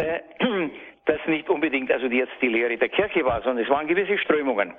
Äh, 0.00 0.20
das 1.06 1.18
nicht 1.26 1.48
unbedingt 1.48 1.90
also 1.90 2.06
jetzt 2.06 2.34
die 2.40 2.48
Lehre 2.48 2.76
der 2.76 2.88
Kirche 2.88 3.24
war, 3.24 3.42
sondern 3.42 3.64
es 3.64 3.70
waren 3.70 3.88
gewisse 3.88 4.16
Strömungen, 4.18 4.74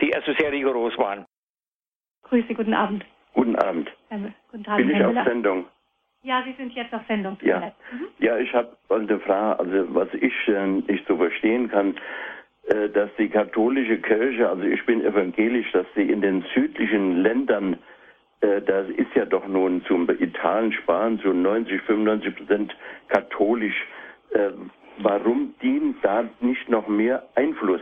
die 0.00 0.12
also 0.14 0.32
sehr 0.32 0.50
rigoros 0.50 0.98
waren. 0.98 1.24
Grüße, 2.24 2.54
guten 2.54 2.74
Abend. 2.74 3.04
Guten 3.34 3.54
Abend. 3.56 3.88
Herr, 4.08 4.18
guten 4.50 4.64
Tag, 4.64 4.78
Bin 4.78 4.90
ich 4.90 5.04
auf 5.04 5.14
Sendung? 5.24 5.66
Ja, 6.22 6.42
Sie 6.44 6.52
sind 6.52 6.72
jetzt 6.72 6.92
auf 6.92 7.02
Sendung. 7.06 7.38
Ja, 7.42 7.72
mhm. 7.92 8.08
ja 8.18 8.38
ich 8.38 8.52
habe 8.52 8.76
eine 8.88 9.20
Frage, 9.20 9.60
also 9.60 9.94
was 9.94 10.08
ich 10.14 10.34
äh, 10.48 10.66
nicht 10.66 11.06
so 11.06 11.16
verstehen 11.16 11.70
kann, 11.70 11.94
äh, 12.68 12.88
dass 12.90 13.10
die 13.18 13.28
katholische 13.28 13.98
Kirche, 13.98 14.48
also 14.48 14.62
ich 14.64 14.84
bin 14.84 15.04
evangelisch, 15.04 15.70
dass 15.72 15.86
sie 15.94 16.10
in 16.10 16.20
den 16.20 16.44
südlichen 16.54 17.22
Ländern, 17.22 17.78
äh, 18.40 18.60
das 18.62 18.88
ist 18.90 19.14
ja 19.14 19.24
doch 19.24 19.46
nun 19.46 19.84
zum 19.84 20.08
Italien, 20.10 20.72
Spanien 20.72 21.20
so 21.22 21.32
90, 21.32 21.80
95 21.82 22.36
Prozent 22.36 22.76
katholisch, 23.08 23.86
äh, 24.32 24.50
warum 24.98 25.54
die 25.62 25.94
da 26.02 26.24
nicht 26.40 26.68
noch 26.68 26.88
mehr 26.88 27.22
Einfluss 27.36 27.80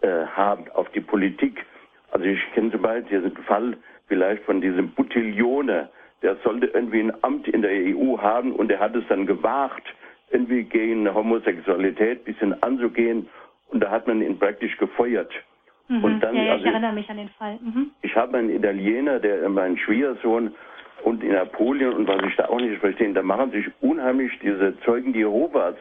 äh, 0.00 0.26
haben 0.26 0.68
auf 0.72 0.90
die 0.90 1.00
Politik? 1.00 1.64
Also 2.10 2.26
ich 2.26 2.40
kenne 2.54 2.72
zum 2.72 2.82
Beispiel 2.82 3.22
den 3.22 3.36
Fall 3.44 3.76
vielleicht 4.08 4.42
von 4.44 4.60
diesem 4.60 4.90
Buttiglione, 4.90 5.88
der 6.22 6.36
sollte 6.44 6.66
irgendwie 6.66 7.00
ein 7.00 7.12
Amt 7.22 7.48
in 7.48 7.62
der 7.62 7.70
EU 7.70 8.18
haben 8.18 8.52
und 8.52 8.70
er 8.70 8.80
hat 8.80 8.94
es 8.96 9.04
dann 9.08 9.26
gewagt, 9.26 9.86
irgendwie 10.30 10.64
gegen 10.64 11.12
Homosexualität 11.12 12.20
ein 12.20 12.24
bisschen 12.24 12.62
anzugehen 12.62 13.28
und 13.68 13.80
da 13.80 13.90
hat 13.90 14.06
man 14.06 14.22
ihn 14.22 14.38
praktisch 14.38 14.76
gefeuert. 14.78 15.32
Mhm. 15.88 16.04
Und 16.04 16.20
dann, 16.20 16.34
ja, 16.34 16.42
ja, 16.42 16.52
also, 16.52 16.64
ich 16.64 16.70
erinnere 16.70 16.92
mich 16.92 17.08
an 17.08 17.16
den 17.16 17.28
Fall. 17.30 17.58
Mhm. 17.62 17.90
Ich 18.02 18.14
habe 18.14 18.38
einen 18.38 18.50
Italiener, 18.50 19.18
der 19.20 19.48
mein 19.48 19.78
Schwiegersohn 19.78 20.54
und 21.04 21.22
in 21.22 21.32
Napoleon 21.32 21.94
und 21.94 22.08
was 22.08 22.22
ich 22.24 22.36
da 22.36 22.48
auch 22.48 22.60
nicht 22.60 22.78
verstehe, 22.80 23.12
da 23.12 23.22
machen 23.22 23.50
sich 23.52 23.66
unheimlich 23.80 24.32
diese 24.42 24.78
Zeugen 24.80 25.14
Jehovas 25.14 25.76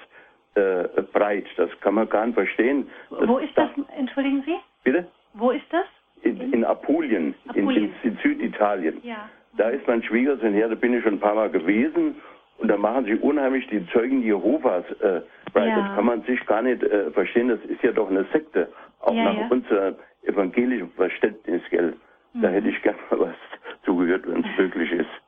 äh, 0.56 0.88
breit. 1.14 1.46
Das 1.58 1.70
kann 1.82 1.96
man 1.96 2.08
gar 2.08 2.26
nicht 2.26 2.36
verstehen. 2.36 2.90
Das, 3.10 3.28
Wo 3.28 3.38
ist 3.40 3.58
das, 3.58 3.70
entschuldigen 3.98 4.44
Sie? 4.46 4.56
Bitte? 4.84 5.08
Wo 5.34 5.52
ist 5.52 5.66
das? 5.72 5.86
In, 6.24 6.54
in 6.54 6.64
Apulien, 6.64 7.36
Apulien. 7.48 7.94
In, 8.04 8.12
in, 8.12 8.12
in 8.12 8.18
Süditalien. 8.24 9.00
Ja. 9.04 9.30
Da 9.58 9.70
ist 9.70 9.88
mein 9.88 10.04
Schwiegersohn 10.04 10.54
her, 10.54 10.70
da 10.70 10.76
bin 10.76 10.94
ich 10.94 11.04
schon 11.04 11.16
ein 11.16 11.20
paar 11.20 11.36
Mal 11.36 11.50
gewesen. 11.50 12.16
Und 12.60 12.70
da 12.70 12.78
machen 12.78 13.06
sie 13.06 13.16
unheimlich 13.16 13.68
die 13.68 13.86
Zeugen 13.88 14.24
Jehovas 14.24 14.86
äh, 15.02 15.22
weil 15.54 15.70
ja. 15.70 15.82
Das 15.82 15.96
kann 15.96 16.06
man 16.06 16.22
sich 16.24 16.46
gar 16.46 16.62
nicht 16.62 16.84
äh, 16.84 17.12
verstehen. 17.12 17.50
Das 17.50 17.60
ist 17.66 17.82
ja 17.82 17.92
doch 17.92 18.10
eine 18.10 18.26
Sekte, 18.32 18.72
auch 19.02 19.14
ja, 19.14 19.24
nach 19.24 19.38
ja. 19.38 19.48
unserem 19.50 19.96
evangelischen 20.24 20.92
Verständnis, 20.92 21.62
gell? 21.70 21.96
Mhm. 22.34 22.42
Da 22.42 22.50
hätte 22.50 22.70
ich 22.70 22.82
gerne 22.82 23.00
mal 23.10 23.20
was 23.22 23.36
zugehört, 23.84 24.26
wenn 24.28 24.44
es 24.44 24.58
möglich 24.58 24.92
ist. 24.92 25.10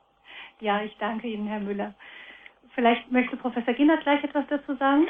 Ja, 0.62 0.82
ich 0.82 0.94
danke 0.98 1.26
Ihnen, 1.26 1.46
Herr 1.46 1.60
Müller. 1.60 1.94
Vielleicht 2.74 3.10
möchte 3.10 3.34
Professor 3.38 3.72
Ginnert 3.72 4.02
gleich 4.02 4.22
etwas 4.22 4.44
dazu 4.50 4.74
sagen? 4.74 5.08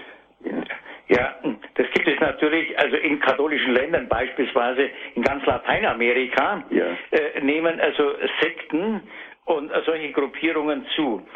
Ja. 1.11 1.35
Das 1.75 1.91
gibt 1.93 2.07
es 2.07 2.21
natürlich, 2.21 2.79
also 2.79 2.97
in 2.97 3.19
katholischen 3.19 3.73
Ländern 3.73 4.07
beispielsweise 4.07 4.91
in 5.17 5.23
ganz 5.23 5.45
Lateinamerika 5.45 6.63
ja. 6.71 6.85
äh, 7.11 7.41
nehmen 7.41 7.81
also 7.81 8.15
Sekten 8.41 9.03
und 9.45 9.71
äh, 9.71 9.83
solche 9.85 10.13
Gruppierungen 10.13 10.87
zu. 10.95 11.27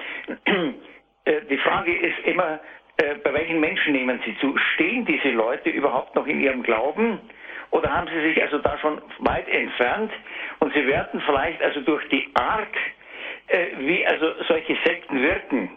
äh, 1.24 1.40
die 1.50 1.59
Frage 1.59 1.92
ist 1.92 2.18
immer, 2.24 2.61
äh, 2.98 3.16
bei 3.16 3.34
welchen 3.34 3.59
Menschen 3.59 3.94
nehmen 3.94 4.20
sie 4.24 4.36
zu? 4.38 4.57
Stehen 4.74 5.05
diese 5.07 5.30
Leute 5.30 5.70
überhaupt 5.70 6.14
noch 6.14 6.26
in 6.28 6.40
ihrem 6.40 6.62
Glauben? 6.62 7.18
Oder 7.72 7.92
haben 7.92 8.07
sie 8.07 8.20
sich 8.28 8.40
also 8.40 8.59
da 8.59 8.78
schon 8.78 9.02
weit 9.18 9.48
entfernt 9.48 10.12
und 10.61 10.72
sie 10.72 10.86
werden 10.86 11.20
vielleicht 11.26 11.61
also 11.61 11.80
durch 11.80 12.09
die 12.09 12.30
Art, 12.34 12.68
wie 13.78 14.07
also 14.07 14.32
solche 14.46 14.76
Sekten 14.84 15.20
wirken, 15.20 15.70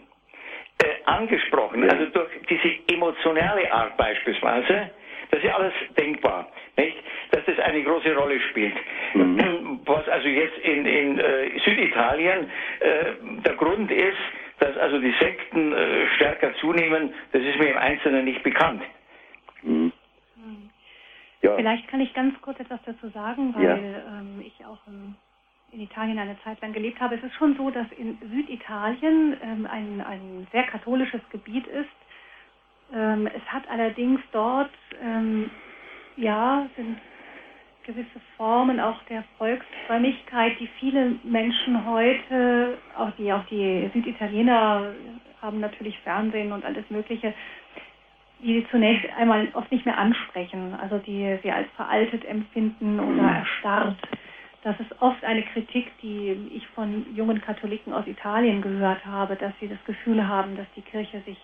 äh, 0.80 1.04
angesprochen, 1.06 1.82
ja. 1.82 1.90
also 1.90 2.06
durch 2.06 2.30
diese 2.48 2.78
emotionale 2.92 3.72
Art 3.72 3.96
beispielsweise, 3.96 4.90
das 5.30 5.40
ist 5.40 5.44
ja 5.46 5.56
alles 5.56 5.72
denkbar, 5.96 6.48
nicht? 6.76 6.96
dass 7.30 7.44
das 7.44 7.58
eine 7.58 7.82
große 7.82 8.14
Rolle 8.14 8.40
spielt. 8.50 8.74
Mhm. 9.14 9.80
Was 9.84 10.08
also 10.08 10.28
jetzt 10.28 10.58
in, 10.58 10.86
in 10.86 11.18
äh, 11.18 11.58
Süditalien 11.64 12.50
äh, 12.80 13.42
der 13.44 13.54
Grund 13.54 13.90
ist, 13.90 14.16
dass 14.60 14.76
also 14.76 14.98
die 15.00 15.14
Sekten 15.20 15.72
äh, 15.72 16.06
stärker 16.16 16.54
zunehmen, 16.54 17.12
das 17.32 17.42
ist 17.42 17.58
mir 17.58 17.70
im 17.70 17.78
Einzelnen 17.78 18.24
nicht 18.24 18.42
bekannt. 18.42 18.82
Mhm. 19.62 19.92
mhm. 20.36 20.70
Ja. 21.40 21.54
Vielleicht 21.54 21.86
kann 21.88 22.00
ich 22.00 22.12
ganz 22.14 22.40
kurz 22.40 22.58
etwas 22.58 22.80
dazu 22.84 23.08
sagen, 23.10 23.54
weil 23.56 23.64
ja. 23.64 24.18
ähm, 24.18 24.42
ich 24.44 24.64
auch 24.66 24.80
im 24.88 25.14
in 25.72 25.80
Italien 25.80 26.18
eine 26.18 26.38
Zeit 26.42 26.60
lang 26.62 26.72
gelebt 26.72 27.00
habe, 27.00 27.16
es 27.16 27.22
ist 27.22 27.34
schon 27.34 27.56
so, 27.56 27.70
dass 27.70 27.86
in 27.92 28.18
Süditalien 28.30 29.36
ähm, 29.42 29.66
ein, 29.70 30.00
ein 30.00 30.46
sehr 30.52 30.64
katholisches 30.64 31.20
Gebiet 31.30 31.66
ist. 31.66 31.88
Ähm, 32.94 33.26
es 33.26 33.42
hat 33.52 33.68
allerdings 33.68 34.20
dort, 34.32 34.70
ähm, 35.02 35.50
ja, 36.16 36.66
sind 36.76 36.98
gewisse 37.84 38.20
Formen 38.36 38.80
auch 38.80 39.02
der 39.04 39.24
Volksfrömmigkeit, 39.38 40.58
die 40.60 40.68
viele 40.78 41.16
Menschen 41.22 41.86
heute, 41.86 42.76
auch 42.96 43.10
die, 43.12 43.32
auch 43.32 43.44
die 43.46 43.90
Süditaliener 43.94 44.92
haben 45.40 45.60
natürlich 45.60 45.98
Fernsehen 46.00 46.52
und 46.52 46.64
alles 46.64 46.84
Mögliche, 46.90 47.32
die 48.40 48.66
zunächst 48.70 49.06
einmal 49.16 49.48
oft 49.54 49.72
nicht 49.72 49.86
mehr 49.86 49.96
ansprechen, 49.96 50.74
also 50.74 50.98
die 50.98 51.38
sie 51.42 51.50
als 51.50 51.68
veraltet 51.76 52.24
empfinden 52.26 53.00
oder 53.00 53.22
erstarrt. 53.22 53.96
Das 54.62 54.78
ist 54.80 55.00
oft 55.00 55.22
eine 55.24 55.42
Kritik, 55.42 55.90
die 56.02 56.50
ich 56.54 56.66
von 56.68 57.06
jungen 57.14 57.40
Katholiken 57.40 57.92
aus 57.92 58.06
Italien 58.06 58.60
gehört 58.60 59.04
habe, 59.06 59.36
dass 59.36 59.52
sie 59.60 59.68
das 59.68 59.82
Gefühl 59.84 60.26
haben, 60.26 60.56
dass 60.56 60.66
die 60.74 60.82
Kirche 60.82 61.20
sich 61.22 61.38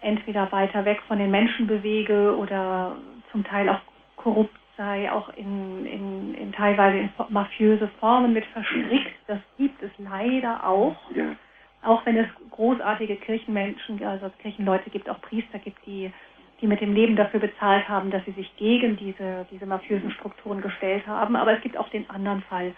entweder 0.00 0.50
weiter 0.50 0.84
weg 0.84 1.00
von 1.06 1.18
den 1.18 1.30
Menschen 1.30 1.66
bewege 1.66 2.36
oder 2.36 2.96
zum 3.30 3.44
Teil 3.44 3.68
auch 3.68 3.80
korrupt 4.16 4.56
sei, 4.76 5.10
auch 5.12 5.28
in, 5.36 5.86
in, 5.86 6.34
in 6.34 6.52
teilweise 6.52 6.98
in 6.98 7.10
mafiöse 7.28 7.88
Formen 8.00 8.32
mit 8.32 8.46
verstrickt. 8.46 9.14
Das 9.26 9.38
gibt 9.58 9.82
es 9.82 9.90
leider 9.98 10.66
auch. 10.66 10.96
Ja. 11.14 11.36
Auch 11.82 12.04
wenn 12.04 12.16
es 12.16 12.26
großartige 12.50 13.16
Kirchenmenschen, 13.16 14.02
also 14.04 14.30
Kirchenleute 14.42 14.90
gibt, 14.90 15.08
auch 15.08 15.20
Priester 15.20 15.58
gibt, 15.58 15.78
die 15.86 16.12
die 16.60 16.66
mit 16.66 16.80
dem 16.80 16.94
Leben 16.94 17.16
dafür 17.16 17.40
bezahlt 17.40 17.88
haben, 17.88 18.10
dass 18.10 18.24
sie 18.24 18.32
sich 18.32 18.54
gegen 18.56 18.96
diese, 18.96 19.46
diese 19.50 19.66
mafiösen 19.66 20.10
Strukturen 20.10 20.60
gestellt 20.60 21.06
haben. 21.06 21.36
Aber 21.36 21.52
es 21.56 21.62
gibt 21.62 21.76
auch 21.76 21.88
den 21.88 22.08
anderen 22.10 22.42
Fall. 22.42 22.72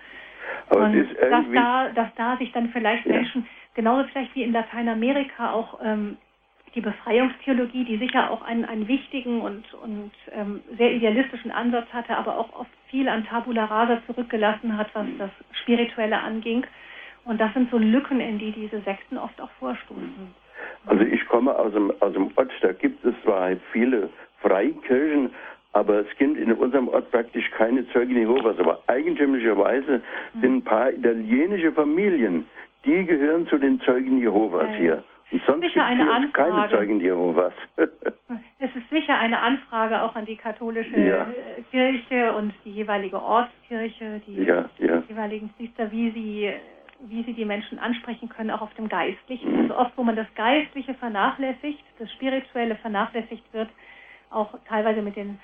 Aber 0.68 0.84
Und 0.84 1.08
dass 1.30 1.44
da, 1.52 1.88
dass 1.90 2.08
da 2.16 2.36
sich 2.36 2.52
dann 2.52 2.70
vielleicht 2.70 3.06
ja. 3.06 3.16
Menschen, 3.16 3.46
genauso 3.74 4.08
vielleicht 4.08 4.34
wie 4.34 4.42
in 4.42 4.52
Lateinamerika 4.52 5.52
auch 5.52 5.80
ähm, 5.82 6.16
die 6.74 6.80
Befreiungstheologie, 6.80 7.84
die 7.84 7.98
sicher 7.98 8.30
auch 8.30 8.42
einen, 8.42 8.64
einen 8.64 8.88
wichtigen 8.88 9.40
und, 9.42 9.74
und 9.74 10.12
ähm, 10.32 10.60
sehr 10.78 10.92
idealistischen 10.92 11.50
Ansatz 11.50 11.92
hatte, 11.92 12.16
aber 12.16 12.38
auch 12.38 12.52
oft 12.54 12.70
viel 12.88 13.08
an 13.08 13.26
Tabula 13.26 13.66
Rasa 13.66 14.00
zurückgelassen 14.06 14.76
hat, 14.76 14.88
was 14.94 15.06
das 15.18 15.30
Spirituelle 15.62 16.18
anging. 16.18 16.64
Und 17.24 17.40
das 17.40 17.52
sind 17.54 17.70
so 17.70 17.78
Lücken, 17.78 18.20
in 18.20 18.38
die 18.38 18.52
diese 18.52 18.80
Sekten 18.80 19.18
oft 19.18 19.40
auch 19.40 19.50
vorstoßen. 19.58 20.34
Also 20.86 21.04
ich 21.04 21.26
komme 21.26 21.56
aus 21.56 21.72
dem, 21.72 21.92
aus 22.00 22.12
dem 22.12 22.30
Ort, 22.36 22.50
da 22.60 22.72
gibt 22.72 23.04
es 23.04 23.14
zwar 23.22 23.50
viele 23.72 24.10
Freikirchen, 24.40 25.30
aber 25.72 26.00
es 26.00 26.16
gibt 26.18 26.36
in 26.36 26.52
unserem 26.52 26.88
Ort 26.88 27.10
praktisch 27.10 27.50
keine 27.52 27.88
Zeugen 27.88 28.16
Jehovas. 28.16 28.58
Aber 28.58 28.82
eigentümlicherweise 28.88 30.02
sind 30.40 30.56
ein 30.56 30.62
paar 30.62 30.92
italienische 30.92 31.72
Familien, 31.72 32.46
die 32.84 33.04
gehören 33.06 33.46
zu 33.46 33.58
den 33.58 33.80
Zeugen 33.80 34.18
Jehovas 34.18 34.68
ja, 34.72 34.76
hier. 34.76 35.04
Und 35.30 35.42
sonst 35.46 35.62
sicher 35.62 35.84
eine 35.84 36.10
Anfrage. 36.10 36.50
keine 36.50 36.68
Zeugen 36.68 37.00
Jehovas. 37.00 37.54
es 37.76 38.76
ist 38.76 38.90
sicher 38.90 39.18
eine 39.18 39.38
Anfrage 39.38 40.02
auch 40.02 40.14
an 40.14 40.26
die 40.26 40.36
katholische 40.36 41.00
ja. 41.00 41.26
Kirche 41.70 42.34
und 42.34 42.52
die 42.66 42.72
jeweilige 42.72 43.20
Ortskirche, 43.20 44.20
die 44.26 44.42
ja, 44.44 44.68
jeweiligen 45.08 45.48
Priester, 45.56 45.90
wie 45.90 46.10
sie 46.10 46.52
wie 47.08 47.22
sie 47.24 47.32
die 47.32 47.44
Menschen 47.44 47.78
ansprechen 47.78 48.28
können, 48.28 48.50
auch 48.50 48.62
auf 48.62 48.74
dem 48.74 48.88
Geistlichen. 48.88 49.62
Also 49.62 49.76
oft, 49.76 49.92
wo 49.96 50.02
man 50.02 50.16
das 50.16 50.32
Geistliche 50.34 50.94
vernachlässigt, 50.94 51.82
das 51.98 52.10
Spirituelle 52.12 52.76
vernachlässigt 52.76 53.44
wird, 53.52 53.68
auch 54.30 54.54
teilweise 54.68 55.02
mit 55.02 55.16
den 55.16 55.38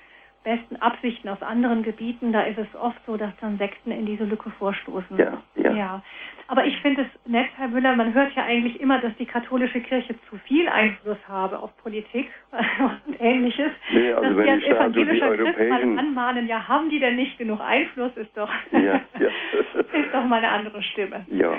besten 0.49 0.77
Absichten 0.77 1.29
aus 1.29 1.43
anderen 1.43 1.83
Gebieten, 1.83 2.33
da 2.33 2.41
ist 2.41 2.57
es 2.57 2.67
oft 2.73 2.97
so, 3.05 3.17
dass 3.17 3.31
dann 3.39 3.59
Sekten 3.59 3.91
in 3.91 4.07
diese 4.07 4.23
Lücke 4.23 4.49
vorstoßen. 4.49 5.15
Ja, 5.15 5.43
ja. 5.55 5.73
ja. 5.73 6.03
Aber 6.47 6.65
ich 6.65 6.75
finde 6.81 7.03
es 7.03 7.29
nett, 7.29 7.49
Herr 7.55 7.67
Müller, 7.67 7.95
man 7.95 8.15
hört 8.15 8.33
ja 8.33 8.45
eigentlich 8.45 8.81
immer, 8.81 8.99
dass 8.99 9.15
die 9.17 9.27
katholische 9.27 9.79
Kirche 9.79 10.15
zu 10.27 10.37
viel 10.47 10.67
Einfluss 10.67 11.19
habe 11.27 11.59
auf 11.59 11.77
Politik 11.77 12.31
und 13.07 13.21
ähnliches. 13.21 13.69
Nee, 13.91 14.11
also 14.11 14.29
dass 14.29 14.37
wenn 14.37 14.45
wir 14.45 14.51
als 14.53 14.63
evangelischer 14.63 15.37
Christ 15.37 15.69
mal 15.69 15.99
anmahnen, 15.99 16.47
ja, 16.47 16.67
haben 16.67 16.89
die 16.89 16.99
denn 16.99 17.15
nicht 17.15 17.37
genug 17.37 17.61
Einfluss, 17.61 18.17
ist 18.17 18.35
doch, 18.35 18.51
ja, 18.71 18.81
ja. 18.81 19.01
ist 19.93 20.13
doch 20.13 20.25
mal 20.25 20.37
eine 20.37 20.49
andere 20.49 20.81
Stimme. 20.81 21.27
Ja, 21.29 21.53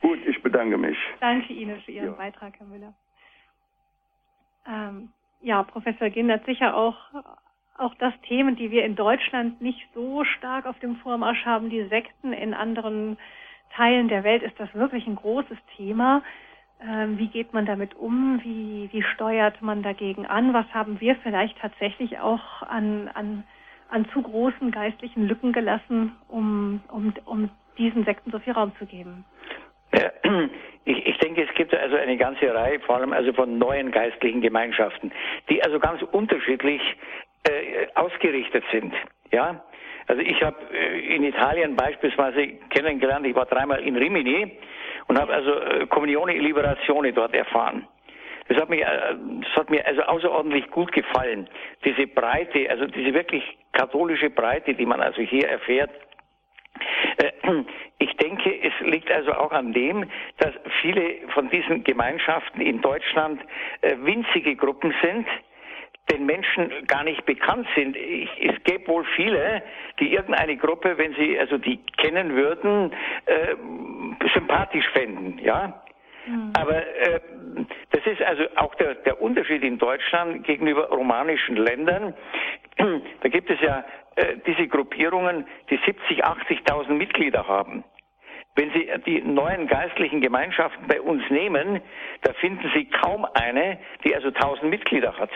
gut, 0.00 0.20
ich 0.24 0.40
bedanke 0.40 0.78
mich. 0.78 0.96
Danke 1.18 1.52
Ihnen 1.52 1.80
für 1.80 1.90
Ihren 1.90 2.06
ja. 2.06 2.12
Beitrag, 2.12 2.52
Herr 2.58 2.66
Müller. 2.68 2.94
Ähm, 4.68 5.08
ja, 5.40 5.64
Professor 5.64 6.10
Gindert, 6.10 6.46
sicher 6.46 6.76
auch 6.76 6.96
auch 7.78 7.94
das 7.96 8.12
Themen, 8.28 8.56
die 8.56 8.70
wir 8.70 8.84
in 8.84 8.96
Deutschland 8.96 9.60
nicht 9.60 9.86
so 9.94 10.24
stark 10.24 10.66
auf 10.66 10.78
dem 10.80 10.96
Vormarsch 10.96 11.44
haben, 11.44 11.70
die 11.70 11.84
Sekten 11.84 12.32
in 12.32 12.54
anderen 12.54 13.18
Teilen 13.74 14.08
der 14.08 14.24
Welt 14.24 14.42
ist 14.42 14.58
das 14.58 14.72
wirklich 14.74 15.06
ein 15.06 15.16
großes 15.16 15.58
Thema. 15.76 16.22
Ähm, 16.80 17.18
wie 17.18 17.28
geht 17.28 17.52
man 17.52 17.66
damit 17.66 17.94
um? 17.94 18.40
Wie, 18.42 18.88
wie 18.92 19.02
steuert 19.02 19.60
man 19.62 19.82
dagegen 19.82 20.26
an? 20.26 20.52
Was 20.54 20.66
haben 20.72 21.00
wir 21.00 21.16
vielleicht 21.16 21.58
tatsächlich 21.58 22.18
auch 22.18 22.62
an, 22.62 23.08
an, 23.14 23.44
an 23.88 24.06
zu 24.12 24.22
großen 24.22 24.70
geistlichen 24.70 25.26
Lücken 25.26 25.52
gelassen, 25.52 26.16
um, 26.28 26.80
um, 26.88 27.12
um 27.24 27.50
diesen 27.78 28.04
Sekten 28.04 28.30
so 28.30 28.38
viel 28.38 28.52
Raum 28.52 28.72
zu 28.78 28.86
geben? 28.86 29.24
Ich, 30.88 31.04
ich 31.04 31.18
denke, 31.18 31.42
es 31.42 31.52
gibt 31.56 31.74
also 31.74 31.96
eine 31.96 32.16
ganze 32.16 32.54
Reihe, 32.54 32.78
vor 32.78 32.96
allem 32.96 33.12
also 33.12 33.32
von 33.32 33.58
neuen 33.58 33.90
geistlichen 33.90 34.40
Gemeinschaften, 34.40 35.10
die 35.50 35.60
also 35.64 35.80
ganz 35.80 36.00
unterschiedlich 36.02 36.80
äh, 37.48 37.86
ausgerichtet 37.94 38.64
sind. 38.72 38.94
Ja, 39.32 39.62
also 40.08 40.22
ich 40.22 40.40
habe 40.42 40.56
äh, 40.72 41.16
in 41.16 41.24
Italien 41.24 41.76
beispielsweise 41.76 42.48
kennengelernt, 42.70 43.26
ich 43.26 43.34
war 43.34 43.46
dreimal 43.46 43.80
in 43.80 43.96
Rimini 43.96 44.58
und 45.08 45.18
habe 45.18 45.32
also 45.32 45.58
äh, 45.60 45.86
Communione 45.86 46.34
e 46.34 46.38
Liberazione 46.38 47.12
dort 47.12 47.34
erfahren. 47.34 47.86
Das 48.48 48.58
hat, 48.58 48.68
mich, 48.68 48.80
äh, 48.80 48.86
das 49.42 49.56
hat 49.56 49.70
mir 49.70 49.84
also 49.86 50.02
außerordentlich 50.02 50.70
gut 50.70 50.92
gefallen. 50.92 51.48
Diese 51.84 52.06
Breite, 52.06 52.70
also 52.70 52.86
diese 52.86 53.14
wirklich 53.14 53.42
katholische 53.72 54.30
Breite, 54.30 54.74
die 54.74 54.86
man 54.86 55.00
also 55.00 55.20
hier 55.22 55.48
erfährt. 55.48 55.90
Äh, 57.16 57.32
ich 57.98 58.16
denke, 58.18 58.62
es 58.62 58.72
liegt 58.86 59.10
also 59.10 59.32
auch 59.32 59.50
an 59.50 59.72
dem, 59.72 60.08
dass 60.38 60.52
viele 60.82 61.26
von 61.34 61.50
diesen 61.50 61.82
Gemeinschaften 61.82 62.60
in 62.60 62.80
Deutschland 62.80 63.40
winzige 64.02 64.54
Gruppen 64.54 64.94
sind, 65.02 65.26
den 66.10 66.26
Menschen 66.26 66.70
gar 66.86 67.02
nicht 67.04 67.24
bekannt 67.26 67.66
sind. 67.74 67.96
Ich, 67.96 68.30
es 68.40 68.62
gäbe 68.64 68.86
wohl 68.88 69.04
viele, 69.16 69.62
die 69.98 70.12
irgendeine 70.12 70.56
Gruppe, 70.56 70.98
wenn 70.98 71.14
sie 71.14 71.38
also 71.38 71.58
die 71.58 71.78
kennen 71.96 72.34
würden, 72.34 72.92
äh, 73.26 73.56
sympathisch 74.32 74.88
fänden, 74.90 75.38
ja. 75.38 75.82
Mhm. 76.26 76.52
Aber 76.58 76.76
äh, 76.76 77.20
das 77.90 78.06
ist 78.06 78.22
also 78.22 78.44
auch 78.56 78.74
der, 78.76 78.94
der 78.96 79.20
Unterschied 79.20 79.62
in 79.62 79.78
Deutschland 79.78 80.44
gegenüber 80.44 80.88
romanischen 80.88 81.56
Ländern. 81.56 82.14
Da 83.22 83.28
gibt 83.30 83.48
es 83.50 83.58
ja 83.62 83.84
äh, 84.16 84.36
diese 84.46 84.68
Gruppierungen, 84.68 85.46
die 85.70 85.78
70, 85.86 86.24
80.000 86.24 86.92
Mitglieder 86.92 87.48
haben. 87.48 87.84
Wenn 88.54 88.70
Sie 88.72 88.88
die 89.06 89.20
neuen 89.22 89.66
geistlichen 89.66 90.20
Gemeinschaften 90.20 90.86
bei 90.86 91.00
uns 91.00 91.22
nehmen, 91.30 91.80
da 92.22 92.32
finden 92.34 92.70
Sie 92.74 92.86
kaum 92.86 93.26
eine, 93.34 93.78
die 94.04 94.14
also 94.14 94.28
1000 94.28 94.70
Mitglieder 94.70 95.16
hat. 95.18 95.30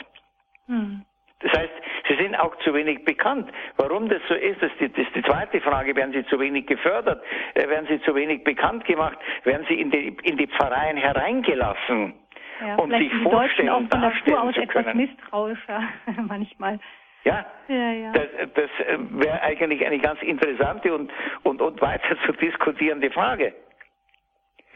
Hm. 0.71 1.05
Das 1.41 1.53
heißt, 1.53 1.73
sie 2.07 2.17
sind 2.17 2.37
auch 2.37 2.55
zu 2.59 2.73
wenig 2.75 3.05
bekannt. 3.05 3.51
Warum 3.77 4.09
das 4.09 4.21
so 4.29 4.35
ist, 4.35 4.63
das 4.63 4.71
ist 4.73 4.81
die, 4.81 4.89
das 4.93 5.07
ist 5.07 5.17
die 5.17 5.23
zweite 5.23 5.61
Frage. 5.61 5.97
Werden 5.97 6.13
sie 6.13 6.25
zu 6.27 6.39
wenig 6.39 6.67
gefördert? 6.67 7.23
Äh, 7.55 7.67
werden 7.69 7.87
sie 7.89 8.01
zu 8.03 8.15
wenig 8.15 8.45
bekannt 8.45 8.85
gemacht? 8.85 9.19
Werden 9.45 9.67
sie 9.69 9.81
in 9.81 9.91
die, 9.91 10.17
in 10.23 10.37
die 10.37 10.47
Pfarreien 10.47 10.97
hereingelassen? 10.97 12.15
Ja, 12.61 12.75
und 12.77 12.93
sich 12.93 13.11
vorstellen, 13.23 13.71
auch 13.71 13.83
von 13.91 14.13
Spur 14.17 14.43
aus 14.43 14.57
etwas 14.57 14.95
misstrauischer 14.95 15.83
manchmal. 16.29 16.79
Ja, 17.25 17.47
ja, 17.69 17.93
ja. 17.93 18.13
das, 18.13 18.27
das 18.55 18.71
wäre 19.11 19.41
eigentlich 19.43 19.85
eine 19.85 19.99
ganz 19.99 20.21
interessante 20.23 20.95
und, 20.95 21.11
und, 21.43 21.63
und 21.63 21.81
weiter 21.81 22.17
zu 22.27 22.33
diskutierende 22.33 23.11
Frage. 23.11 23.55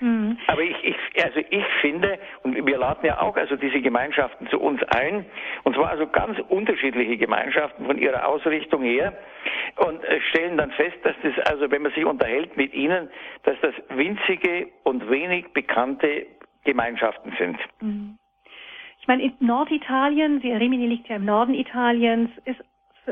Mhm. 0.01 0.37
Aber 0.49 0.63
ich, 0.63 0.77
ich, 0.83 1.25
also 1.25 1.41
ich 1.51 1.65
finde, 1.81 2.19
und 2.43 2.55
wir 2.67 2.79
laden 2.79 3.07
ja 3.07 3.21
auch 3.21 3.37
also 3.37 3.57
diese 3.57 3.81
Gemeinschaften 3.81 4.49
zu 4.49 4.61
uns 4.61 4.83
ein, 4.95 5.25
und 5.63 5.77
zwar 5.77 5.91
also 5.91 6.07
ganz 6.07 6.39
unterschiedliche 6.49 7.17
Gemeinschaften 7.17 7.87
von 7.87 7.99
ihrer 7.99 8.27
Ausrichtung 8.27 8.83
her, 8.83 9.17
und 9.77 10.03
äh, 10.05 10.21
stellen 10.31 10.57
dann 10.57 10.71
fest, 10.73 10.97
dass 11.03 11.15
das, 11.23 11.33
also 11.47 11.71
wenn 11.71 11.83
man 11.83 11.93
sich 11.93 12.05
unterhält 12.05 12.57
mit 12.57 12.75
ihnen, 12.75 13.09
dass 13.45 13.57
das 13.61 13.75
winzige 13.91 14.69
und 14.85 15.09
wenig 15.11 15.53
bekannte 15.53 16.27
Gemeinschaften 16.65 17.33
sind. 17.39 17.59
Mhm. 17.81 18.19
Ich 19.01 19.09
meine, 19.09 19.23
in 19.23 19.35
Norditalien, 19.41 20.39
Rimini 20.39 20.87
liegt 20.87 21.09
ja 21.09 21.17
im 21.17 21.27
Norden 21.27 21.55
Italiens, 21.55 22.31
ist 22.47 22.65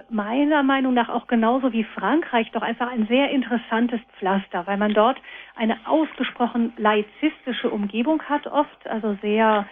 meiner 0.09 0.63
Meinung 0.63 0.95
nach 0.95 1.09
auch 1.09 1.27
genauso 1.27 1.73
wie 1.73 1.85
Frankreich 1.85 2.51
doch 2.53 2.63
einfach 2.63 2.91
ein 2.91 3.07
sehr 3.07 3.31
interessantes 3.31 4.01
Pflaster, 4.19 4.67
weil 4.67 4.77
man 4.77 4.95
dort 4.95 5.19
eine 5.55 5.79
ausgesprochen 5.87 6.73
laizistische 6.77 7.71
Umgebung 7.71 8.23
hat 8.23 8.47
oft, 8.47 8.87
also 8.87 9.17
sehr 9.21 9.67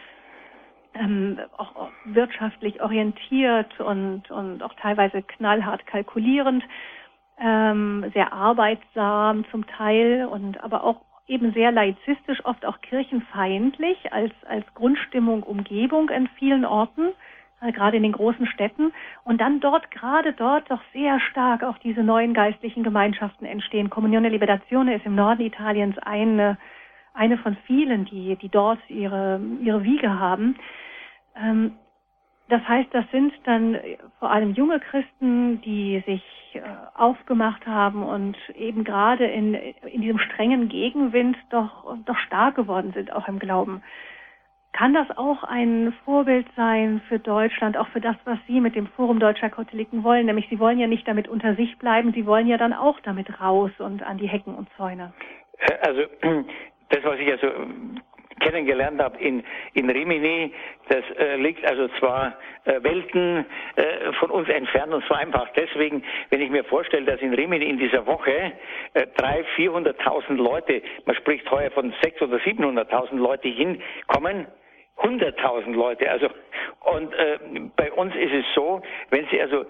ähm, 0.95 1.39
auch 1.57 1.91
wirtschaftlich 2.05 2.83
orientiert 2.83 3.81
und, 3.81 4.31
und 4.31 4.63
auch 4.63 4.75
teilweise 4.75 5.23
knallhart 5.23 5.87
kalkulierend, 5.87 6.65
ähm, 7.39 8.11
sehr 8.13 8.33
arbeitsam 8.33 9.45
zum 9.51 9.67
Teil 9.67 10.27
und 10.31 10.63
aber 10.63 10.85
auch 10.85 11.03
eben 11.27 11.53
sehr 11.53 11.71
laizistisch, 11.71 12.45
oft 12.45 12.67
auch 12.67 12.81
kirchenfeindlich 12.81 14.13
als, 14.13 14.33
als 14.47 14.67
Grundstimmung 14.75 15.43
Umgebung 15.45 16.11
in 16.11 16.29
vielen 16.39 16.65
Orten. 16.65 17.13
Gerade 17.61 17.97
in 17.97 18.03
den 18.03 18.13
großen 18.13 18.47
Städten. 18.47 18.93
Und 19.25 19.41
dann 19.41 19.61
dort, 19.61 19.91
gerade 19.91 20.33
dort 20.33 20.71
doch 20.71 20.81
sehr 20.93 21.21
stark 21.21 21.63
auch 21.63 21.79
diese 21.79 22.03
neuen 22.03 22.35
geistlichen 22.35 22.83
Gemeinschaften 22.83 23.45
entstehen. 23.47 23.91
Communione 23.91 24.31
Liberazione 24.31 24.95
ist 24.95 25.07
im 25.07 25.15
Norden 25.15 25.43
Italiens 25.43 25.99
eine, 25.99 26.57
eine 27.13 27.37
von 27.39 27.57
vielen, 27.67 28.07
die, 28.07 28.37
die 28.37 28.49
dort 28.49 28.79
ihre, 28.89 29.41
ihre 29.61 29.83
Wiege 29.83 30.19
haben. 30.19 30.57
Ähm, 31.37 31.73
Das 32.49 32.67
heißt, 32.67 32.89
das 32.93 33.05
sind 33.13 33.33
dann 33.45 33.79
vor 34.19 34.31
allem 34.33 34.55
junge 34.55 34.81
Christen, 34.81 35.61
die 35.61 36.03
sich 36.05 36.25
äh, 36.55 36.63
aufgemacht 36.97 37.65
haben 37.65 38.03
und 38.03 38.37
eben 38.57 38.83
gerade 38.83 39.25
in, 39.25 39.55
in 39.55 40.01
diesem 40.01 40.19
strengen 40.19 40.69
Gegenwind 40.69 41.37
doch, 41.51 41.97
doch 42.07 42.19
stark 42.27 42.57
geworden 42.57 42.93
sind, 42.93 43.13
auch 43.13 43.29
im 43.29 43.39
Glauben. 43.39 43.83
Kann 44.73 44.95
das 44.95 45.09
auch 45.17 45.43
ein 45.45 45.93
Vorbild 46.05 46.47
sein 46.57 47.03
für 47.09 47.19
Deutschland, 47.19 47.77
auch 47.77 47.89
für 47.89 48.01
das, 48.01 48.17
was 48.25 48.39
Sie 48.47 48.61
mit 48.61 48.77
dem 48.77 48.87
Forum 48.87 49.19
deutscher 49.19 49.51
Katholiken 49.51 50.05
wollen? 50.05 50.27
Nämlich, 50.27 50.49
Sie 50.49 50.59
wollen 50.59 50.79
ja 50.79 50.87
nicht 50.87 51.07
damit 51.07 51.29
unter 51.29 51.55
sich 51.55 51.77
bleiben, 51.79 52.13
Sie 52.15 52.25
wollen 52.25 52.47
ja 52.47 52.57
dann 52.57 52.73
auch 52.73 52.99
damit 53.01 53.41
raus 53.41 53.73
und 53.79 54.03
an 54.03 54.19
die 54.19 54.29
Hecken 54.29 54.55
und 54.55 54.69
Zäune. 54.77 55.13
Also, 55.83 56.03
das, 56.89 57.05
was 57.05 57.19
ich 57.19 57.31
also 57.31 57.49
kennengelernt 58.41 59.01
habe 59.03 59.19
in, 59.19 59.43
in 59.75 59.91
Rimini, 59.91 60.53
das 60.89 61.05
äh, 61.19 61.37
liegt 61.37 61.65
also 61.67 61.89
zwar 61.99 62.35
äh, 62.65 62.83
Welten 62.83 63.45
äh, 63.77 64.13
von 64.15 64.31
uns 64.31 64.49
entfernt 64.49 64.93
und 64.93 65.05
zwar 65.05 65.19
einfach 65.19 65.49
deswegen, 65.57 66.03
wenn 66.31 66.41
ich 66.41 66.51
mir 66.51 66.65
vorstelle, 66.65 67.05
dass 67.05 67.21
in 67.21 67.35
Rimini 67.35 67.67
in 67.67 67.79
dieser 67.79 68.07
Woche 68.07 68.53
äh, 68.95 69.07
300.000, 69.19 69.95
400.000 69.99 70.35
Leute, 70.37 70.83
man 71.05 71.17
spricht 71.17 71.51
heuer 71.51 71.71
von 71.71 71.93
600.000 71.93 72.23
oder 72.25 72.37
700.000 72.39 73.17
Leute 73.17 73.49
hinkommen, 73.49 74.47
100.000 75.01 75.73
Leute. 75.73 76.11
Also 76.11 76.29
und 76.81 77.13
äh, 77.15 77.39
bei 77.77 77.93
uns 77.93 78.15
ist 78.15 78.33
es 78.33 78.45
so, 78.55 78.83
wenn 79.11 79.27
Sie 79.31 79.41
also 79.41 79.65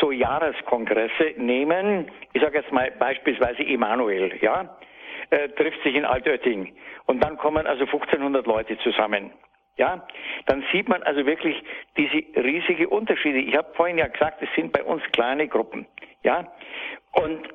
so 0.00 0.10
Jahreskongresse 0.10 1.34
nehmen, 1.36 2.10
ich 2.32 2.42
sage 2.42 2.58
jetzt 2.58 2.72
mal 2.72 2.90
beispielsweise 2.98 3.62
Emanuel, 3.62 4.36
ja, 4.40 4.76
äh, 5.30 5.48
trifft 5.50 5.82
sich 5.82 5.94
in 5.94 6.04
Altötting 6.04 6.74
und 7.06 7.22
dann 7.22 7.36
kommen 7.36 7.66
also 7.66 7.84
1500 7.84 8.46
Leute 8.46 8.78
zusammen. 8.78 9.32
Ja, 9.76 10.06
dann 10.46 10.64
sieht 10.72 10.88
man 10.88 11.02
also 11.02 11.26
wirklich 11.26 11.60
diese 11.96 12.22
riesige 12.40 12.88
Unterschiede. 12.88 13.38
Ich 13.38 13.56
habe 13.56 13.72
vorhin 13.74 13.98
ja 13.98 14.06
gesagt, 14.06 14.40
es 14.40 14.48
sind 14.54 14.72
bei 14.72 14.84
uns 14.84 15.02
kleine 15.10 15.48
Gruppen. 15.48 15.86
Ja, 16.22 16.52
und 17.14 17.48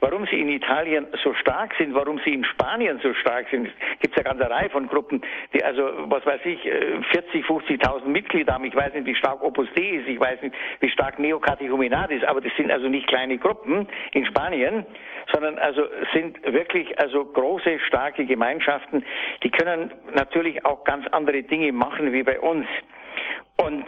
warum 0.00 0.26
sie 0.26 0.40
in 0.40 0.48
Italien 0.48 1.06
so 1.22 1.34
stark 1.34 1.74
sind, 1.78 1.94
warum 1.94 2.18
sie 2.24 2.32
in 2.32 2.44
Spanien 2.44 2.98
so 3.02 3.12
stark 3.14 3.46
sind, 3.50 3.68
gibt 4.00 4.16
es 4.16 4.24
eine 4.24 4.36
ganze 4.36 4.50
Reihe 4.50 4.70
von 4.70 4.88
Gruppen, 4.88 5.22
die 5.52 5.62
also, 5.62 5.82
was 6.08 6.24
weiß 6.24 6.40
ich, 6.44 6.60
40, 6.62 7.34
äh, 7.34 7.38
50.000 7.40 8.06
Mitglieder 8.06 8.54
haben. 8.54 8.64
Ich 8.64 8.74
weiß 8.74 8.94
nicht, 8.94 9.06
wie 9.06 9.14
stark 9.14 9.42
Opus 9.42 9.68
Dei 9.76 10.00
ist, 10.00 10.08
ich 10.08 10.18
weiß 10.18 10.40
nicht, 10.42 10.54
wie 10.80 10.88
stark 10.88 11.18
Neocatechumenat 11.18 12.10
ist, 12.10 12.24
aber 12.24 12.40
das 12.40 12.52
sind 12.56 12.70
also 12.70 12.88
nicht 12.88 13.06
kleine 13.06 13.38
Gruppen 13.38 13.86
in 14.12 14.24
Spanien, 14.24 14.86
sondern 15.32 15.58
also 15.58 15.82
sind 16.14 16.42
wirklich 16.44 16.98
also 16.98 17.24
große, 17.24 17.78
starke 17.86 18.24
Gemeinschaften, 18.24 19.04
die 19.42 19.50
können 19.50 19.92
natürlich 20.14 20.64
auch 20.64 20.84
ganz 20.84 21.06
andere 21.08 21.42
Dinge 21.42 21.72
machen 21.72 22.12
wie 22.12 22.22
bei 22.22 22.40
uns. 22.40 22.66
Und 23.56 23.84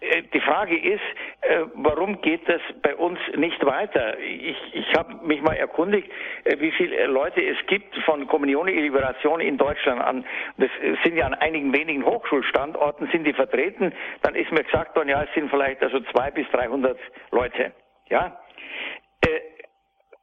äh, 0.00 0.22
die 0.32 0.40
Frage 0.40 0.78
ist, 0.78 1.02
äh, 1.40 1.64
warum 1.74 2.20
geht 2.20 2.48
das 2.48 2.60
bei 2.82 2.94
uns 2.94 3.18
nicht 3.36 3.64
weiter? 3.64 4.18
Ich, 4.20 4.56
ich 4.72 4.94
habe 4.94 5.14
mich 5.26 5.42
mal 5.42 5.54
erkundigt, 5.54 6.08
äh, 6.44 6.58
wie 6.60 6.70
viele 6.72 7.06
Leute 7.06 7.42
es 7.44 7.58
gibt 7.66 7.96
von 8.04 8.26
Kommunione 8.28 8.72
e 8.72 8.80
Liberation 8.80 9.40
in 9.40 9.58
Deutschland 9.58 10.00
an. 10.00 10.24
Das 10.58 10.70
sind 11.02 11.16
ja 11.16 11.26
an 11.26 11.34
einigen 11.34 11.72
wenigen 11.74 12.04
Hochschulstandorten 12.04 13.08
sind 13.10 13.24
die 13.24 13.32
vertreten. 13.32 13.92
Dann 14.22 14.34
ist 14.36 14.52
mir 14.52 14.62
gesagt 14.62 14.94
worden, 14.96 15.08
ja, 15.08 15.22
es 15.22 15.34
sind 15.34 15.50
vielleicht 15.50 15.82
also 15.82 16.00
zwei 16.12 16.30
bis 16.30 16.48
300 16.50 16.98
Leute. 17.32 17.72
Ja, 18.10 18.40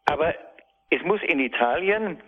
aber 0.05 0.33
es 0.89 1.03
muss 1.03 1.21
in 1.23 1.39
Italien 1.39 2.21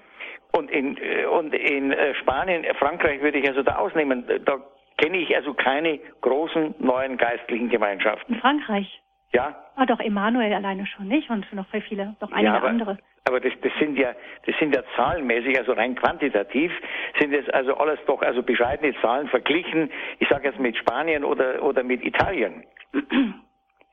und 0.51 0.69
in, 0.69 0.97
und 1.27 1.53
in 1.53 1.95
Spanien, 2.21 2.65
Frankreich 2.77 3.21
würde 3.21 3.39
ich 3.39 3.47
also 3.47 3.63
da 3.63 3.77
ausnehmen, 3.77 4.25
da 4.45 4.59
kenne 4.97 5.17
ich 5.17 5.35
also 5.35 5.53
keine 5.53 5.99
großen 6.21 6.75
neuen 6.79 7.17
geistlichen 7.17 7.69
Gemeinschaften. 7.69 8.35
In 8.35 8.41
Frankreich? 8.41 9.01
Ja. 9.33 9.55
Ah, 9.75 9.85
doch 9.85 9.99
Emanuel 9.99 10.53
alleine 10.53 10.85
schon 10.85 11.07
nicht 11.07 11.29
und 11.29 11.51
noch 11.53 11.69
sehr 11.71 11.81
viele, 11.81 12.15
doch 12.19 12.31
einige 12.31 12.47
ja, 12.47 12.57
aber, 12.57 12.67
andere. 12.67 12.97
Aber 13.25 13.39
das, 13.39 13.53
das 13.61 13.71
sind 13.77 13.97
ja, 13.97 14.13
das 14.45 14.57
sind 14.57 14.73
ja 14.73 14.81
zahlenmäßig, 14.95 15.57
also 15.57 15.73
rein 15.73 15.95
quantitativ 15.95 16.71
sind 17.19 17.33
es 17.33 17.47
also 17.49 17.75
alles 17.75 17.99
doch 18.07 18.21
also 18.21 18.41
bescheidene 18.41 18.95
Zahlen 19.01 19.27
verglichen. 19.27 19.91
Ich 20.19 20.29
sage 20.29 20.47
jetzt 20.47 20.59
mit 20.59 20.77
Spanien 20.77 21.23
oder 21.23 21.61
oder 21.61 21.83
mit 21.83 22.03
Italien. 22.05 22.63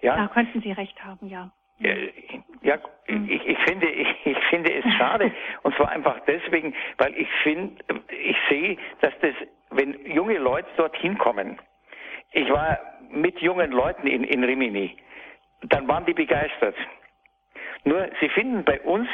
ja. 0.00 0.16
Da 0.16 0.28
könnten 0.28 0.60
Sie 0.60 0.72
recht 0.72 1.04
haben, 1.04 1.28
ja. 1.28 1.50
Ja, 1.80 2.78
ich, 3.06 3.46
ich 3.46 3.58
finde, 3.66 3.88
ich, 3.88 4.08
ich 4.24 4.38
finde 4.48 4.72
es 4.72 4.84
schade. 4.94 5.32
Und 5.64 5.74
zwar 5.74 5.90
einfach 5.90 6.20
deswegen, 6.26 6.74
weil 6.98 7.12
ich 7.16 7.28
finde, 7.42 7.82
ich 8.08 8.36
sehe, 8.48 8.78
dass 9.00 9.12
das 9.20 9.34
wenn 9.76 10.06
junge 10.06 10.38
Leute 10.38 10.68
dorthin 10.76 11.18
kommen, 11.18 11.58
ich 12.32 12.48
war 12.50 12.78
mit 13.10 13.38
jungen 13.40 13.70
Leuten 13.70 14.06
in, 14.06 14.24
in 14.24 14.42
Rimini, 14.44 14.96
dann 15.62 15.86
waren 15.88 16.04
die 16.04 16.14
begeistert. 16.14 16.76
Nur 17.84 18.08
sie 18.20 18.28
finden 18.30 18.64
bei 18.64 18.80
uns 18.80 19.08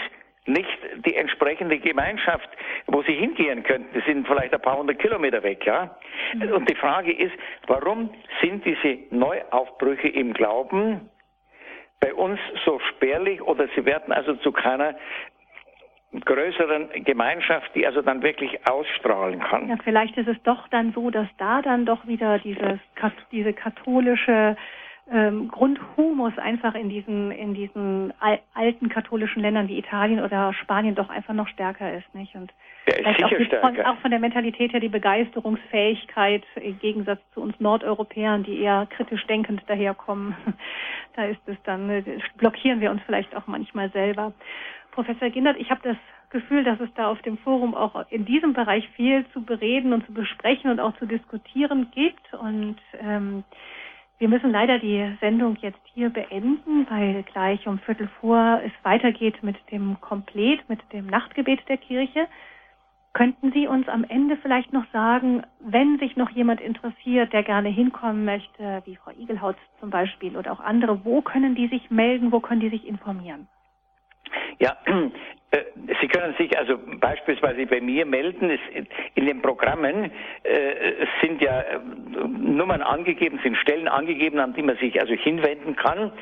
nicht 0.46 0.78
die 1.06 1.16
entsprechende 1.16 1.78
Gemeinschaft, 1.78 2.48
wo 2.86 3.02
sie 3.02 3.14
hingehen 3.14 3.62
könnten. 3.62 3.94
Das 3.94 4.04
sind 4.04 4.26
vielleicht 4.26 4.54
ein 4.54 4.60
paar 4.60 4.78
hundert 4.78 4.98
Kilometer 4.98 5.42
weg, 5.42 5.64
ja. 5.66 5.96
Mhm. 6.34 6.52
Und 6.52 6.70
die 6.70 6.74
Frage 6.74 7.12
ist, 7.12 7.34
warum 7.66 8.10
sind 8.40 8.64
diese 8.64 8.98
Neuaufbrüche 9.10 10.08
im 10.08 10.32
Glauben 10.32 11.10
bei 12.00 12.14
uns 12.14 12.40
so 12.64 12.80
spärlich 12.90 13.42
oder 13.42 13.68
sie 13.76 13.84
werden 13.84 14.12
also 14.12 14.34
zu 14.36 14.52
keiner 14.52 14.96
größeren 16.12 17.04
Gemeinschaft, 17.04 17.70
die 17.74 17.86
also 17.86 18.02
dann 18.02 18.22
wirklich 18.22 18.58
ausstrahlen 18.68 19.40
kann. 19.40 19.68
Ja, 19.68 19.76
vielleicht 19.84 20.16
ist 20.16 20.28
es 20.28 20.42
doch 20.42 20.66
dann 20.68 20.92
so, 20.92 21.10
dass 21.10 21.28
da 21.38 21.62
dann 21.62 21.86
doch 21.86 22.06
wieder 22.06 22.38
dieses, 22.38 22.80
diese 23.30 23.52
katholische 23.52 24.56
ähm, 25.12 25.48
Grundhumus 25.48 26.36
einfach 26.38 26.74
in 26.74 26.88
diesen 26.88 27.32
in 27.32 27.54
diesen 27.54 28.12
alten 28.54 28.88
katholischen 28.88 29.42
Ländern 29.42 29.68
wie 29.68 29.78
Italien 29.78 30.22
oder 30.22 30.52
Spanien 30.52 30.94
doch 30.94 31.10
einfach 31.10 31.34
noch 31.34 31.48
stärker 31.48 31.92
ist, 31.94 32.14
nicht? 32.14 32.34
Und 32.34 32.52
der 32.86 33.00
ist 33.00 33.06
sicher 33.06 33.26
auch, 33.26 33.44
stärker. 33.46 33.60
Von, 33.60 33.80
auch 33.86 33.98
von 33.98 34.10
der 34.10 34.20
Mentalität 34.20 34.72
her 34.72 34.80
die 34.80 34.88
Begeisterungsfähigkeit 34.88 36.44
im 36.56 36.78
Gegensatz 36.78 37.20
zu 37.34 37.40
uns 37.40 37.58
Nordeuropäern, 37.58 38.44
die 38.44 38.60
eher 38.60 38.86
kritisch 38.90 39.26
denkend 39.26 39.62
daherkommen. 39.66 40.34
Da 41.16 41.24
ist 41.24 41.40
es 41.46 41.56
dann 41.64 41.90
äh, 41.90 42.04
blockieren 42.36 42.80
wir 42.80 42.92
uns 42.92 43.02
vielleicht 43.04 43.34
auch 43.34 43.48
manchmal 43.48 43.90
selber. 43.90 44.32
Professor 44.92 45.30
Gindert, 45.30 45.56
ich 45.58 45.70
habe 45.70 45.80
das 45.82 45.96
Gefühl, 46.30 46.64
dass 46.64 46.80
es 46.80 46.88
da 46.94 47.08
auf 47.10 47.20
dem 47.22 47.38
Forum 47.38 47.74
auch 47.74 48.06
in 48.10 48.24
diesem 48.24 48.52
Bereich 48.52 48.88
viel 48.90 49.26
zu 49.32 49.42
bereden 49.42 49.92
und 49.92 50.06
zu 50.06 50.12
besprechen 50.12 50.70
und 50.70 50.80
auch 50.80 50.96
zu 50.98 51.06
diskutieren 51.06 51.90
gibt. 51.92 52.32
Und 52.34 52.76
ähm, 53.00 53.44
wir 54.18 54.28
müssen 54.28 54.50
leider 54.50 54.78
die 54.78 55.16
Sendung 55.20 55.56
jetzt 55.60 55.80
hier 55.92 56.10
beenden, 56.10 56.86
weil 56.88 57.22
gleich 57.24 57.66
um 57.66 57.78
Viertel 57.80 58.08
vor 58.20 58.60
es 58.64 58.72
weitergeht 58.84 59.42
mit 59.42 59.56
dem 59.72 60.00
Komplett, 60.00 60.68
mit 60.68 60.80
dem 60.92 61.06
Nachtgebet 61.06 61.68
der 61.68 61.78
Kirche. 61.78 62.26
Könnten 63.12 63.50
Sie 63.50 63.66
uns 63.66 63.88
am 63.88 64.04
Ende 64.04 64.36
vielleicht 64.36 64.72
noch 64.72 64.84
sagen, 64.92 65.42
wenn 65.58 65.98
sich 65.98 66.16
noch 66.16 66.30
jemand 66.30 66.60
interessiert, 66.60 67.32
der 67.32 67.42
gerne 67.42 67.70
hinkommen 67.70 68.24
möchte, 68.24 68.82
wie 68.84 68.94
Frau 68.94 69.10
Igelhaut 69.10 69.56
zum 69.80 69.90
Beispiel 69.90 70.36
oder 70.36 70.52
auch 70.52 70.60
andere, 70.60 71.04
wo 71.04 71.20
können 71.22 71.56
die 71.56 71.66
sich 71.66 71.90
melden, 71.90 72.30
wo 72.30 72.38
können 72.38 72.60
die 72.60 72.68
sich 72.68 72.86
informieren? 72.86 73.48
Ja, 74.58 74.76
äh, 75.50 75.58
Sie 76.00 76.08
können 76.08 76.34
sich 76.38 76.56
also 76.56 76.78
beispielsweise 76.98 77.66
bei 77.66 77.80
mir 77.80 78.06
melden. 78.06 78.58
in 79.14 79.26
den 79.26 79.42
Programmen 79.42 80.10
äh, 80.44 81.06
sind 81.20 81.42
ja 81.42 81.60
äh, 81.60 81.78
Nummern 82.26 82.82
angegeben, 82.82 83.40
sind 83.42 83.56
Stellen 83.56 83.88
angegeben, 83.88 84.38
an 84.38 84.54
die 84.54 84.62
man 84.62 84.76
sich 84.76 85.00
also 85.00 85.14
hinwenden 85.14 85.76
kann, 85.76 86.12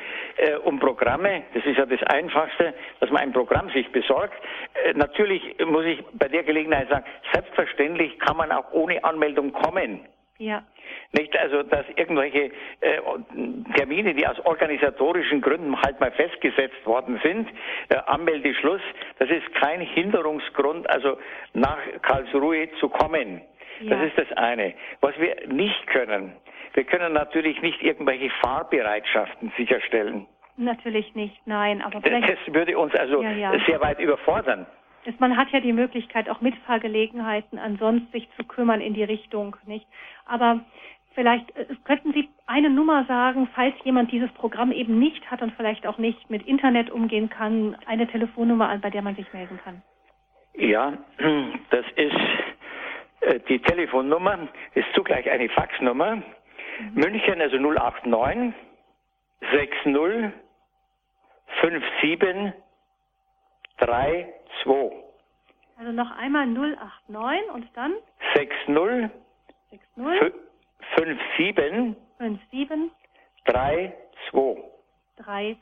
um 0.63 0.79
Programme. 0.79 1.43
Das 1.53 1.65
ist 1.65 1.77
ja 1.77 1.85
das 1.85 2.01
Einfachste, 2.03 2.73
dass 2.99 3.09
man 3.09 3.21
ein 3.21 3.33
Programm 3.33 3.69
sich 3.71 3.91
besorgt. 3.91 4.35
natürlich 4.95 5.41
muss 5.65 5.85
ich 5.85 6.03
bei 6.13 6.27
der 6.27 6.43
Gelegenheit 6.43 6.87
sagen, 6.89 7.05
selbstverständlich 7.33 8.17
kann 8.19 8.37
man 8.37 8.51
auch 8.51 8.71
ohne 8.71 9.03
Anmeldung 9.03 9.51
kommen. 9.51 10.01
Ja. 10.39 10.63
Nicht 11.11 11.37
also, 11.37 11.63
dass 11.63 11.85
irgendwelche 11.97 12.51
äh, 12.79 13.01
Termine, 13.75 14.13
die 14.13 14.25
aus 14.25 14.39
organisatorischen 14.45 15.41
Gründen 15.41 15.79
halt 15.81 15.99
mal 15.99 16.11
festgesetzt 16.11 16.85
worden 16.85 17.19
sind, 17.21 17.49
äh, 17.89 17.97
Anmeldeschluss, 18.05 18.81
das 19.19 19.29
ist 19.29 19.53
kein 19.55 19.81
Hinderungsgrund, 19.81 20.89
also 20.89 21.17
nach 21.53 21.77
Karlsruhe 22.01 22.69
zu 22.79 22.87
kommen. 22.87 23.41
Ja. 23.81 23.97
Das 23.97 24.07
ist 24.07 24.17
das 24.17 24.37
eine. 24.37 24.73
Was 25.01 25.17
wir 25.19 25.35
nicht 25.47 25.87
können, 25.87 26.33
wir 26.73 26.85
können 26.85 27.11
natürlich 27.13 27.61
nicht 27.61 27.81
irgendwelche 27.83 28.29
Fahrbereitschaften 28.41 29.51
sicherstellen. 29.57 30.25
Natürlich 30.55 31.15
nicht, 31.15 31.35
nein. 31.45 31.81
Aber 31.81 32.01
vielleicht 32.01 32.29
das 32.29 32.53
würde 32.53 32.77
uns 32.77 32.93
also 32.95 33.21
ja, 33.21 33.31
ja. 33.31 33.59
sehr 33.65 33.81
weit 33.81 33.99
überfordern. 33.99 34.65
Man 35.19 35.37
hat 35.37 35.49
ja 35.51 35.59
die 35.59 35.73
Möglichkeit, 35.73 36.29
auch 36.29 36.41
Mitfahrgelegenheiten 36.41 37.57
ansonsten 37.57 38.11
sich 38.11 38.29
zu 38.35 38.43
kümmern 38.43 38.81
in 38.81 38.93
die 38.93 39.03
Richtung, 39.03 39.55
nicht? 39.65 39.87
Aber 40.25 40.61
vielleicht 41.13 41.55
äh, 41.55 41.65
könnten 41.83 42.13
Sie 42.13 42.29
eine 42.47 42.69
Nummer 42.69 43.05
sagen, 43.05 43.49
falls 43.53 43.75
jemand 43.83 44.11
dieses 44.11 44.31
Programm 44.33 44.71
eben 44.71 44.99
nicht 44.99 45.29
hat 45.31 45.41
und 45.41 45.53
vielleicht 45.53 45.87
auch 45.87 45.97
nicht 45.97 46.29
mit 46.29 46.45
Internet 46.47 46.89
umgehen 46.91 47.29
kann, 47.29 47.75
eine 47.85 48.07
Telefonnummer 48.07 48.69
an, 48.69 48.81
bei 48.81 48.89
der 48.89 49.01
man 49.01 49.15
sich 49.15 49.31
melden 49.33 49.59
kann. 49.63 49.81
Ja, 50.55 50.93
das 51.69 51.85
ist 51.95 52.15
äh, 53.21 53.39
die 53.47 53.59
Telefonnummer, 53.59 54.47
ist 54.75 54.87
zugleich 54.93 55.29
eine 55.29 55.49
Faxnummer. 55.49 56.21
München, 56.93 57.41
also 57.41 57.57
089 57.57 58.53
60 59.51 60.33
57 61.61 62.53
32. 63.79 65.03
Also 65.77 65.91
noch 65.91 66.11
einmal 66.11 66.45
089 66.47 67.51
und 67.53 67.67
dann 67.75 67.93
60 68.35 69.11
60 69.71 70.33
57 71.37 71.95
57 72.17 72.91
32. 73.45 74.63
32. 75.23 75.57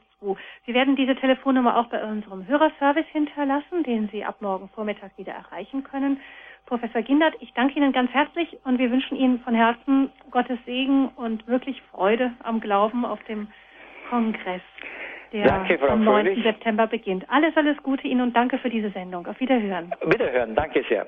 Sie 0.65 0.73
werden 0.73 0.95
diese 0.95 1.15
Telefonnummer 1.15 1.77
auch 1.77 1.87
bei 1.87 2.03
unserem 2.03 2.47
Hörerservice 2.47 3.05
hinterlassen, 3.11 3.83
den 3.83 4.09
Sie 4.09 4.25
ab 4.25 4.41
morgen 4.41 4.69
Vormittag 4.69 5.15
wieder 5.17 5.33
erreichen 5.33 5.83
können. 5.83 6.19
Professor 6.65 7.01
Gindert, 7.01 7.35
ich 7.39 7.53
danke 7.53 7.75
Ihnen 7.75 7.93
ganz 7.93 8.11
herzlich 8.11 8.57
und 8.65 8.79
wir 8.79 8.91
wünschen 8.91 9.15
Ihnen 9.15 9.39
von 9.39 9.53
Herzen 9.55 10.11
Gottes 10.31 10.59
Segen 10.65 11.09
und 11.09 11.47
wirklich 11.47 11.81
Freude 11.91 12.33
am 12.43 12.59
Glauben 12.59 13.05
auf 13.05 13.23
dem 13.23 13.47
Kongress, 14.09 14.61
der 15.33 15.45
Danke, 15.45 15.77
Frau 15.77 15.87
am 15.87 16.03
9. 16.03 16.25
Fröhlich. 16.25 16.43
September 16.43 16.87
beginnt. 16.87 17.29
Alles, 17.29 17.55
alles 17.55 17.77
Gute 17.83 18.07
Ihnen 18.07 18.21
und 18.21 18.35
danke 18.35 18.57
für 18.57 18.69
diese 18.69 18.89
Sendung. 18.91 19.25
Auf 19.27 19.39
Wiederhören. 19.39 19.93
Wiederhören, 20.05 20.55
danke 20.55 20.83
sehr. 20.89 21.07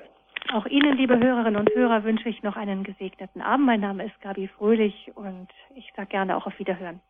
Auch 0.52 0.66
Ihnen, 0.66 0.96
liebe 0.96 1.18
Hörerinnen 1.18 1.56
und 1.56 1.70
Hörer, 1.74 2.02
wünsche 2.04 2.28
ich 2.28 2.42
noch 2.42 2.56
einen 2.56 2.82
gesegneten 2.82 3.42
Abend. 3.42 3.66
Mein 3.66 3.80
Name 3.80 4.04
ist 4.04 4.20
Gabi 4.20 4.48
Fröhlich 4.48 5.12
und 5.14 5.48
ich 5.74 5.92
sage 5.94 6.08
gerne 6.08 6.36
auch 6.36 6.46
auf 6.46 6.58
Wiederhören. 6.58 7.00